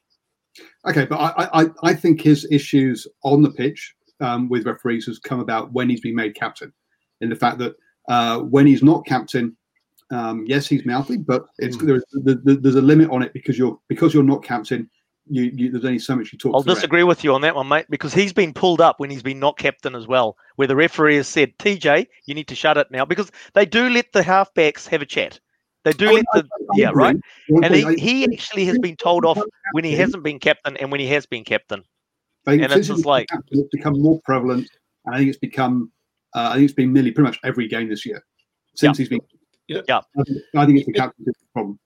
Okay 0.87 1.05
but 1.05 1.17
i 1.17 1.63
i, 1.63 1.67
I 1.83 1.95
think 1.95 2.21
his 2.21 2.47
issues 2.51 3.07
on 3.23 3.43
the 3.43 3.51
pitch 3.51 3.95
um, 4.21 4.49
with 4.49 4.67
referees 4.67 5.07
has 5.07 5.19
come 5.19 5.41
about 5.41 5.73
when 5.73 5.89
he's 5.89 6.01
been 6.01 6.15
made 6.15 6.35
captain. 6.35 6.73
In 7.21 7.29
the 7.29 7.37
fact 7.37 7.59
that 7.59 7.75
uh, 8.09 8.41
when 8.41 8.67
he's 8.67 8.83
not 8.83 9.07
captain 9.07 9.57
um, 10.11 10.45
yes, 10.47 10.67
he's 10.67 10.85
mouthy, 10.85 11.17
but 11.17 11.47
it's 11.59 11.77
mm. 11.77 12.01
there's, 12.15 12.61
there's 12.61 12.75
a 12.75 12.83
limit 12.83 13.11
on 13.11 13.23
it 13.23 13.33
because 13.33 13.59
you're 13.59 13.79
because 13.89 14.15
you're 14.15 14.23
not 14.23 14.43
captain. 14.43 14.89
You, 15.27 15.45
you, 15.55 15.71
there's 15.71 15.87
only 15.87 15.99
so 15.99 16.15
much 16.17 16.33
you 16.35 16.39
talk. 16.39 16.55
I'll 16.55 16.63
disagree 16.63 17.03
with 17.03 17.25
you 17.25 17.33
on 17.33 17.41
that 17.41 17.55
one, 17.55 17.67
mate, 17.67 17.87
because 17.89 18.13
he's 18.13 18.35
been 18.35 18.53
pulled 18.53 18.83
up 18.83 19.01
when 19.01 19.09
he's 19.09 19.23
been 19.23 19.41
not 19.41 19.57
captain 19.57 19.95
as 19.95 20.07
well, 20.07 20.37
where 20.57 20.69
the 20.69 20.77
referee 20.77 21.17
has 21.17 21.29
said, 21.29 21.57
"TJ, 21.59 22.07
you 22.27 22.35
need 22.35 22.49
to 22.49 22.55
shut 22.55 22.77
it 22.77 22.91
now," 22.91 23.07
because 23.07 23.33
they 23.55 23.65
do 23.65 23.89
let 23.89 24.13
the 24.13 24.21
halfbacks 24.21 24.87
have 24.89 25.01
a 25.01 25.07
chat. 25.07 25.41
They 25.85 25.93
do 25.93 26.09
Oh, 26.09 26.13
let 26.15 26.25
no, 26.35 26.43
the 26.43 26.49
I- 26.49 26.77
yeah 26.77 26.89
agree. 26.91 27.05
right. 27.05 27.17
I 27.17 27.67
And 27.67 27.75
agree. 27.75 27.97
he, 27.97 28.25
he 28.25 28.35
actually 28.35 28.65
has 28.67 28.79
been 28.79 28.97
told 28.97 29.25
off 29.25 29.39
when 29.73 29.85
he 29.85 29.93
hasn't 29.95 30.23
been 30.23 30.39
captain 30.39 30.77
and 30.79 30.91
when 30.91 31.01
he 31.01 31.07
has 31.09 31.27
been 31.27 31.45
captain. 31.45 31.83
And 32.47 32.61
it's 32.61 32.89
just 32.89 33.05
like- 33.05 33.29
it's 33.51 33.69
become 33.71 34.01
more 34.01 34.21
prevalent. 34.25 34.69
And 35.05 35.15
I 35.15 35.19
think 35.19 35.29
it's 35.29 35.39
become, 35.39 35.93
uh, 36.35 36.49
I 36.51 36.55
think 36.55 36.65
it's 36.65 36.75
been 36.75 36.93
nearly 36.93 37.11
pretty 37.11 37.29
much 37.29 37.39
every 37.45 37.69
game 37.69 37.89
this 37.89 38.07
year 38.07 38.25
since 38.75 38.97
he's 38.99 39.09
been. 39.11 39.21
Yeah. 39.69 39.81
Yeah. 39.89 40.01
I 40.19 40.23
think, 40.25 40.39
I 40.55 40.67
think 40.67 40.79
it's 40.79 40.87
the 40.87 40.93
captain's 40.93 41.35
problem. 41.53 41.79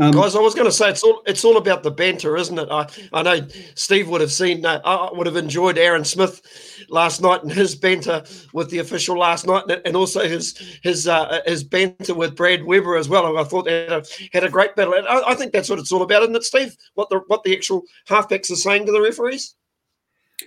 Um, 0.00 0.10
Guys, 0.10 0.34
I 0.34 0.40
was 0.40 0.56
going 0.56 0.66
to 0.66 0.72
say 0.72 0.90
it's 0.90 1.04
all 1.04 1.22
it's 1.24 1.44
all 1.44 1.56
about 1.56 1.84
the 1.84 1.90
banter, 1.90 2.36
isn't 2.36 2.58
it? 2.58 2.68
I, 2.68 2.88
I 3.12 3.22
know 3.22 3.46
Steve 3.76 4.08
would 4.08 4.20
have 4.22 4.32
seen, 4.32 4.66
uh, 4.66 4.80
I 4.84 5.10
would 5.12 5.26
have 5.26 5.36
enjoyed 5.36 5.78
Aaron 5.78 6.04
Smith 6.04 6.42
last 6.88 7.22
night 7.22 7.44
and 7.44 7.52
his 7.52 7.76
banter 7.76 8.24
with 8.52 8.70
the 8.70 8.80
official 8.80 9.16
last 9.16 9.46
night, 9.46 9.64
and- 9.68 9.82
and 9.84 9.94
also 9.94 10.26
his 10.26 10.58
his 10.82 11.06
uh, 11.06 11.40
his 11.46 11.62
banter 11.62 12.12
with 12.12 12.34
Brad 12.34 12.64
Weber 12.64 12.96
as 12.96 13.08
well. 13.08 13.38
I 13.38 13.44
thought 13.44 13.66
they 13.66 13.82
had 13.82 13.92
a, 13.92 14.04
had 14.32 14.42
a 14.42 14.48
great 14.50 14.74
battle, 14.74 14.94
and 14.94 15.06
I, 15.06 15.30
I 15.30 15.34
think 15.36 15.52
that's 15.52 15.68
what 15.70 15.78
it's 15.78 15.92
all 15.92 16.02
about, 16.02 16.22
isn't 16.22 16.34
it, 16.34 16.42
Steve? 16.42 16.74
What 16.94 17.08
the 17.10 17.20
what 17.28 17.44
the 17.44 17.54
actual 17.54 17.82
halfbacks 18.08 18.50
are 18.50 18.56
saying 18.56 18.86
to 18.86 18.92
the 18.92 19.00
referees. 19.00 19.54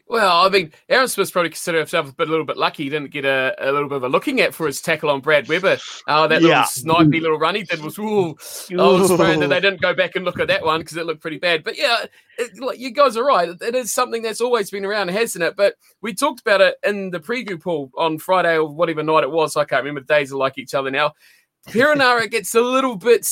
Well, 0.10 0.46
I 0.46 0.50
mean, 0.50 0.72
Aaron 0.88 1.10
Smith's 1.10 1.32
probably 1.32 1.50
considered 1.50 1.80
himself 1.80 2.10
a, 2.10 2.14
bit, 2.14 2.30
a 2.30 2.32
little 2.32 2.46
bit 2.46 2.56
lucky. 2.56 2.84
He 2.86 2.90
didn't 2.90 3.12
get 3.12 3.26
a, 3.26 3.54
a 3.60 3.74
little 3.74 3.90
bit 3.90 3.98
of 3.98 4.04
a 4.04 4.10
looking 4.10 4.40
at 4.40 4.54
for 4.54 4.66
his 4.66 4.80
tackle 4.80 5.10
on 5.10 5.20
Brad 5.20 5.50
Weber. 5.50 5.78
Uh, 6.08 6.28
that 6.28 6.42
Yeah. 6.42 6.66
little 6.66 7.06
snipey 7.06 7.22
little 7.22 7.38
run 7.38 7.56
he 7.56 7.64
did 7.64 7.82
was, 7.84 8.00
ooh, 8.00 8.30
I 8.72 8.76
was 8.76 9.14
praying 9.14 9.42
that 9.42 9.50
they 9.50 9.60
didn't 9.60 9.82
go 9.82 9.94
back 9.94 10.16
and 10.16 10.24
look 10.24 10.40
at 10.40 10.48
that 10.48 10.64
one 10.64 10.80
because 10.80 10.96
it 10.96 11.06
looked 11.06 11.20
pretty 11.22 11.40
bad. 11.40 11.66
But 11.66 11.78
yeah, 11.78 12.06
it, 12.38 12.58
like, 12.58 12.80
you 12.80 12.92
guys 12.92 13.18
are 13.18 13.26
right. 13.26 13.50
It 13.60 13.76
is 13.76 13.92
something 13.94 14.22
that's 14.22 14.40
always 14.40 14.70
been 14.70 14.86
around, 14.86 15.10
hasn't 15.10 15.44
it? 15.44 15.58
But 15.58 15.76
we 16.02 16.14
talked 16.14 16.40
about 16.40 16.62
it 16.62 16.78
in 16.86 17.10
the 17.10 17.20
preview 17.20 17.62
pool 17.62 17.92
on 17.98 18.18
Friday 18.18 18.58
or 18.58 18.66
whatever 18.70 19.04
night 19.04 19.24
it 19.24 19.32
was. 19.32 19.58
I 19.58 19.66
can't 19.66 19.84
remember. 19.84 20.02
The 20.08 20.14
days 20.14 20.32
are 20.32 20.38
like 20.38 20.58
each 20.58 20.74
other 20.74 20.90
now. 20.90 21.16
Perenara 21.68 22.32
gets 22.32 22.56
a 22.56 22.62
little 22.62 22.96
bit. 22.96 23.28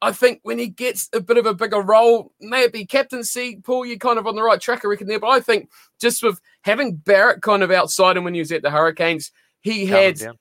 I 0.00 0.12
think 0.12 0.40
when 0.42 0.58
he 0.58 0.68
gets 0.68 1.08
a 1.12 1.20
bit 1.20 1.38
of 1.38 1.46
a 1.46 1.54
bigger 1.54 1.80
role, 1.80 2.32
maybe 2.40 2.86
captaincy, 2.86 3.60
Paul, 3.64 3.84
you're 3.84 3.98
kind 3.98 4.18
of 4.18 4.26
on 4.26 4.36
the 4.36 4.42
right 4.42 4.60
track, 4.60 4.84
I 4.84 4.88
reckon 4.88 5.08
there. 5.08 5.18
But 5.18 5.30
I 5.30 5.40
think 5.40 5.70
just 6.00 6.22
with 6.22 6.40
having 6.62 6.96
Barrett 6.96 7.42
kind 7.42 7.62
of 7.62 7.70
outside 7.70 8.16
him 8.16 8.24
when 8.24 8.34
he 8.34 8.40
was 8.40 8.52
at 8.52 8.62
the 8.62 8.70
Hurricanes, 8.70 9.32
he 9.60 9.86
had 9.86 10.16
down. 10.16 10.38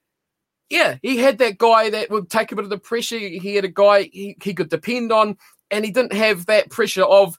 yeah, 0.69 0.97
he 1.01 1.17
had 1.17 1.39
that 1.39 1.57
guy 1.57 1.89
that 1.89 2.11
would 2.11 2.29
take 2.29 2.51
a 2.51 2.55
bit 2.55 2.65
of 2.65 2.69
the 2.69 2.77
pressure. 2.77 3.17
He 3.17 3.55
had 3.55 3.65
a 3.65 3.69
guy 3.69 4.03
he, 4.03 4.37
he 4.43 4.53
could 4.53 4.69
depend 4.69 5.11
on, 5.11 5.37
and 5.71 5.83
he 5.83 5.91
didn't 5.91 6.13
have 6.13 6.45
that 6.45 6.69
pressure 6.69 7.03
of 7.03 7.37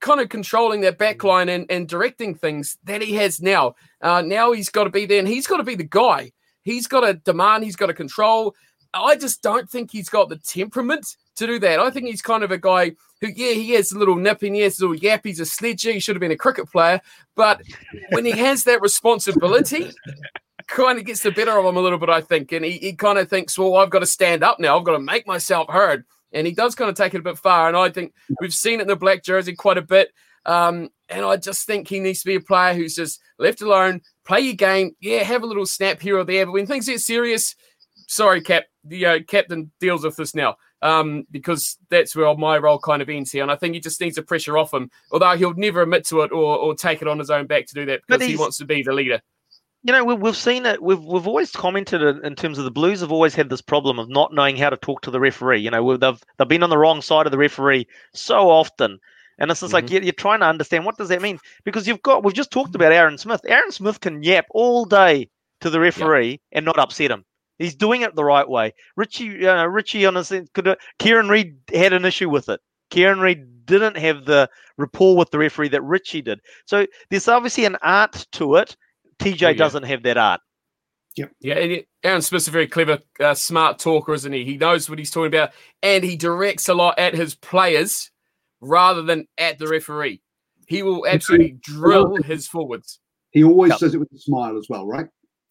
kind 0.00 0.20
of 0.20 0.30
controlling 0.30 0.80
that 0.80 0.98
back 0.98 1.22
line 1.22 1.48
and, 1.48 1.66
and 1.70 1.86
directing 1.86 2.34
things 2.34 2.78
that 2.84 3.02
he 3.02 3.14
has 3.14 3.42
now. 3.42 3.74
Uh, 4.00 4.22
now 4.22 4.52
he's 4.52 4.70
got 4.70 4.84
to 4.84 4.90
be 4.90 5.04
there, 5.04 5.18
and 5.18 5.28
he's 5.28 5.46
got 5.46 5.58
to 5.58 5.64
be 5.64 5.74
the 5.74 5.84
guy. 5.84 6.32
He's 6.62 6.86
got 6.86 7.00
to 7.00 7.14
demand, 7.14 7.64
he's 7.64 7.76
got 7.76 7.86
to 7.88 7.94
control. 7.94 8.54
I 8.94 9.16
just 9.16 9.42
don't 9.42 9.68
think 9.68 9.90
he's 9.90 10.08
got 10.08 10.28
the 10.28 10.38
temperament 10.38 11.16
to 11.36 11.46
do 11.46 11.58
that. 11.60 11.80
I 11.80 11.90
think 11.90 12.06
he's 12.06 12.22
kind 12.22 12.42
of 12.42 12.50
a 12.50 12.58
guy 12.58 12.92
who, 13.20 13.28
yeah, 13.28 13.52
he 13.52 13.70
has 13.72 13.92
a 13.92 13.98
little 13.98 14.16
nip 14.16 14.42
and 14.42 14.54
he 14.54 14.62
has 14.62 14.78
a 14.78 14.86
little 14.86 15.02
yap. 15.02 15.22
He's 15.24 15.40
a 15.40 15.46
sledger. 15.46 15.92
He 15.92 16.00
should 16.00 16.16
have 16.16 16.20
been 16.20 16.30
a 16.32 16.36
cricket 16.36 16.70
player. 16.70 17.00
But 17.36 17.62
when 18.10 18.24
he 18.24 18.32
has 18.32 18.64
that 18.64 18.82
responsibility, 18.82 19.90
kind 20.66 20.98
of 20.98 21.04
gets 21.04 21.22
the 21.22 21.30
better 21.30 21.58
of 21.58 21.64
him 21.64 21.76
a 21.76 21.80
little 21.80 21.98
bit, 21.98 22.08
I 22.08 22.20
think. 22.20 22.52
And 22.52 22.64
he, 22.64 22.72
he 22.72 22.92
kind 22.94 23.18
of 23.18 23.28
thinks, 23.28 23.58
well, 23.58 23.76
I've 23.76 23.90
got 23.90 24.00
to 24.00 24.06
stand 24.06 24.42
up 24.42 24.58
now. 24.58 24.78
I've 24.78 24.84
got 24.84 24.92
to 24.92 25.00
make 25.00 25.26
myself 25.26 25.68
heard. 25.68 26.04
And 26.32 26.46
he 26.46 26.52
does 26.52 26.74
kind 26.74 26.88
of 26.90 26.96
take 26.96 27.14
it 27.14 27.20
a 27.20 27.22
bit 27.22 27.38
far. 27.38 27.68
And 27.68 27.76
I 27.76 27.90
think 27.90 28.14
we've 28.40 28.54
seen 28.54 28.80
it 28.80 28.82
in 28.82 28.88
the 28.88 28.96
black 28.96 29.22
jersey 29.22 29.54
quite 29.54 29.78
a 29.78 29.82
bit. 29.82 30.12
Um, 30.44 30.88
and 31.08 31.24
I 31.24 31.36
just 31.36 31.66
think 31.66 31.88
he 31.88 32.00
needs 32.00 32.20
to 32.20 32.26
be 32.26 32.36
a 32.36 32.40
player 32.40 32.74
who's 32.74 32.94
just 32.94 33.20
left 33.38 33.60
alone, 33.60 34.00
play 34.24 34.40
your 34.40 34.54
game. 34.54 34.96
Yeah, 35.00 35.22
have 35.22 35.42
a 35.42 35.46
little 35.46 35.66
snap 35.66 36.00
here 36.00 36.18
or 36.18 36.24
there. 36.24 36.46
But 36.46 36.52
when 36.52 36.66
things 36.66 36.86
get 36.86 37.00
serious, 37.00 37.54
sorry, 38.08 38.40
Cap, 38.40 38.64
the 38.84 39.06
uh, 39.06 39.18
captain 39.28 39.70
deals 39.78 40.04
with 40.04 40.16
this 40.16 40.34
now. 40.34 40.56
Um, 40.82 41.24
because 41.30 41.78
that's 41.90 42.16
where 42.16 42.36
my 42.36 42.58
role 42.58 42.78
kind 42.78 43.02
of 43.02 43.08
ends 43.08 43.30
here. 43.30 43.42
And 43.42 43.52
I 43.52 43.56
think 43.56 43.74
he 43.74 43.80
just 43.80 44.00
needs 44.00 44.16
the 44.16 44.22
pressure 44.22 44.58
off 44.58 44.74
him, 44.74 44.90
although 45.12 45.36
he'll 45.36 45.54
never 45.54 45.82
admit 45.82 46.04
to 46.08 46.22
it 46.22 46.32
or, 46.32 46.58
or 46.58 46.74
take 46.74 47.00
it 47.02 47.06
on 47.06 47.20
his 47.20 47.30
own 47.30 47.46
back 47.46 47.66
to 47.66 47.74
do 47.74 47.86
that 47.86 48.00
because 48.06 48.26
he 48.26 48.36
wants 48.36 48.56
to 48.58 48.64
be 48.64 48.82
the 48.82 48.92
leader. 48.92 49.22
you 49.84 49.92
know, 49.92 50.04
we, 50.04 50.14
we've 50.14 50.36
seen 50.36 50.64
it. 50.66 50.82
We've 50.82 51.02
we've 51.02 51.26
always 51.26 51.50
commented 51.52 52.02
in, 52.24 52.34
terms 52.34 52.58
of 52.58 52.64
the 52.64 52.70
Blues 52.70 53.00
have 53.00 53.12
always 53.12 53.34
had 53.34 53.48
this 53.48 53.60
problem 53.60 53.98
of 53.98 54.08
not 54.08 54.32
knowing 54.32 54.56
how 54.56 54.70
to 54.70 54.76
talk 54.76 55.02
to 55.02 55.10
the 55.10 55.20
referee. 55.20 55.60
You 55.60 55.70
know, 55.70 55.96
they've 55.96 56.20
they've 56.38 56.48
been 56.48 56.62
on 56.62 56.70
the 56.70 56.78
wrong 56.78 57.02
side 57.02 57.26
of 57.26 57.32
the 57.32 57.38
referee 57.38 57.86
so 58.12 58.48
often, 58.48 58.98
and 59.38 59.50
it's 59.50 59.60
just 59.60 59.72
like 59.72 59.90
you're, 59.90 60.02
you're 60.02 60.12
trying 60.12 60.40
to 60.40 60.46
understand 60.46 60.84
what 60.84 60.98
does 60.98 61.08
that 61.08 61.22
mean 61.22 61.38
because 61.64 61.86
you've 61.88 62.02
got 62.02 62.24
we've 62.24 62.34
just 62.34 62.50
talked 62.50 62.74
about 62.74 62.92
Aaron 62.92 63.18
Smith. 63.18 63.40
Aaron 63.46 63.72
Smith 63.72 64.00
can 64.00 64.22
yap 64.22 64.46
all 64.50 64.84
day 64.84 65.28
to 65.60 65.70
the 65.70 65.80
referee 65.80 66.40
and 66.52 66.64
not 66.64 66.78
upset 66.78 67.10
him. 67.10 67.24
He's 67.62 67.74
doing 67.74 68.02
it 68.02 68.14
the 68.14 68.24
right 68.24 68.48
way. 68.48 68.74
Richie, 68.96 69.46
uh, 69.46 69.64
Richie, 69.66 70.04
on 70.06 70.14
his 70.16 70.32
could 70.52 70.76
Kieran 70.98 71.28
Read 71.28 71.56
had 71.72 71.92
an 71.92 72.04
issue 72.04 72.28
with 72.28 72.48
it. 72.48 72.60
Kieran 72.90 73.20
Read 73.20 73.64
didn't 73.66 73.96
have 73.96 74.24
the 74.24 74.50
rapport 74.78 75.16
with 75.16 75.30
the 75.30 75.38
referee 75.38 75.68
that 75.68 75.82
Richie 75.82 76.22
did. 76.22 76.40
So 76.66 76.86
there's 77.10 77.28
obviously 77.28 77.64
an 77.64 77.76
art 77.82 78.26
to 78.32 78.56
it. 78.56 78.76
TJ 79.18 79.46
Oh, 79.46 79.48
yeah. 79.50 79.56
doesn't 79.56 79.84
have 79.84 80.02
that 80.02 80.18
art. 80.18 80.40
Yeah, 81.14 81.26
and 81.54 81.70
he- 81.70 81.86
Aaron 82.02 82.22
Smith's 82.22 82.48
a 82.48 82.50
very 82.50 82.66
clever, 82.66 82.98
uh, 83.20 83.34
smart 83.34 83.78
talker, 83.78 84.14
isn't 84.14 84.32
he? 84.32 84.44
He 84.44 84.56
knows 84.56 84.88
what 84.90 84.98
he's 84.98 85.10
talking 85.10 85.28
about, 85.28 85.50
and 85.82 86.02
he 86.02 86.16
directs 86.16 86.68
a 86.68 86.74
lot 86.74 86.98
at 86.98 87.14
his 87.14 87.34
players 87.34 88.10
rather 88.60 89.02
than 89.02 89.28
at 89.38 89.58
the 89.58 89.68
referee. 89.68 90.22
He 90.66 90.82
will 90.82 91.06
absolutely 91.06 91.58
drill 91.62 92.16
his 92.24 92.48
forwards. 92.48 92.98
He 93.30 93.44
always 93.44 93.70
Yep. 93.70 93.78
says 93.78 93.94
it 93.94 93.98
with 93.98 94.10
a 94.12 94.18
smile 94.18 94.58
as 94.58 94.66
well, 94.70 94.86
right? 94.86 95.06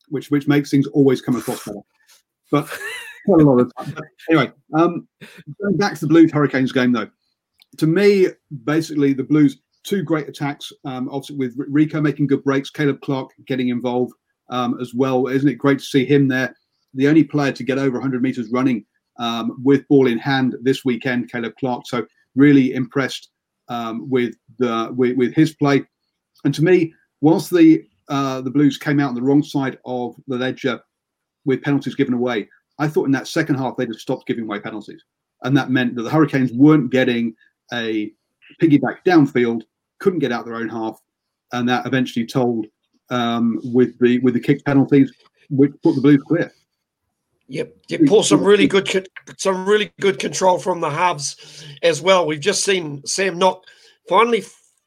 Which 0.09 0.29
which 0.31 0.47
makes 0.47 0.71
things 0.71 0.87
always 0.87 1.21
come 1.21 1.35
across 1.35 1.63
better. 1.63 1.79
But 2.51 2.69
a 3.27 3.31
lot 3.31 3.59
of 3.59 3.71
time. 3.75 3.95
Anyway, 4.29 4.51
um, 4.73 5.07
going 5.61 5.77
back 5.77 5.95
to 5.95 6.01
the 6.01 6.07
Blues 6.07 6.31
Hurricanes 6.31 6.71
game 6.71 6.91
though, 6.91 7.09
to 7.77 7.87
me, 7.87 8.27
basically 8.63 9.13
the 9.13 9.23
Blues 9.23 9.57
two 9.83 10.03
great 10.03 10.27
attacks. 10.27 10.71
Um, 10.85 11.09
obviously 11.09 11.37
with 11.37 11.57
Rieko 11.57 12.01
making 12.01 12.27
good 12.27 12.43
breaks, 12.43 12.69
Caleb 12.69 13.01
Clarke 13.01 13.31
getting 13.47 13.69
involved 13.69 14.13
um, 14.49 14.77
as 14.79 14.93
well. 14.93 15.27
Isn't 15.27 15.49
it 15.49 15.55
great 15.55 15.79
to 15.79 15.85
see 15.85 16.05
him 16.05 16.27
there? 16.27 16.55
The 16.93 17.07
only 17.07 17.23
player 17.23 17.51
to 17.53 17.63
get 17.63 17.79
over 17.79 17.93
100 17.93 18.21
meters 18.21 18.49
running 18.51 18.85
um, 19.17 19.57
with 19.63 19.87
ball 19.87 20.07
in 20.07 20.17
hand 20.17 20.55
this 20.61 20.83
weekend, 20.85 21.31
Caleb 21.31 21.53
Clarke. 21.59 21.87
So 21.87 22.05
really 22.35 22.73
impressed 22.73 23.29
um, 23.69 24.09
with 24.09 24.35
the 24.59 24.93
with, 24.95 25.17
with 25.17 25.33
his 25.33 25.55
play. 25.55 25.83
And 26.43 26.53
to 26.53 26.63
me, 26.63 26.93
whilst 27.21 27.49
the 27.49 27.83
uh, 28.09 28.41
the 28.41 28.51
Blues 28.51 28.77
came 28.77 28.99
out 28.99 29.09
on 29.09 29.15
the 29.15 29.21
wrong 29.21 29.43
side 29.43 29.79
of 29.85 30.15
the 30.27 30.37
ledger 30.37 30.81
with 31.45 31.61
penalties 31.61 31.95
given 31.95 32.13
away, 32.13 32.47
I 32.79 32.87
thought 32.87 33.05
in 33.05 33.11
that 33.11 33.27
second 33.27 33.55
half 33.55 33.77
they 33.77 33.85
just 33.85 33.99
stopped 33.99 34.27
giving 34.27 34.43
away 34.43 34.59
penalties, 34.59 35.03
and 35.43 35.55
that 35.57 35.69
meant 35.69 35.95
that 35.95 36.03
the 36.03 36.09
Hurricanes 36.09 36.51
weren't 36.51 36.91
getting 36.91 37.35
a 37.73 38.11
piggyback 38.61 38.97
downfield, 39.05 39.63
couldn't 39.99 40.19
get 40.19 40.31
out 40.31 40.45
their 40.45 40.55
own 40.55 40.69
half, 40.69 40.99
and 41.51 41.67
that 41.69 41.85
eventually 41.85 42.25
told 42.25 42.65
um, 43.09 43.59
with 43.63 43.97
the 43.99 44.19
with 44.19 44.33
the 44.33 44.39
kick 44.39 44.63
penalties, 44.65 45.11
which 45.49 45.71
put 45.83 45.95
the 45.95 46.01
Blues 46.01 46.23
clear. 46.27 46.51
Yep, 47.47 47.75
yep. 47.89 48.01
Paul, 48.07 48.23
some 48.23 48.43
really 48.45 48.65
good, 48.65 49.09
some 49.37 49.67
really 49.67 49.91
good 49.99 50.19
control 50.19 50.57
from 50.57 50.79
the 50.79 50.89
halves 50.89 51.65
as 51.83 52.01
well. 52.01 52.25
We've 52.25 52.39
just 52.39 52.63
seen 52.63 53.05
Sam 53.05 53.37
Nock 53.37 53.65
finally 54.07 54.45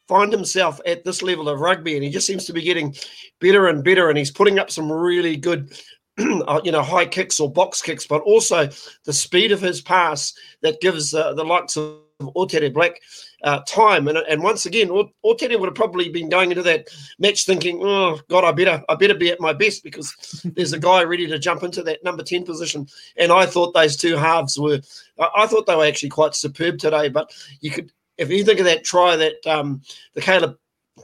find 0.09 0.33
himself 0.33 0.81
at 0.87 1.05
this 1.05 1.23
level 1.23 1.51
of 1.51 1.61
rugby, 1.61 1.95
and 1.95 2.03
he 2.03 2.09
just 2.09 2.27
seems 2.27 2.47
to 2.47 2.55
be 2.55 2.63
getting 2.63 2.95
better 3.39 3.69
and 3.69 3.85
better. 3.85 4.09
And 4.09 4.17
he's 4.17 4.31
putting 4.31 4.59
up 4.59 4.71
some 4.71 4.91
really 4.91 5.37
good, 5.37 5.79
you 6.19 6.73
know, 6.73 6.83
high 6.83 7.07
kicks 7.07 7.41
or 7.41 7.51
box 7.51 7.83
kicks, 7.83 8.07
but 8.07 8.23
also 8.23 8.69
the 9.05 9.13
speed 9.13 9.53
of 9.53 9.61
his 9.61 9.81
pass 9.81 10.33
that 10.63 10.81
gives 10.81 11.13
uh, 11.13 11.35
the 11.35 11.45
likes 11.45 11.77
of 11.77 11.99
Otere 12.21 12.73
Black 12.73 13.01
uh, 13.43 13.61
time. 13.67 14.09
And, 14.09 14.19
and 14.19 14.43
once 14.43 14.67
again, 14.67 14.91
Or- 14.91 15.11
Otere 15.25 15.59
would 15.59 15.67
have 15.67 15.75
probably 15.75 16.09
been 16.09 16.29
going 16.29 16.51
into 16.51 16.63
that 16.63 16.89
match 17.19 17.45
thinking, 17.45 17.81
"Oh 17.83 18.21
God, 18.29 18.45
I 18.45 18.53
better, 18.53 18.83
I 18.89 18.95
better 18.95 19.15
be 19.15 19.31
at 19.31 19.41
my 19.41 19.53
best 19.53 19.83
because 19.83 20.15
there's 20.55 20.73
a 20.73 20.79
guy 20.79 21.03
ready 21.03 21.27
to 21.27 21.39
jump 21.39 21.63
into 21.63 21.83
that 21.83 22.05
number 22.05 22.23
ten 22.23 22.45
position." 22.45 22.87
And 23.17 23.33
I 23.33 23.47
thought 23.47 23.75
those 23.75 23.97
two 23.97 24.17
halves 24.17 24.59
were, 24.59 24.81
I, 25.19 25.29
I 25.39 25.47
thought 25.47 25.67
they 25.67 25.77
were 25.77 25.87
actually 25.87 26.11
quite 26.11 26.35
superb 26.35 26.79
today. 26.79 27.09
But 27.09 27.33
you 27.61 27.71
could, 27.71 27.93
if 28.19 28.31
you 28.31 28.45
think 28.45 28.61
of 28.61 28.67
that 28.67 28.85
try, 28.85 29.17
that 29.17 29.47
um, 29.47 29.83
the 30.15 30.21
Caleb 30.21 30.57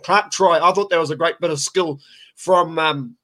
Clarke 0.04 0.30
try, 0.30 0.60
I 0.60 0.72
thought 0.72 0.90
that 0.90 1.00
was 1.00 1.10
a 1.10 1.16
great 1.16 1.40
bit 1.40 1.50
of 1.50 1.58
skill 1.58 2.00
from 2.36 2.78
um, 2.78 3.16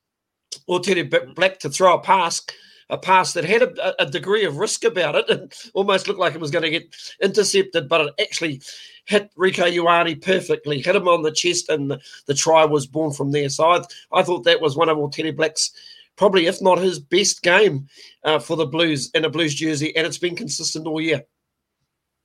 Otere 0.68 1.10
B- 1.10 1.32
Black 1.34 1.58
to 1.60 1.70
throw 1.70 1.94
a 1.94 2.00
pass. 2.00 2.42
A 2.88 2.96
pass 2.96 3.32
that 3.32 3.44
had 3.44 3.62
a, 3.62 4.02
a 4.02 4.06
degree 4.06 4.44
of 4.44 4.58
risk 4.58 4.84
about 4.84 5.16
it 5.16 5.28
and 5.28 5.52
almost 5.74 6.06
looked 6.06 6.20
like 6.20 6.36
it 6.36 6.40
was 6.40 6.52
going 6.52 6.62
to 6.62 6.70
get 6.70 6.94
intercepted, 7.20 7.88
but 7.88 8.00
it 8.00 8.14
actually 8.20 8.62
hit 9.06 9.28
Rieko 9.36 9.64
Ioane 9.72 10.22
perfectly, 10.24 10.80
hit 10.80 10.94
him 10.94 11.08
on 11.08 11.22
the 11.22 11.32
chest, 11.32 11.68
and 11.68 11.90
the, 11.90 12.00
the 12.26 12.34
try 12.34 12.64
was 12.64 12.86
born 12.86 13.12
from 13.12 13.32
there. 13.32 13.48
So 13.48 13.64
I, 13.64 13.82
I 14.12 14.22
thought 14.22 14.44
that 14.44 14.60
was 14.60 14.76
one 14.76 14.88
of 14.88 15.10
Teddy 15.10 15.32
Black's 15.32 15.72
probably, 16.14 16.46
if 16.46 16.62
not 16.62 16.78
his 16.78 17.00
best 17.00 17.42
game 17.42 17.88
uh, 18.22 18.38
for 18.38 18.56
the 18.56 18.66
Blues 18.66 19.10
in 19.14 19.24
a 19.24 19.30
Blues 19.30 19.54
jersey, 19.56 19.94
and 19.96 20.06
it's 20.06 20.18
been 20.18 20.36
consistent 20.36 20.86
all 20.86 21.00
year. 21.00 21.24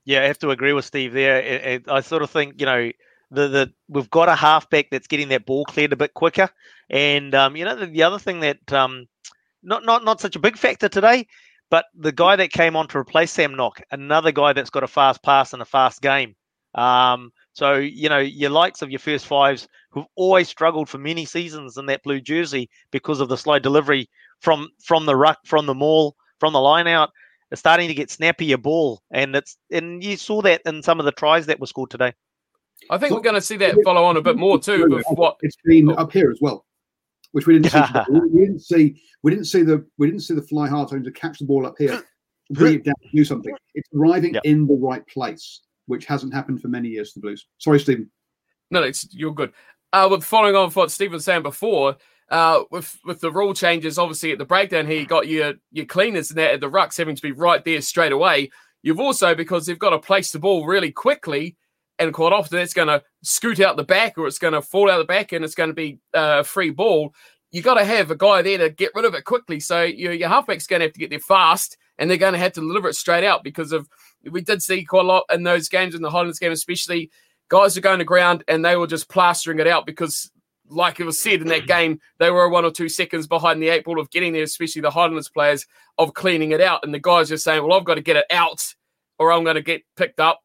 Yeah, 0.05 0.21
I 0.21 0.25
have 0.25 0.39
to 0.39 0.49
agree 0.51 0.73
with 0.73 0.86
Steve 0.86 1.13
there. 1.13 1.38
It- 1.41 1.89
I 1.89 2.01
sort 2.01 2.21
of 2.21 2.29
think 2.29 2.59
you 2.59 2.65
know 2.65 2.91
the 3.32 3.47
the 3.47 3.73
we've 3.89 4.09
got 4.09 4.29
a 4.29 4.36
halfback 4.36 4.89
that's 4.91 5.07
getting 5.07 5.29
that 5.29 5.45
ball 5.45 5.65
cleared 5.65 5.93
a 5.93 5.97
bit 5.97 6.13
quicker, 6.13 6.49
and 6.89 7.34
um, 7.36 7.55
you 7.55 7.65
know 7.65 7.75
the, 7.75 7.88
the 7.88 8.03
other 8.03 8.19
thing 8.19 8.41
that 8.41 8.71
um, 8.73 9.07
not 9.63 9.86
not 9.86 10.03
not 10.03 10.21
such 10.21 10.36
a 10.36 10.39
big 10.39 10.57
factor 10.57 10.89
today, 10.89 11.27
But 11.71 11.86
the 11.95 12.11
guy 12.11 12.36
that 12.36 12.51
came 12.51 12.75
on 12.75 12.88
to 12.89 12.99
replace 12.99 13.32
Sam 13.32 13.55
Nock, 13.55 13.82
another 13.91 14.32
guy 14.34 14.53
that's 14.53 14.69
got 14.69 14.84
a 14.84 14.88
fast 14.88 15.23
pass 15.23 15.53
and 15.53 15.61
a 15.61 15.65
fast 15.65 16.01
game. 16.01 16.36
Um, 16.75 17.32
so 17.53 17.75
you 17.75 18.09
know 18.09 18.19
your 18.19 18.51
likes 18.51 18.82
of 18.82 18.91
your 18.91 18.99
first 18.99 19.25
fives 19.25 19.67
who've 19.91 20.05
always 20.15 20.49
struggled 20.49 20.89
for 20.89 20.97
many 20.99 21.25
seasons 21.25 21.77
in 21.77 21.86
that 21.88 22.03
blue 22.03 22.21
jersey 22.21 22.69
because 22.91 23.19
of 23.21 23.29
the 23.29 23.38
slow 23.38 23.59
delivery 23.59 24.09
from 24.41 24.69
from 24.84 25.05
the 25.05 25.15
ruck, 25.15 25.39
from 25.45 25.65
the 25.65 25.73
maul, 25.75 26.15
from 26.39 26.53
the 26.53 26.61
line 26.61 26.88
out, 26.88 27.11
are 27.51 27.57
starting 27.57 27.88
to 27.88 27.93
get 27.93 28.11
snappier 28.11 28.57
ball, 28.57 29.01
and 29.11 29.36
it's 29.36 29.57
and 29.71 30.03
you 30.03 30.17
saw 30.17 30.41
that 30.41 30.61
in 30.65 30.84
some 30.84 30.99
of 30.99 31.05
the 31.05 31.11
tries 31.13 31.45
that 31.47 31.59
were 31.59 31.67
scored 31.67 31.89
today. 31.89 32.13
I 32.89 32.97
think 32.97 33.13
we're 33.13 33.21
going 33.21 33.36
to 33.36 33.41
see 33.41 33.57
that 33.57 33.75
follow 33.84 34.03
on 34.03 34.17
a 34.17 34.21
bit 34.21 34.38
more 34.38 34.59
too. 34.59 34.88
With 34.89 35.05
what 35.11 35.38
it's 35.41 35.55
been 35.63 35.89
up 35.91 36.11
here 36.11 36.32
as 36.32 36.39
well, 36.41 36.65
which 37.32 37.47
we 37.47 37.57
didn't 37.57 37.71
see. 37.71 38.01
we 38.09 38.41
didn't 38.41 38.59
see. 38.59 39.01
We 39.23 39.32
didn't 39.32 39.45
see 39.45 39.63
the. 39.63 39.86
We 39.97 40.07
didn't 40.07 40.21
see 40.21 40.34
the 40.34 40.41
fly 40.41 40.67
hard 40.67 40.89
to 40.89 41.11
catch 41.11 41.39
the 41.39 41.45
ball 41.45 41.65
up 41.65 41.75
here, 41.77 42.03
bring 42.51 42.75
it 42.75 42.86
down, 42.86 42.95
do 43.13 43.23
something. 43.23 43.53
It's 43.75 43.89
arriving 43.95 44.34
Yep. 44.36 44.43
in 44.45 44.67
the 44.67 44.73
right 44.75 45.05
place, 45.07 45.61
which 45.86 46.05
hasn't 46.05 46.34
happened 46.34 46.61
for 46.61 46.67
many 46.67 46.89
years. 46.89 47.13
to 47.13 47.19
The 47.19 47.21
Blues. 47.21 47.47
Sorry, 47.59 47.79
Stephen. 47.79 48.09
No, 48.71 48.84
it's 48.84 49.07
you're 49.13 49.34
good. 49.34 49.53
Uh, 49.93 50.07
with 50.09 50.23
following 50.23 50.55
on 50.55 50.69
from 50.69 50.82
what 50.82 50.91
Steve 50.91 51.11
was 51.11 51.25
saying 51.25 51.43
before, 51.43 51.97
uh, 52.29 52.63
with 52.71 52.97
with 53.05 53.19
the 53.19 53.32
rule 53.32 53.53
changes, 53.53 53.97
obviously 53.97 54.32
at 54.32 54.38
the 54.38 54.45
breakdown 54.45 54.88
here, 54.88 54.99
you 54.99 55.05
got 55.05 55.27
your 55.27 55.53
your 55.71 55.86
cleaners 55.86 56.29
and 56.32 56.38
that 56.39 56.53
at 56.55 56.61
the 56.61 56.69
rucks 56.69 56.97
having 56.97 57.15
to 57.15 57.21
be 57.21 57.34
right 57.34 57.63
there 57.65 57.82
straight 57.82 58.13
away. 58.13 58.49
You've 58.84 58.99
also 59.01 59.36
because 59.36 59.65
they've 59.65 59.77
got 59.77 59.91
to 59.91 59.99
place 59.99 60.32
the 60.32 60.39
ball 60.39 60.65
really 60.65 60.91
quickly, 60.91 61.55
and 62.02 62.14
quite 62.14 62.34
often 62.34 62.60
it's 62.60 62.74
going 62.74 62.88
to 62.88 63.04
scoot 63.22 63.60
out 63.60 63.78
the 63.78 63.84
back 63.84 64.18
or 64.18 64.26
it's 64.26 64.39
going 64.39 64.54
to 64.54 64.62
fall 64.62 64.89
out 64.89 64.97
the 64.97 65.04
back 65.04 65.32
and 65.32 65.45
it's 65.45 65.56
going 65.56 65.70
to 65.70 65.74
be 65.74 65.99
uh, 66.16 66.38
a 66.39 66.43
free 66.43 66.72
ball. 66.72 67.14
You 67.52 67.62
got 67.62 67.76
to 67.76 67.86
have 67.86 68.10
a 68.10 68.16
guy 68.16 68.41
there 68.41 68.58
to 68.58 68.70
get 68.70 68.91
rid 68.95 69.06
of 69.06 69.14
it 69.14 69.26
quickly. 69.26 69.60
So 69.60 69.84
your 69.84 70.14
your 70.14 70.30
halfback's 70.30 70.68
going 70.68 70.80
to 70.80 70.86
have 70.86 70.93
to 70.93 70.99
get 70.99 71.10
there 71.10 71.20
fast, 71.20 71.78
and 71.97 72.10
they're 72.10 72.18
going 72.18 72.34
to 72.34 72.39
have 72.39 72.54
to 72.54 72.62
deliver 72.62 72.89
it 72.89 72.95
straight 72.95 73.24
out 73.24 73.43
because 73.43 73.72
of 73.72 73.88
we 74.30 74.41
did 74.41 74.64
see 74.64 74.84
quite 74.84 75.06
a 75.06 75.08
lot 75.08 75.26
in 75.32 75.43
those 75.43 75.70
games 75.70 75.93
in 75.93 76.02
the 76.02 76.10
Highlands 76.10 76.39
game, 76.39 76.52
especially 76.52 77.12
guys 77.49 77.78
are 77.78 77.82
going 77.82 77.99
to 77.99 78.06
ground 78.06 78.43
and 78.47 78.64
they 78.64 78.78
were 78.78 78.88
just 78.88 79.10
plastering 79.10 79.60
it 79.60 79.68
out 79.68 79.86
because, 79.86 80.32
like 80.70 81.02
it 81.02 81.06
was 81.06 81.22
said 81.22 81.41
in 81.41 81.47
that 81.49 81.68
game, 81.68 81.99
they 82.18 82.32
were 82.32 82.49
one 82.49 82.66
or 82.66 82.72
two 82.72 82.89
seconds 82.89 83.28
behind 83.28 83.62
the 83.62 83.70
eight 83.70 83.84
ball 83.84 83.99
of 83.99 84.10
getting 84.10 84.34
there, 84.34 84.43
especially 84.43 84.82
the 84.82 84.89
Highlanders 84.89 85.30
players 85.30 85.68
of 85.97 86.14
cleaning 86.14 86.52
it 86.52 86.62
out. 86.62 86.80
And 86.84 86.93
the 86.93 86.99
guys 86.99 87.32
are 87.32 87.38
saying, 87.38 87.62
"Well, 87.62 87.78
I've 87.78 87.86
got 87.86 87.95
to 87.95 88.02
get 88.02 88.16
it 88.16 88.26
out, 88.32 88.74
or 89.20 89.32
I'm 89.32 89.43
going 89.43 89.56
to 89.56 89.62
get 89.62 89.84
picked 89.95 90.20
up." 90.20 90.41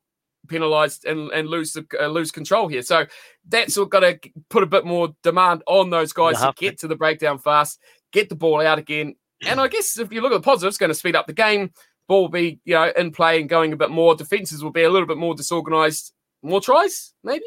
Penalized 0.49 1.05
and, 1.05 1.31
and 1.33 1.49
lose 1.49 1.73
the 1.73 1.87
uh, 2.01 2.07
lose 2.07 2.31
control 2.31 2.69
here. 2.69 2.83
So 2.83 3.07
that's 3.49 3.77
got 3.77 4.01
to 4.01 4.19
put 4.49 4.63
a 4.63 4.67
bit 4.67 4.85
more 4.85 5.15
demand 5.23 5.63
on 5.67 5.91
those 5.91 6.13
guys 6.13 6.41
to 6.41 6.55
get 6.57 6.79
to 6.81 6.89
the 6.89 6.97
breakdown 6.97 7.39
fast 7.39 7.79
get 8.17 8.29
the 8.29 8.35
ball 8.35 8.61
out 8.61 8.79
again. 8.79 9.15
And 9.47 9.61
i 9.61 9.69
guess 9.69 9.99
if 9.99 10.11
you 10.15 10.23
look 10.23 10.33
at 10.33 10.37
the 10.37 10.43
positives 10.43 10.77
it's 10.77 10.79
going 10.79 10.89
to 10.89 10.95
speed 10.95 11.15
up 11.15 11.27
the 11.27 11.35
game. 11.35 11.71
Ball 12.09 12.23
will 12.23 12.29
be 12.29 12.59
you 12.65 12.75
know 12.75 12.91
in 12.97 13.11
play 13.11 13.39
and 13.39 13.51
going 13.51 13.73
a 13.73 13.77
bit 13.77 13.91
more. 13.91 14.15
Defenses 14.15 14.65
will 14.65 14.71
be 14.71 14.85
a 14.85 14.91
little 14.91 15.07
bit 15.07 15.19
more 15.19 15.35
disorganized. 15.35 16.13
More 16.43 16.61
tries 16.61 17.13
maybe? 17.23 17.45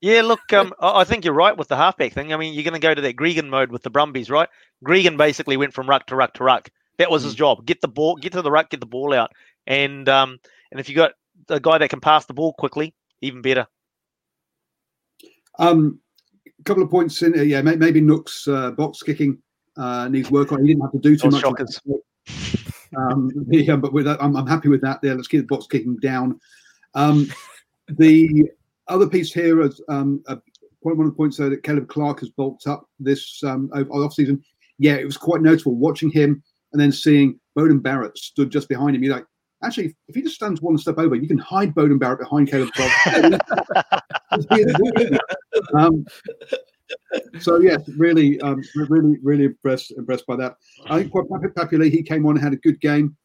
Yeah, 0.00 0.22
look, 0.22 0.52
um, 0.52 0.72
I 0.80 1.00
I 1.00 1.04
think 1.04 1.24
you're 1.24 1.34
right 1.34 1.56
with 1.56 1.68
the 1.68 1.76
halfback 1.76 2.12
thing. 2.12 2.32
I 2.32 2.36
mean, 2.38 2.54
you're 2.54 2.64
going 2.64 2.80
to 2.80 2.80
go 2.80 2.94
to 2.94 3.02
that 3.02 3.16
Gregan 3.16 3.48
mode 3.48 3.70
with 3.70 3.82
the 3.82 3.90
Brumbies, 3.90 4.30
right? 4.30 4.48
Gregan 4.84 5.18
basically 5.18 5.56
went 5.56 5.74
from 5.74 5.88
ruck 5.88 6.06
to 6.06 6.16
ruck 6.16 6.32
to 6.34 6.44
ruck. 6.44 6.70
That 6.96 7.10
was 7.10 7.24
his 7.24 7.34
job: 7.34 7.66
get 7.66 7.82
the 7.82 7.88
ball, 7.88 8.16
get 8.16 8.32
to 8.32 8.40
the 8.40 8.50
ruck, 8.50 8.70
get 8.70 8.80
the 8.80 8.86
ball 8.86 9.12
out, 9.12 9.32
and 9.66 10.08
um, 10.08 10.38
and 10.70 10.80
if 10.80 10.88
you 10.88 10.94
got 10.94 11.12
a 11.48 11.60
guy 11.60 11.78
that 11.78 11.90
can 11.90 12.00
pass 12.00 12.26
the 12.26 12.34
ball 12.34 12.52
quickly, 12.54 12.94
even 13.20 13.42
better. 13.42 13.66
Um, 15.58 16.00
a 16.46 16.64
couple 16.64 16.82
of 16.82 16.90
points 16.90 17.22
in. 17.22 17.32
There. 17.32 17.44
Yeah, 17.44 17.62
maybe 17.62 18.00
Nock's 18.00 18.48
uh, 18.48 18.70
box 18.72 19.02
kicking 19.02 19.38
uh, 19.76 20.08
needs 20.08 20.30
work 20.30 20.52
on. 20.52 20.62
He 20.62 20.68
didn't 20.68 20.82
have 20.82 20.92
to 20.92 20.98
do 20.98 21.16
too 21.16 21.30
much. 21.30 21.42
shockers. 21.42 21.80
Um, 22.94 23.30
yeah, 23.48 23.76
but 23.76 23.94
with 23.94 24.04
that, 24.04 24.22
I'm, 24.22 24.36
I'm 24.36 24.46
happy 24.46 24.68
with 24.68 24.82
that. 24.82 25.00
There, 25.00 25.14
let's 25.14 25.26
keep 25.26 25.40
the 25.40 25.46
box 25.46 25.66
kicking 25.66 25.96
down. 25.96 26.38
Um, 26.94 27.26
the 27.88 28.50
other 28.88 29.08
piece 29.08 29.32
here 29.32 29.62
is 29.62 29.80
um, 29.88 30.22
uh, 30.26 30.36
one 30.80 31.00
of 31.00 31.06
the 31.06 31.16
points 31.16 31.38
there 31.38 31.48
that 31.50 31.62
Caleb 31.62 31.88
Clarke 31.88 32.20
has 32.20 32.28
bulked 32.30 32.66
up 32.66 32.86
this 32.98 33.42
um, 33.44 33.70
over- 33.72 33.90
off 33.90 34.12
season. 34.14 34.42
Yeah, 34.78 34.94
it 34.94 35.06
was 35.06 35.16
quite 35.16 35.40
notable 35.40 35.74
watching 35.76 36.10
him 36.10 36.42
and 36.72 36.80
then 36.80 36.92
seeing 36.92 37.38
Beauden 37.56 37.82
Barrett 37.82 38.18
stood 38.18 38.50
just 38.50 38.68
behind 38.68 38.96
him. 38.96 39.02
You're 39.02 39.14
like, 39.14 39.26
actually, 39.62 39.94
if 40.08 40.14
he 40.14 40.22
just 40.22 40.34
stands 40.34 40.60
one 40.60 40.76
step 40.78 40.98
over, 40.98 41.14
you 41.14 41.28
can 41.28 41.38
hide 41.38 41.74
Beauden 41.74 41.98
Barrett 41.98 42.20
behind 42.20 42.48
Caleb 42.48 42.70
um, 45.74 46.04
so 47.40 47.60
yes, 47.60 47.88
really, 47.96 48.40
um, 48.40 48.62
really, 48.74 49.18
really 49.22 49.44
impressed 49.44 49.92
impressed 49.92 50.26
by 50.26 50.36
that. 50.36 50.56
I 50.88 51.00
think 51.00 51.12
Papule, 51.12 51.90
he 51.90 52.02
came 52.02 52.26
on 52.26 52.36
and 52.36 52.42
had 52.42 52.52
a 52.52 52.56
good 52.56 52.80
game 52.80 53.16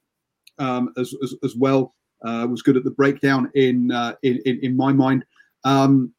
um, 0.60 0.94
as, 0.98 1.14
as 1.24 1.36
as 1.44 1.56
well. 1.56 1.94
Uh, 2.24 2.48
was 2.50 2.64
good 2.64 2.76
at 2.76 2.84
the 2.84 2.92
breakdown 2.92 3.50
in 3.54 3.92
uh, 3.92 4.14
in, 4.24 4.40
in 4.46 4.60
in 4.64 4.78
my 4.78 4.92
mind, 4.92 5.24
um, 5.66 6.12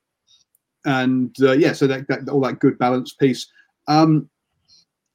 and 0.84 1.34
uh, 1.42 1.52
yeah, 1.52 1.72
so 1.72 1.86
that, 1.86 2.06
that 2.08 2.28
all 2.28 2.40
that 2.40 2.60
good 2.60 2.78
balance 2.78 3.14
piece. 3.14 3.46
Um, 3.88 4.28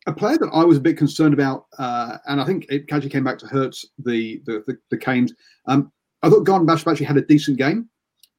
a 0.06 0.14
player 0.14 0.38
that 0.38 0.50
I 0.54 0.64
was 0.64 0.78
a 0.78 0.82
bit 0.82 0.98
concerned 0.98 1.34
about, 1.34 1.66
uh, 1.78 2.18
and 2.28 2.42
I 2.42 2.46
think 2.46 2.66
it 2.70 2.86
actually 2.92 3.10
came 3.10 3.24
back 3.24 3.38
to 3.40 3.48
hurt 3.48 3.76
the 4.00 4.42
the 4.46 4.64
the, 4.68 4.78
the 4.92 4.98
Canes. 4.98 5.34
Um, 5.68 5.92
I 6.22 6.30
thought 6.30 6.44
Garden-Bachop 6.46 6.92
actually 6.92 7.06
had 7.06 7.18
a 7.18 7.22
decent 7.22 7.58
game, 7.58 7.90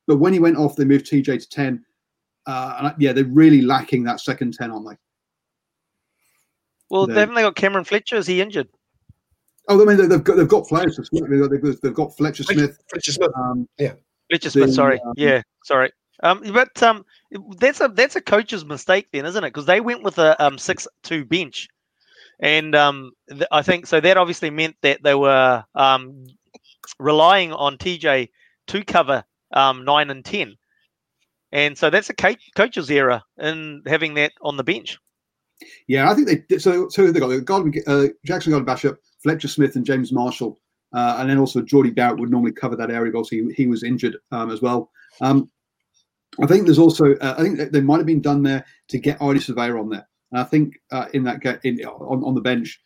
but 0.06 0.16
when 0.18 0.32
he 0.32 0.38
went 0.38 0.56
off, 0.56 0.76
they 0.76 0.84
moved 0.84 1.06
TJ 1.06 1.40
to 1.40 1.48
ten. 1.48 1.84
Uh, 2.46 2.74
and 2.78 2.86
I- 2.88 2.94
yeah, 2.98 3.12
they're 3.12 3.24
really 3.24 3.62
lacking 3.62 4.04
that 4.04 4.20
second 4.20 4.54
ten, 4.54 4.70
aren't 4.70 4.88
they? 4.88 4.96
Well, 6.90 7.06
No. 7.06 7.14
haven't 7.14 7.34
they 7.34 7.42
got 7.42 7.56
Cameron 7.56 7.84
Fletcher? 7.84 8.16
Is 8.16 8.26
he 8.26 8.40
injured? 8.40 8.68
Oh, 9.68 9.80
I 9.80 9.84
mean, 9.86 9.96
they- 9.96 10.06
they've 10.06 10.22
got 10.22 10.36
they've 10.36 10.48
got 10.48 10.66
players. 10.66 10.96
They've 11.10 11.22
got, 11.40 11.50
they've 11.50 11.62
got, 11.62 11.82
they've 11.82 11.94
got 11.94 12.16
Fletcher 12.16 12.42
Smith. 12.42 12.78
Fletcher 12.90 13.12
Smith. 13.12 13.30
Um, 13.36 13.66
Fletcher 14.28 14.50
Smith. 14.50 14.66
The, 14.68 14.72
sorry. 14.72 15.00
um, 15.00 15.14
yeah, 15.16 15.40
sorry. 15.64 15.90
Um, 16.22 16.42
but 16.52 16.80
um, 16.82 17.04
that's 17.58 17.80
a 17.80 17.88
that's 17.88 18.16
a 18.16 18.20
coach's 18.20 18.64
mistake 18.64 19.08
then, 19.12 19.26
isn't 19.26 19.42
it? 19.44 19.48
Because 19.48 19.66
they 19.66 19.80
went 19.80 20.02
with 20.04 20.18
a 20.18 20.42
um 20.44 20.58
six 20.58 20.86
two 21.02 21.24
bench, 21.24 21.68
and 22.40 22.74
um, 22.74 23.10
th- 23.28 23.42
I 23.50 23.62
think 23.62 23.86
so. 23.86 24.00
That 24.00 24.16
obviously 24.16 24.50
meant 24.50 24.76
that 24.82 25.02
they 25.02 25.14
were 25.14 25.64
um 25.74 26.24
relying 26.98 27.52
on 27.52 27.78
TJ 27.78 28.28
to 28.68 28.84
cover 28.84 29.24
um 29.52 29.84
nine 29.84 30.10
and 30.10 30.24
ten, 30.24 30.54
and 31.52 31.76
so 31.76 31.90
that's 31.90 32.10
a 32.10 32.14
co- 32.14 32.36
coach's 32.54 32.90
error 32.90 33.20
in 33.38 33.82
having 33.86 34.14
that 34.14 34.32
on 34.40 34.56
the 34.56 34.64
bench. 34.64 34.98
yeah, 35.88 36.10
I 36.10 36.14
think 36.14 36.28
they 36.28 36.36
did- 36.48 36.62
so. 36.62 36.88
So 36.88 37.10
they 37.10 37.18
got 37.20 37.28
They've 37.28 37.44
got 37.44 37.66
uh, 37.88 38.06
Jackson 38.24 38.52
got 38.52 38.64
Bachop, 38.64 38.98
Fletcher 39.22 39.48
Smith, 39.48 39.74
and 39.76 39.84
James 39.84 40.12
Marshall, 40.12 40.60
uh, 40.92 41.16
and 41.18 41.28
then 41.28 41.38
also 41.38 41.60
Jordie 41.60 41.90
Barrett 41.90 42.20
would 42.20 42.30
normally 42.30 42.52
cover 42.52 42.76
that 42.76 42.90
area. 42.92 43.10
but 43.10 43.18
Also, 43.18 43.36
he, 43.36 43.52
he 43.56 43.66
was 43.66 43.82
injured 43.82 44.16
um, 44.30 44.50
as 44.52 44.62
well. 44.62 44.90
Um, 45.20 45.50
I 46.42 46.46
think 46.46 46.64
there's 46.64 46.78
also 46.78 47.14
uh, 47.16 47.34
I 47.38 47.42
think 47.42 47.70
they 47.70 47.80
might 47.80 47.98
have 47.98 48.06
been 48.06 48.20
done 48.20 48.42
there 48.42 48.64
to 48.88 48.98
get 48.98 49.18
Ardie 49.20 49.36
Savea 49.44 49.78
on 49.78 49.88
there. 49.88 50.06
And 50.32 50.40
I 50.40 50.44
think 50.44 50.80
uh, 50.90 51.06
in 51.14 51.22
that 51.24 51.40
ga- 51.40 51.58
in 51.62 51.80
on, 51.84 52.24
on 52.24 52.34
the 52.34 52.40
bench, 52.40 52.80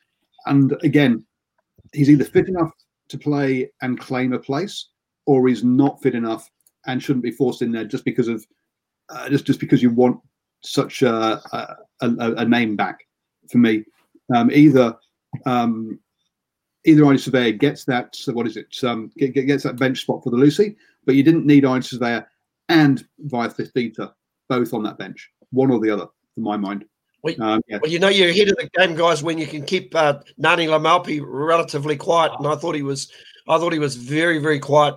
and 0.47 0.77
again, 0.83 1.25
he's 1.93 2.11
either 2.11 2.25
fit 2.25 2.49
enough 2.49 2.71
to 3.09 3.19
play 3.19 3.71
and 3.81 3.99
claim 3.99 4.33
a 4.35 4.39
place, 4.39 4.89
or 5.27 5.49
he's 5.49 5.65
not 5.65 6.03
fit 6.03 6.15
enough 6.15 6.51
and 6.87 7.03
shouldn't 7.03 7.23
be 7.25 7.31
forced 7.31 7.63
in 7.63 7.73
there 7.73 7.85
just 7.85 8.05
because 8.05 8.29
of 8.29 8.45
uh, 9.09 9.29
just 9.31 9.47
just 9.47 9.61
because 9.61 9.83
you 9.83 9.91
want 9.91 10.21
such 10.61 11.03
a, 11.03 11.41
a, 11.53 11.77
a, 12.03 12.33
a 12.39 12.45
name 12.45 12.77
back. 12.77 12.99
For 13.51 13.59
me, 13.59 13.85
um, 14.35 14.51
either 14.51 14.95
um, 15.47 15.99
either 16.85 17.03
Ardie 17.03 17.31
Savea 17.31 17.59
gets 17.59 17.85
that 17.85 18.15
so 18.15 18.33
what 18.33 18.47
is 18.47 18.59
it 18.59 18.77
um, 18.85 19.11
get, 19.17 19.33
get- 19.33 19.47
gets 19.47 19.63
that 19.63 19.77
bench 19.77 20.01
spot 20.03 20.23
for 20.23 20.29
the 20.31 20.37
loosie, 20.37 20.77
but 21.07 21.15
you 21.15 21.23
didn't 21.23 21.47
need 21.47 21.65
Ardie 21.65 21.99
Savea 21.99 22.27
and 22.69 23.05
Vaea 23.27 23.55
Fifita 23.55 24.13
both 24.49 24.73
on 24.73 24.83
that 24.85 24.99
bench, 24.99 25.31
one 25.51 25.71
or 25.71 25.81
the 25.81 25.91
other, 25.91 26.07
in 26.37 26.43
my 26.43 26.57
mind. 26.57 26.85
Wait. 27.23 27.41
Um, 27.41 27.61
yeah. 27.69 27.79
Well, 27.83 27.91
you 27.91 27.99
know 27.99 28.09
you're 28.09 28.31
ahead 28.31 28.49
of 28.49 28.57
the 28.57 28.71
game, 28.79 28.95
guys, 28.95 29.23
when 29.23 29.39
you 29.39 29.47
can 29.47 29.65
keep 29.65 29.95
uh, 29.95 30.21
Ngani 30.41 30.69
Laumape 30.69 31.21
relatively 31.25 31.97
quiet, 31.97 32.33
and 32.39 32.47
I 32.47 32.55
thought 32.55 32.75
he 32.75 32.83
was, 32.83 33.11
I 33.49 33.59
thought 33.59 33.73
he 33.73 33.79
was 33.79 33.97
very, 33.97 34.39
very 34.39 34.61
quiet 34.61 34.95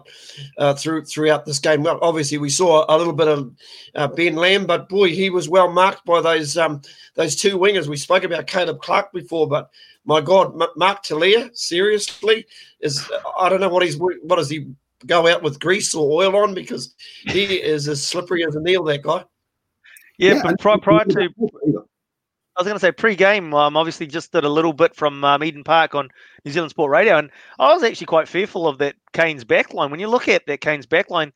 uh, 0.57 0.74
through 0.76 1.05
throughout 1.05 1.45
this 1.45 1.59
game. 1.59 1.84
Well, 1.84 1.99
obviously 2.01 2.38
we 2.38 2.49
saw 2.49 2.86
a 2.88 2.97
little 2.97 3.13
bit 3.13 3.28
of 3.28 3.55
uh, 3.95 4.07
Ben 4.07 4.36
Lam, 4.36 4.65
but 4.65 4.88
boy, 4.88 5.09
he 5.09 5.30
was 5.30 5.49
well 5.49 5.72
marked 5.72 6.05
by 6.05 6.22
those 6.22 6.57
um, 6.57 6.82
those 7.15 7.36
two 7.36 7.57
wingers. 7.57 7.88
We 7.88 7.97
spoke 7.97 8.24
about 8.24 8.47
Caleb 8.47 8.82
Clarke 8.82 9.11
before, 9.13 9.47
but 9.47 9.72
my 10.05 10.22
God, 10.22 10.53
M- 10.61 10.69
Mark 10.76 11.03
Telea, 11.03 11.55
seriously, 11.57 12.45
is 12.82 13.09
I 13.39 13.49
don't 13.49 13.61
know 13.61 13.69
what 13.69 13.84
he's 13.84 13.97
what 13.97 14.39
is 14.39 14.49
he 14.49 14.67
go 15.06 15.28
out 15.28 15.43
with 15.43 15.60
grease 15.60 15.93
or 15.95 16.12
oil 16.24 16.36
on 16.36 16.54
because 16.54 16.95
he 17.26 17.56
is 17.62 17.88
as 17.88 18.06
slippery 18.06 18.45
as 18.45 18.56
a 18.56 18.62
nail. 18.62 18.84
That 18.84 19.02
guy. 19.04 19.24
Yeah, 20.18 20.34
and- 20.34 20.43
but 20.43 20.60
pri- 20.60 20.78
prior 20.80 21.06
to. 21.06 21.30
I 22.58 22.62
was 22.62 22.68
going 22.68 22.76
to 22.76 22.80
say 22.82 22.91
pre-game. 22.91 23.54
Um, 23.54 23.78
obviously, 23.78 24.06
just 24.08 24.34
did 24.34 24.43
a 24.43 24.49
little 24.49 24.74
bit 24.74 24.93
from 24.93 25.24
um, 25.24 25.41
Eden 25.41 25.64
Park 25.64 25.95
on 25.95 26.10
New 26.43 26.52
Zealand 26.52 26.70
Sport 26.70 26.91
Radio, 26.91 27.18
and 27.18 27.32
I 27.58 27.74
was 27.74 27.82
actually 27.82 28.08
quite 28.08 28.28
fearful 28.28 28.68
of 28.68 28.78
that 28.80 28.95
Canes 29.14 29.45
backline. 29.45 29.89
When 29.89 30.02
you 30.02 30.10
look 30.10 30.28
at 30.28 30.45
that 30.47 30.60
Kane's 30.60 30.86
backline, 30.86 31.32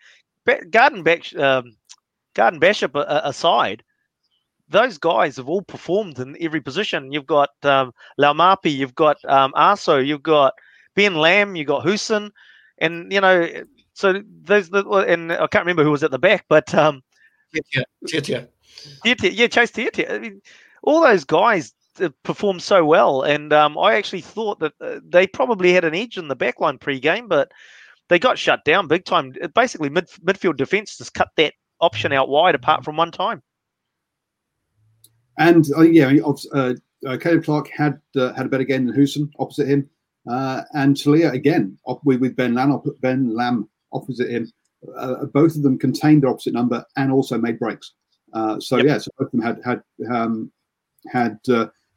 ba- 0.46 0.66
Garden 0.66 1.04
back, 1.04 1.34
um, 1.38 1.78
Garden-Bachop 2.36 2.96
a- 2.96 3.14
a- 3.26 3.30
aside, 3.30 3.82
those 4.68 4.98
guys 4.98 5.38
have 5.38 5.48
all 5.48 5.62
performed 5.62 6.20
in 6.20 6.36
every 6.42 6.60
position. 6.60 7.14
You've 7.14 7.26
got 7.28 7.52
um, 7.64 7.94
Laumape, 8.20 8.76
you've 8.76 8.96
got 8.96 9.18
um, 9.26 9.54
Aso, 9.56 10.06
you've 10.06 10.22
got 10.24 10.54
Ben 10.96 11.16
Lam, 11.16 11.56
you've 11.56 11.68
got 11.68 11.86
Hooson, 11.86 12.30
and 12.78 13.12
you 13.12 13.22
know, 13.22 13.48
so 13.94 14.22
those 14.44 14.70
the 14.70 14.86
and 14.86 15.32
I 15.32 15.48
can't 15.48 15.66
remember 15.66 15.84
who 15.84 15.92
was 15.92 16.04
at 16.04 16.12
the 16.12 16.20
back, 16.20 16.46
but 16.50 16.74
um, 16.74 17.04
yeah, 17.54 17.84
yeah, 18.04 18.22
yeah. 18.26 18.44
Tiatia, 19.04 19.32
yeah, 19.32 19.48
Chase 19.48 19.72
Tiatia. 19.72 20.14
I 20.14 20.20
mean, 20.20 20.42
all 20.84 21.02
those 21.02 21.24
guys 21.24 21.74
uh, 22.02 22.10
performed 22.24 22.62
so 22.62 22.86
well, 22.86 23.22
and 23.22 23.54
um, 23.54 23.78
I 23.78 23.96
actually 23.96 24.22
thought 24.22 24.60
that 24.60 24.74
uh, 24.82 25.00
they 25.08 25.28
probably 25.28 25.74
had 25.74 25.86
an 25.86 25.96
edge 25.96 26.18
in 26.18 26.28
the 26.28 26.36
backline 26.36 26.80
pre-game, 26.80 27.28
but 27.28 27.52
they 28.10 28.20
got 28.20 28.38
shut 28.38 28.66
down 28.66 28.88
big 28.88 29.06
time. 29.06 29.34
Basically, 29.54 29.90
mid, 29.90 30.08
midfield 30.24 30.58
defense 30.58 30.98
just 30.98 31.14
cut 31.14 31.30
that 31.38 31.54
option 31.80 32.12
out 32.12 32.30
wide, 32.30 32.56
apart 32.56 32.84
from 32.84 32.98
one 32.98 33.12
time. 33.12 33.42
And 35.38 35.66
uh, 35.78 35.82
yeah, 35.82 36.12
uh, 36.54 36.74
uh, 37.06 37.18
Caleb 37.18 37.44
Clarke 37.44 37.70
had 37.70 38.00
uh, 38.16 38.34
had 38.34 38.46
a 38.46 38.50
better 38.50 38.64
game 38.64 38.86
than 38.86 38.96
Houston 38.96 39.32
opposite 39.40 39.68
him, 39.68 39.90
uh, 40.28 40.64
and 40.74 40.96
Telea 40.96 41.34
again 41.34 41.78
op- 41.86 42.04
with, 42.04 42.36
Ben 42.36 42.54
Lam 42.54 42.82
Ben 43.02 43.36
Lam 43.36 43.70
opposite 43.94 44.30
him. 44.30 44.52
Uh, 44.98 45.26
both 45.26 45.56
of 45.56 45.64
them 45.64 45.78
contained 45.78 46.24
their 46.24 46.30
opposite 46.30 46.54
number 46.54 46.84
and 46.98 47.12
also 47.12 47.38
made 47.38 47.58
breaks. 47.58 47.94
so 48.60 48.78
yep. 48.78 48.86
yeah, 48.86 48.98
so 48.98 49.10
both 49.18 49.28
of 49.28 49.32
them 49.32 49.42
had 49.42 49.60
had 49.64 49.82
um, 50.12 50.52
had 51.12 51.40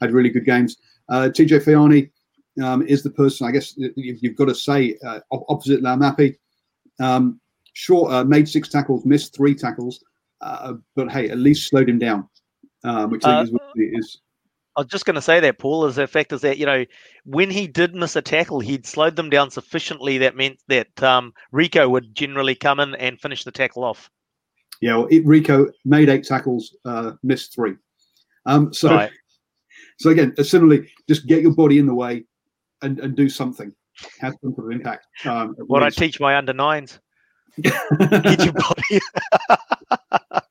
had 0.00 0.12
really 0.12 0.30
good 0.30 0.46
games. 0.46 0.76
TJ 1.10 1.64
Faiane 1.64 2.10
um, 2.64 2.82
is 2.86 3.02
the 3.02 3.10
person 3.10 3.46
I 3.46 3.52
guess 3.52 3.74
you've 3.76 4.36
got 4.36 4.46
to 4.46 4.54
say 4.54 4.96
opposite 5.30 5.82
Laumape. 5.82 6.36
Um, 7.00 7.40
short 7.74 8.26
made 8.26 8.48
six 8.48 8.68
tackles, 8.68 9.04
missed 9.04 9.36
three 9.36 9.54
tackles, 9.54 10.02
but 10.40 11.10
hey, 11.10 11.28
at 11.30 11.38
least 11.38 11.68
slowed 11.68 11.88
him 11.88 11.98
down 11.98 12.28
um, 12.84 13.10
which 13.10 13.24
I 13.24 13.44
think 13.44 13.60
is, 13.76 13.98
is 13.98 14.20
I 14.78 14.82
was 14.82 14.86
just 14.86 15.06
going 15.06 15.16
to 15.16 15.22
say 15.22 15.40
that, 15.40 15.58
Paul, 15.58 15.86
is 15.86 15.96
the 15.96 16.06
fact 16.06 16.32
is 16.32 16.40
that, 16.42 16.56
you 16.56 16.64
know, 16.64 16.84
when 17.24 17.50
he 17.50 17.66
did 17.66 17.96
miss 17.96 18.14
a 18.14 18.22
tackle, 18.22 18.60
he'd 18.60 18.86
slowed 18.86 19.16
them 19.16 19.28
down 19.28 19.50
sufficiently 19.50 20.18
that 20.18 20.36
meant 20.36 20.60
that 20.68 21.02
um, 21.02 21.34
Rieko 21.52 21.90
would 21.90 22.14
generally 22.14 22.54
come 22.54 22.78
in 22.78 22.94
and 22.94 23.20
finish 23.20 23.42
the 23.42 23.50
tackle 23.50 23.82
off. 23.82 24.08
Yeah, 24.80 24.98
well, 24.98 25.08
it, 25.10 25.26
Rieko 25.26 25.72
made 25.84 26.08
eight 26.08 26.22
tackles, 26.22 26.76
uh, 26.84 27.14
missed 27.24 27.56
three. 27.56 27.74
Um, 28.46 28.72
so, 28.72 28.94
right. 28.94 29.10
so 29.98 30.10
again, 30.10 30.32
uh, 30.38 30.44
similarly, 30.44 30.88
just 31.08 31.26
get 31.26 31.42
your 31.42 31.54
body 31.54 31.80
in 31.80 31.86
the 31.86 31.94
way 31.94 32.24
and, 32.82 33.00
and 33.00 33.16
do 33.16 33.28
something. 33.28 33.74
Has 34.20 34.36
some 34.40 34.54
sort 34.54 34.72
of 34.72 34.78
impact. 34.78 35.08
Um, 35.24 35.56
what 35.66 35.82
I 35.82 35.90
teach 35.90 36.20
my 36.20 36.36
under 36.36 36.52
nines. 36.52 37.00
get 37.60 38.44
your 38.44 38.52
body. 38.52 39.00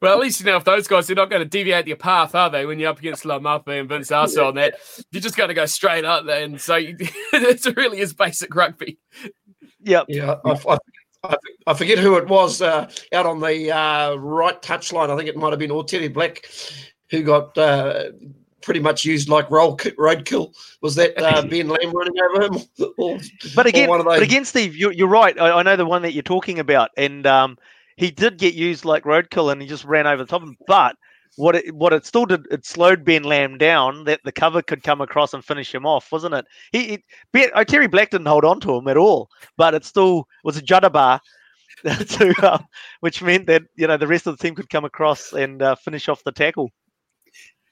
well, 0.00 0.14
at 0.14 0.20
least 0.20 0.40
you 0.40 0.46
know 0.46 0.56
if 0.56 0.64
those 0.64 0.86
guys 0.86 1.10
are 1.10 1.14
not 1.14 1.30
going 1.30 1.42
to 1.42 1.48
deviate 1.48 1.86
your 1.86 1.96
path, 1.96 2.34
are 2.34 2.50
they? 2.50 2.66
When 2.66 2.78
you're 2.78 2.90
up 2.90 2.98
against 2.98 3.24
Laumape 3.24 3.80
and 3.80 3.88
Vince 3.88 4.10
Aso 4.10 4.48
on 4.48 4.54
that, 4.56 4.76
you're 5.10 5.22
just 5.22 5.36
going 5.36 5.48
to 5.48 5.54
go 5.54 5.66
straight 5.66 6.04
up 6.04 6.26
there. 6.26 6.42
And 6.42 6.60
so 6.60 6.76
it 6.80 7.76
really 7.76 8.00
is 8.00 8.12
basic 8.12 8.54
rugby. 8.54 8.98
Yep. 9.82 10.06
Yeah. 10.08 10.36
I, 10.44 10.78
I, 11.22 11.36
I 11.66 11.74
forget 11.74 11.98
who 11.98 12.16
it 12.16 12.28
was 12.28 12.62
uh, 12.62 12.90
out 13.12 13.26
on 13.26 13.40
the 13.40 13.70
uh, 13.70 14.14
right 14.14 14.60
touchline. 14.62 15.10
I 15.10 15.16
think 15.16 15.28
it 15.28 15.36
might 15.36 15.50
have 15.50 15.58
been 15.58 15.70
Otere 15.70 16.12
Black 16.12 16.44
who 17.10 17.22
got 17.22 17.56
uh, 17.58 18.04
pretty 18.62 18.80
much 18.80 19.04
used 19.04 19.28
like 19.28 19.50
roll 19.50 19.76
roadkill. 19.76 20.54
Was 20.80 20.94
that 20.94 21.20
uh, 21.20 21.42
Ben 21.46 21.68
Lam 21.68 21.92
running 21.92 22.14
over 22.20 22.42
him? 22.42 22.62
or, 22.98 23.18
but 23.54 23.66
again, 23.66 23.88
but 23.88 24.22
again, 24.22 24.44
Steve, 24.44 24.76
you're, 24.76 24.92
you're 24.92 25.08
right. 25.08 25.38
I, 25.38 25.50
I, 25.58 25.62
know 25.62 25.76
the 25.76 25.86
one 25.86 26.02
that 26.02 26.12
you're 26.12 26.22
talking 26.22 26.58
about, 26.58 26.90
and 26.96 27.26
um, 27.26 27.58
he 28.00 28.10
did 28.10 28.38
get 28.38 28.54
used 28.54 28.86
like 28.86 29.04
roadkill 29.04 29.52
and 29.52 29.60
he 29.60 29.68
just 29.68 29.84
ran 29.84 30.06
over 30.06 30.22
the 30.22 30.26
top 30.26 30.40
of 30.40 30.48
him. 30.48 30.56
But 30.66 30.96
what 31.36 31.54
it 31.54 31.74
what 31.74 31.92
it 31.92 32.06
still 32.06 32.24
did, 32.24 32.46
it 32.50 32.64
slowed 32.64 33.04
Ben 33.04 33.24
Lam 33.24 33.58
down 33.58 34.04
that 34.04 34.20
the 34.24 34.32
cover 34.32 34.62
could 34.62 34.82
come 34.82 35.02
across 35.02 35.34
and 35.34 35.44
finish 35.44 35.74
him 35.74 35.84
off, 35.84 36.10
wasn't 36.10 36.34
it? 36.34 36.46
He, 36.72 37.02
he 37.34 37.50
oh, 37.54 37.62
Terry 37.62 37.88
Black 37.88 38.08
didn't 38.08 38.26
hold 38.26 38.46
on 38.46 38.58
to 38.60 38.74
him 38.74 38.88
at 38.88 38.96
all, 38.96 39.28
but 39.58 39.74
it 39.74 39.84
still 39.84 40.26
was 40.44 40.56
a 40.56 40.62
judder 40.62 40.90
bar. 40.90 41.20
to, 41.84 42.34
uh, 42.42 42.58
which 43.00 43.22
meant 43.22 43.46
that 43.46 43.62
you 43.76 43.86
know 43.86 43.96
the 43.96 44.06
rest 44.06 44.26
of 44.26 44.36
the 44.36 44.42
team 44.42 44.54
could 44.54 44.68
come 44.68 44.84
across 44.84 45.32
and 45.32 45.62
uh, 45.62 45.74
finish 45.74 46.08
off 46.08 46.24
the 46.24 46.32
tackle. 46.32 46.70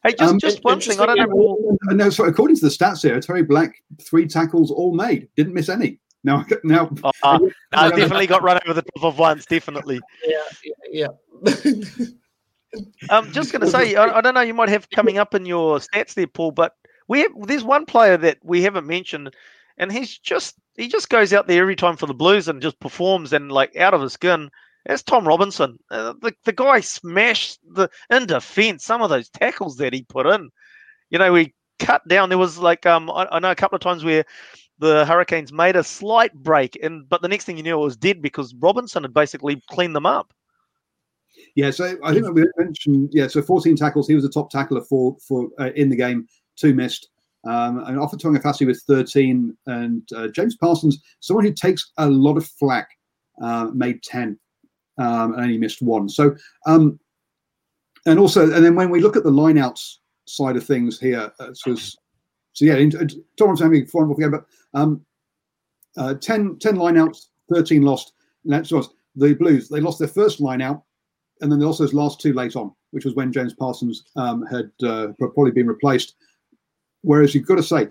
Hey, 0.02 0.14
just, 0.18 0.32
um, 0.32 0.38
just 0.38 0.62
one 0.62 0.80
thing. 0.80 1.00
I 1.00 1.06
don't 1.06 1.18
know. 1.18 1.76
No, 1.90 2.08
so 2.08 2.24
according 2.24 2.56
to 2.56 2.62
the 2.62 2.70
stats 2.70 3.02
here, 3.02 3.18
Terry 3.20 3.42
Black 3.42 3.82
three 4.00 4.26
tackles 4.26 4.70
all 4.70 4.94
made, 4.94 5.28
didn't 5.36 5.54
miss 5.54 5.68
any. 5.68 5.98
Now, 6.24 6.44
now, 6.64 6.90
oh, 7.04 7.12
uh, 7.22 7.38
no, 7.38 7.50
I 7.72 7.90
definitely 7.90 8.26
got 8.26 8.42
run 8.42 8.60
over 8.64 8.74
the 8.74 8.82
top 8.82 9.04
of 9.04 9.18
once. 9.18 9.46
Definitely. 9.46 10.00
Yeah, 10.24 10.72
yeah. 10.92 11.06
yeah. 11.32 12.06
I'm 13.10 13.32
just 13.32 13.52
going 13.52 13.62
to 13.62 13.70
say, 13.70 13.94
I, 13.94 14.18
I, 14.18 14.20
don't 14.20 14.34
know, 14.34 14.40
you 14.40 14.54
might 14.54 14.68
have 14.68 14.90
coming 14.90 15.18
up 15.18 15.34
in 15.34 15.46
your 15.46 15.78
stats 15.78 16.14
there, 16.14 16.26
Paul, 16.26 16.50
but 16.50 16.74
we 17.08 17.20
have, 17.20 17.32
there's 17.42 17.64
one 17.64 17.86
player 17.86 18.16
that 18.18 18.38
we 18.42 18.62
haven't 18.62 18.86
mentioned, 18.86 19.34
and 19.78 19.90
he's 19.90 20.18
just 20.18 20.56
he 20.76 20.88
just 20.88 21.08
goes 21.08 21.32
out 21.32 21.46
there 21.46 21.62
every 21.62 21.76
time 21.76 21.96
for 21.96 22.06
the 22.06 22.14
Blues 22.14 22.48
and 22.48 22.62
just 22.62 22.78
performs 22.80 23.32
and 23.32 23.50
like 23.50 23.74
out 23.76 23.94
of 23.94 24.02
his 24.02 24.12
skin. 24.12 24.50
That's 24.86 25.02
Tom 25.02 25.26
Robinson. 25.26 25.78
Uh, 25.90 26.14
the 26.20 26.34
the 26.44 26.52
guy 26.52 26.80
smashed 26.80 27.58
the 27.74 27.88
in 28.10 28.26
defence. 28.26 28.84
Some 28.84 29.02
of 29.02 29.10
those 29.10 29.28
tackles 29.28 29.76
that 29.78 29.92
he 29.92 30.02
put 30.02 30.26
in, 30.26 30.50
you 31.10 31.18
know, 31.18 31.32
we 31.32 31.54
cut 31.78 32.06
down. 32.08 32.28
There 32.28 32.38
was 32.38 32.58
like 32.58 32.86
um 32.86 33.10
I, 33.10 33.26
I 33.32 33.38
know 33.38 33.50
a 33.50 33.56
couple 33.56 33.76
of 33.76 33.82
times 33.82 34.04
where 34.04 34.24
the 34.78 35.04
Hurricanes 35.04 35.52
made 35.52 35.76
a 35.76 35.84
slight 35.84 36.34
break, 36.34 36.78
and 36.82 37.08
but 37.08 37.22
the 37.22 37.28
next 37.28 37.44
thing 37.44 37.56
you 37.56 37.62
knew, 37.62 37.80
it 37.80 37.84
was 37.84 37.96
dead 37.96 38.22
because 38.22 38.54
Robinson 38.54 39.02
had 39.02 39.14
basically 39.14 39.62
cleaned 39.68 39.96
them 39.96 40.06
up. 40.06 40.32
Yeah, 41.54 41.70
so 41.70 41.96
I 42.04 42.12
think 42.12 42.32
we 42.34 42.44
mentioned 42.56 43.10
yeah, 43.12 43.26
so 43.26 43.42
14 43.42 43.76
tackles. 43.76 44.08
He 44.08 44.14
was 44.14 44.24
the 44.24 44.30
top 44.30 44.50
tackler 44.50 44.82
for 44.82 45.16
for 45.26 45.48
uh, 45.58 45.70
in 45.74 45.88
the 45.88 45.96
game. 45.96 46.26
Two 46.56 46.74
missed. 46.74 47.08
Um, 47.44 47.78
and 47.84 47.98
Ofa 47.98 48.16
Tu'ungafasi 48.16 48.66
with 48.66 48.82
13, 48.88 49.56
and 49.66 50.02
uh, 50.14 50.28
James 50.28 50.56
Parsons, 50.56 51.00
someone 51.20 51.44
who 51.44 51.52
takes 51.52 51.92
a 51.96 52.08
lot 52.08 52.36
of 52.36 52.44
flack, 52.44 52.88
uh, 53.40 53.68
made 53.72 54.02
10 54.02 54.38
um, 54.98 55.32
and 55.34 55.42
only 55.42 55.58
missed 55.58 55.80
one. 55.80 56.08
So, 56.08 56.36
um, 56.66 56.98
and 58.06 58.18
also, 58.18 58.52
and 58.52 58.64
then 58.64 58.74
when 58.74 58.90
we 58.90 59.00
look 59.00 59.16
at 59.16 59.24
the 59.24 59.30
lineouts 59.30 59.96
side 60.26 60.56
of 60.56 60.64
things 60.66 60.98
here, 60.98 61.32
uh, 61.38 61.54
so, 61.54 61.76
so 62.58 62.64
yeah, 62.64 62.88
Tom 63.36 63.56
having 63.56 63.86
fun 63.86 64.12
game, 64.14 64.32
but 64.32 64.44
um, 64.74 65.00
uh, 65.96 66.14
10, 66.14 66.58
10 66.58 66.74
lineouts, 66.74 67.26
13 67.54 67.82
lost. 67.82 68.14
That's 68.44 68.72
the 69.14 69.34
Blues. 69.34 69.68
They 69.68 69.80
lost 69.80 70.00
their 70.00 70.08
first 70.08 70.40
lineout, 70.40 70.82
and 71.40 71.52
then 71.52 71.60
they 71.60 71.64
lost 71.66 71.78
those 71.78 71.94
last 71.94 72.20
two 72.20 72.32
late 72.32 72.56
on, 72.56 72.72
which 72.90 73.04
was 73.04 73.14
when 73.14 73.32
James 73.32 73.54
Parsons 73.54 74.02
um, 74.16 74.44
had 74.46 74.72
uh, 74.82 75.12
probably 75.18 75.52
been 75.52 75.68
replaced. 75.68 76.16
Whereas 77.02 77.32
you've 77.32 77.46
got 77.46 77.56
to 77.56 77.62
say, 77.62 77.90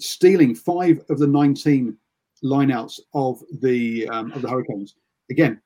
stealing 0.00 0.54
five 0.54 1.02
of 1.10 1.18
the 1.18 1.26
19 1.26 1.94
lineouts 2.42 2.98
of 3.12 3.42
the 3.60 4.08
um, 4.08 4.32
of 4.32 4.40
the 4.40 4.48
Hurricanes 4.48 4.94
again. 5.30 5.60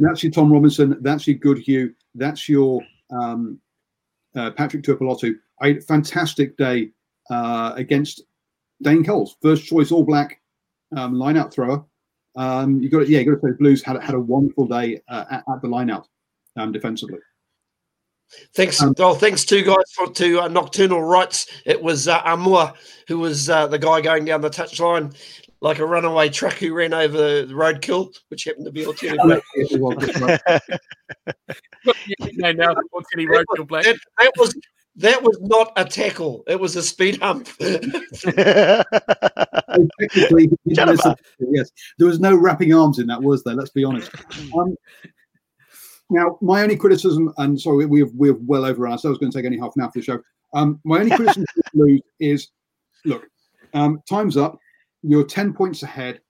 That's 0.00 0.24
your 0.24 0.32
Tom 0.32 0.52
Robinson. 0.52 0.96
That's 1.00 1.28
your 1.28 1.36
Goodhue. 1.36 1.94
That's 2.16 2.48
your 2.48 2.82
um, 3.12 3.60
uh, 4.34 4.50
Patrick 4.50 4.82
Tuipulotu. 4.82 5.36
A 5.62 5.80
fantastic 5.80 6.56
day 6.56 6.90
uh, 7.30 7.72
against 7.76 8.22
Dane 8.82 9.04
Coles, 9.04 9.36
first 9.42 9.66
choice 9.66 9.90
All 9.90 10.04
Black 10.04 10.40
um, 10.96 11.14
lineout 11.14 11.52
thrower. 11.52 11.84
Um, 12.36 12.80
you 12.80 12.88
got 12.88 13.00
to, 13.00 13.10
yeah, 13.10 13.18
you 13.20 13.24
got 13.24 13.40
to 13.40 13.48
say 13.48 13.56
Blues 13.58 13.82
had 13.82 14.00
had 14.02 14.14
a 14.14 14.20
wonderful 14.20 14.66
day 14.66 15.00
uh, 15.08 15.24
at, 15.30 15.44
at, 15.52 15.62
the 15.62 15.68
lineout 15.68 16.04
um, 16.56 16.70
defensively. 16.70 17.18
Thanks, 18.54 18.80
um, 18.82 18.94
oh, 18.98 19.14
thanks 19.14 19.44
to 19.46 19.62
guys 19.62 19.90
for 19.94 20.12
to 20.12 20.42
uh, 20.42 20.48
nocturnal 20.48 21.02
rights. 21.02 21.46
It 21.64 21.82
was 21.82 22.08
uh, 22.08 22.22
Aumua 22.22 22.74
who 23.08 23.18
was 23.18 23.48
uh, 23.48 23.66
the 23.66 23.78
guy 23.78 24.00
going 24.02 24.26
down 24.26 24.42
the 24.42 24.50
touchline 24.50 25.16
like 25.60 25.78
a 25.78 25.86
runaway 25.86 26.28
truck 26.28 26.52
who 26.54 26.74
ran 26.74 26.94
over 26.94 27.16
the 27.16 27.52
roadkill, 27.52 28.14
which 28.28 28.44
happened 28.44 28.66
to 28.66 28.70
be 28.70 28.84
Otere 28.84 29.16
Black. 29.24 29.42
no, 32.34 32.52
now 32.52 32.74
roadkill 32.74 33.66
Black. 33.66 33.84
That, 33.84 33.98
that 34.18 34.32
was 34.36 34.54
that 34.98 35.22
was 35.22 35.38
not 35.40 35.72
a 35.76 35.84
tackle. 35.84 36.44
It 36.46 36.58
was 36.58 36.76
a 36.76 36.82
speed 36.82 37.20
hump. 37.22 37.46
Technically, 40.00 40.50
yes, 40.64 41.70
there 41.98 42.06
was 42.06 42.20
no 42.20 42.36
wrapping 42.36 42.74
arms 42.74 42.98
in 42.98 43.06
that, 43.06 43.22
was 43.22 43.44
there? 43.44 43.54
Let's 43.54 43.70
be 43.70 43.84
honest. 43.84 44.10
Um, 44.56 44.74
now, 46.10 46.38
my 46.40 46.62
only 46.62 46.74
criticism, 46.76 47.34
and 47.36 47.60
sorry, 47.60 47.84
we 47.84 48.00
have 48.00 48.10
we 48.14 48.28
have 48.28 48.38
well 48.40 48.64
over 48.64 48.88
ours. 48.88 49.02
So 49.02 49.08
I 49.08 49.10
was 49.10 49.18
going 49.18 49.30
to 49.30 49.36
take 49.36 49.44
any 49.44 49.58
half 49.58 49.76
an 49.76 49.82
hour 49.82 49.90
for 49.90 49.98
the 49.98 50.04
show. 50.04 50.20
Um, 50.54 50.80
my 50.84 51.00
only 51.00 51.14
criticism 51.14 51.44
is, 52.18 52.48
look, 53.04 53.26
um, 53.74 54.00
time's 54.08 54.38
up. 54.38 54.58
You're 55.02 55.24
ten 55.24 55.52
points 55.52 55.82
ahead. 55.82 56.22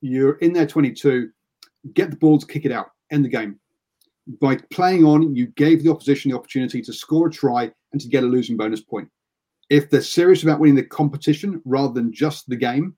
You're 0.00 0.36
in 0.36 0.54
there, 0.54 0.66
twenty-two. 0.66 1.28
Get 1.92 2.10
the 2.10 2.16
ball 2.16 2.38
to 2.38 2.46
kick 2.46 2.64
it 2.64 2.72
out. 2.72 2.86
End 3.10 3.22
the 3.22 3.28
game 3.28 3.60
by 4.40 4.56
playing 4.70 5.04
on, 5.04 5.34
you 5.34 5.46
gave 5.48 5.82
the 5.82 5.90
opposition 5.90 6.30
the 6.30 6.36
opportunity 6.36 6.82
to 6.82 6.92
score 6.92 7.28
a 7.28 7.30
try 7.30 7.70
and 7.92 8.00
to 8.00 8.08
get 8.08 8.22
a 8.22 8.26
losing 8.26 8.56
bonus 8.56 8.80
point. 8.80 9.08
If 9.70 9.90
they're 9.90 10.02
serious 10.02 10.42
about 10.42 10.60
winning 10.60 10.76
the 10.76 10.84
competition 10.84 11.60
rather 11.64 11.92
than 11.92 12.12
just 12.12 12.48
the 12.48 12.56
game, 12.56 12.96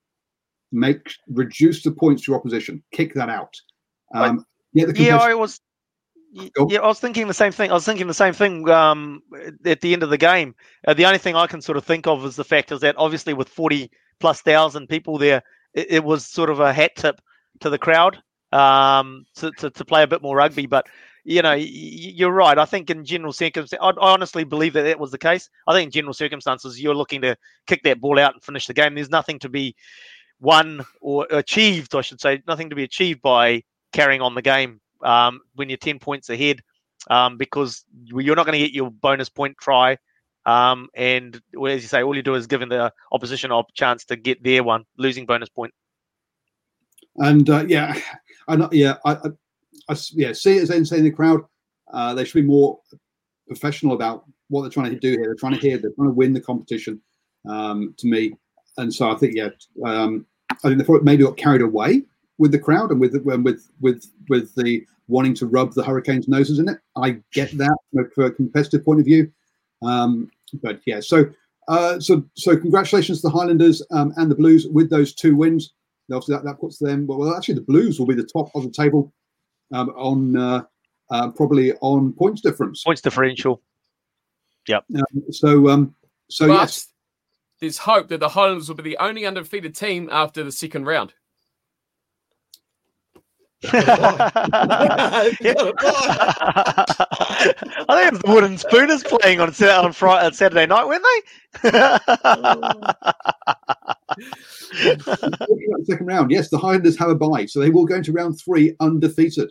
make 0.73 1.13
reduce 1.29 1.83
the 1.83 1.91
points 1.91 2.25
to 2.25 2.33
your 2.33 2.39
opposition. 2.39 2.83
Kick 2.93 3.15
that 3.15 3.29
out. 3.29 3.55
Um, 4.15 4.45
yeah, 4.73 5.17
I 5.17 5.35
was. 5.35 5.61
Yeah, 6.33 6.81
I 6.81 6.87
was 6.87 7.01
thinking 7.01 7.27
the 7.27 7.35
same 7.35 7.51
thing. 7.51 7.73
I 7.73 7.75
was 7.75 7.85
thinking 7.85 8.07
the 8.07 8.15
same 8.15 8.33
thing 8.33 8.69
um, 8.71 9.21
at 9.65 9.81
the 9.81 9.93
end 9.93 10.05
of 10.05 10.11
the 10.11 10.19
game. 10.19 10.55
Uh, 10.87 10.95
the 10.95 11.05
only 11.05 11.19
thing 11.19 11.35
I 11.35 11.49
can 11.49 11.61
sort 11.61 11.77
of 11.77 11.85
think 11.85 12.07
of 12.07 12.25
is 12.25 12.37
the 12.37 12.45
fact 12.45 12.71
is 12.71 12.81
that 12.81 12.95
obviously 12.97 13.35
with 13.35 13.49
40 13.49 13.91
plus 14.21 14.41
thousand 14.41 14.89
people 14.89 15.19
there, 15.19 15.43
it, 15.75 15.91
it 15.91 16.05
was 16.05 16.25
sort 16.25 16.49
of 16.49 16.61
a 16.61 16.73
hat 16.73 16.93
tip 16.95 17.21
to 17.61 17.71
the 17.71 17.79
crowd 17.79 18.23
um, 18.53 19.25
to, 19.37 19.51
to, 19.59 19.71
to 19.71 19.85
play 19.85 20.05
a 20.05 20.07
bit 20.07 20.23
more 20.23 20.37
rugby. 20.37 20.67
But 20.67 20.87
you 21.25 21.43
know, 21.43 21.53
you're 21.53 22.31
right. 22.31 22.59
I 22.59 22.65
think 22.65 22.91
in 22.91 23.05
general 23.05 23.33
circumstances, 23.33 23.79
I 23.83 23.93
honestly 23.99 24.45
believe 24.45 24.73
that 24.75 24.83
that 24.83 24.99
was 24.99 25.11
the 25.11 25.19
case. 25.19 25.49
I 25.67 25.73
think 25.73 25.89
in 25.89 25.93
general 25.93 26.15
circumstances, 26.15 26.81
you're 26.81 26.95
looking 26.95 27.21
to 27.23 27.37
kick 27.67 27.83
that 27.85 28.01
ball 28.01 28.19
out 28.19 28.35
and 28.35 28.43
finish 28.43 28.67
the 28.67 28.75
game. 28.75 28.95
There's 28.95 29.11
nothing 29.11 29.39
to 29.41 29.49
be 29.49 29.75
won 30.41 30.85
or 31.01 31.27
achieved, 31.31 31.95
I 31.95 32.01
should 32.01 32.21
say, 32.21 32.43
nothing 32.47 32.71
to 32.71 32.77
be 32.77 32.85
achieved 32.85 33.21
by 33.23 33.63
carrying 33.93 34.21
on 34.21 34.35
the 34.35 34.43
game 34.43 34.81
um, 35.03 35.41
when 35.55 35.69
you're 35.69 35.79
10 35.79 35.99
points 35.99 36.31
ahead 36.31 36.61
um, 37.09 37.37
because 37.37 37.85
you're 38.05 38.37
not 38.37 38.47
going 38.47 38.59
to 38.59 38.65
get 38.65 38.75
your 38.75 38.91
bonus 38.91 39.29
point 39.29 39.57
try. 39.61 39.99
Um, 40.47 40.89
and 40.95 41.35
as 41.55 41.83
you 41.83 41.89
say, 41.89 42.03
all 42.03 42.17
you 42.17 42.23
do 42.23 42.35
is 42.35 42.47
giving 42.47 42.71
the 42.71 42.93
opposition 43.13 43.53
a 43.53 43.63
chance 43.75 44.05
to 44.07 44.17
get 44.17 44.43
their 44.43 44.65
one, 44.65 44.85
losing 44.97 45.27
bonus 45.27 45.49
point. 45.49 45.73
And 47.17 47.49
uh, 47.49 47.65
yeah, 47.69 47.99
and 48.49 48.69
yeah, 48.73 48.97
I, 49.05 49.13
I, 49.13 49.29
I, 49.91 49.97
yeah, 50.13 50.33
see 50.33 50.57
it 50.57 50.71
as 50.71 50.89
saying 50.89 51.05
the 51.05 51.11
crowd, 51.11 51.43
uh, 51.93 52.15
they 52.15 52.25
should 52.25 52.43
be 52.43 52.49
more 52.49 52.79
professional 53.49 53.95
about 53.95 54.25
what 54.49 54.63
they're 54.63 54.71
trying 54.71 54.93
to 54.93 54.99
do 54.99 55.11
here. 55.11 55.25
They're 55.25 55.35
trying 55.35 55.55
to 55.55 55.61
hear, 55.61 55.79
they're 55.79 55.93
trying 55.97 56.09
to 56.09 56.15
win 56.15 56.33
the 56.33 56.41
competition. 56.41 57.01
Um, 57.49 57.95
to 57.99 58.07
me, 58.07 58.35
and 58.77 58.93
so 58.93 59.11
I 59.11 59.17
think 59.17 59.35
yeah, 59.35 59.49
um, 59.85 60.27
I 60.51 60.69
think 60.69 60.87
they 60.87 60.95
maybe 61.03 61.25
got 61.25 61.39
carried 61.39 61.63
away 61.63 62.03
with 62.39 62.53
the 62.53 62.59
crowd 62.59 62.91
and 62.91 63.01
with 63.01 63.15
with 63.25 63.71
with 63.81 64.07
with 64.29 64.55
the 64.57 64.85
wanting 65.09 65.35
to 65.35 65.47
rub 65.47 65.73
the 65.73 65.83
Hurricanes' 65.83 66.29
noses 66.29 66.59
in 66.59 66.69
it. 66.69 66.79
I 66.97 67.19
get 67.33 67.51
that 67.59 67.77
from 68.15 68.25
a 68.25 68.31
competitive 68.31 68.85
point 68.85 69.01
of 69.01 69.07
view, 69.07 69.33
um, 69.83 70.31
but 70.63 70.81
yeah. 70.85 71.01
So 71.01 71.31
uh, 71.69 71.99
so 71.99 72.23
so 72.35 72.57
congratulations 72.57 73.23
to 73.23 73.29
the 73.29 73.33
Highlanders 73.33 73.83
um, 73.91 74.13
and 74.17 74.31
the 74.31 74.35
Blues 74.35 74.67
with 74.69 74.91
those 74.91 75.15
two 75.15 75.35
wins. 75.35 75.73
Obviously, 76.13 76.35
that, 76.35 76.45
that 76.45 76.61
puts 76.61 76.79
them 76.79 77.07
well. 77.07 77.35
Actually, 77.35 77.55
the 77.55 77.61
Blues 77.63 77.99
will 77.99 78.07
be 78.07 78.15
the 78.15 78.25
top 78.25 78.51
of 78.55 78.65
the 78.65 78.71
table 78.71 79.13
um, 79.73 79.91
on 79.91 80.37
uh, 80.37 80.63
uh, 81.11 81.31
probably 81.31 81.75
on 81.75 82.13
points 82.13 82.41
difference. 82.41 82.83
Points 82.83 83.03
differential. 83.03 83.63
Yep. 84.69 84.85
Um, 84.97 85.25
so 85.31 85.69
um, 85.69 85.95
so 86.29 86.49
but 86.49 86.55
yes, 86.55 86.89
there's 87.61 87.79
hope 87.79 88.09
that 88.09 88.21
the 88.21 88.29
Highlanders 88.29 88.69
will 88.69 88.77
be 88.77 88.83
the 88.83 88.99
only 88.99 89.27
undefeated 89.27 89.75
team 89.75 90.09
after 90.11 90.45
the 90.45 90.53
second 90.53 90.87
round. 90.87 91.15
I 97.89 98.11
think 98.11 98.23
the 98.23 98.33
Wooden 98.33 98.59
Spooners 98.59 99.03
playing 99.03 99.41
on 99.41 99.49
on 99.49 99.93
Friday, 99.93 100.27
on 100.27 100.33
Saturday 100.33 100.67
night, 100.67 100.87
weren't 100.87 101.05
they? 101.63 101.71
second 105.85 106.07
round. 106.07 106.31
Yes, 106.31 106.51
the 106.51 106.59
Highlanders 106.59 106.99
have 106.99 107.09
a 107.09 107.15
bye, 107.15 107.47
so 107.47 107.61
they 107.61 107.71
will 107.71 107.87
go 107.87 107.97
into 107.97 108.13
round 108.13 108.39
three 108.39 108.77
undefeated 108.81 109.51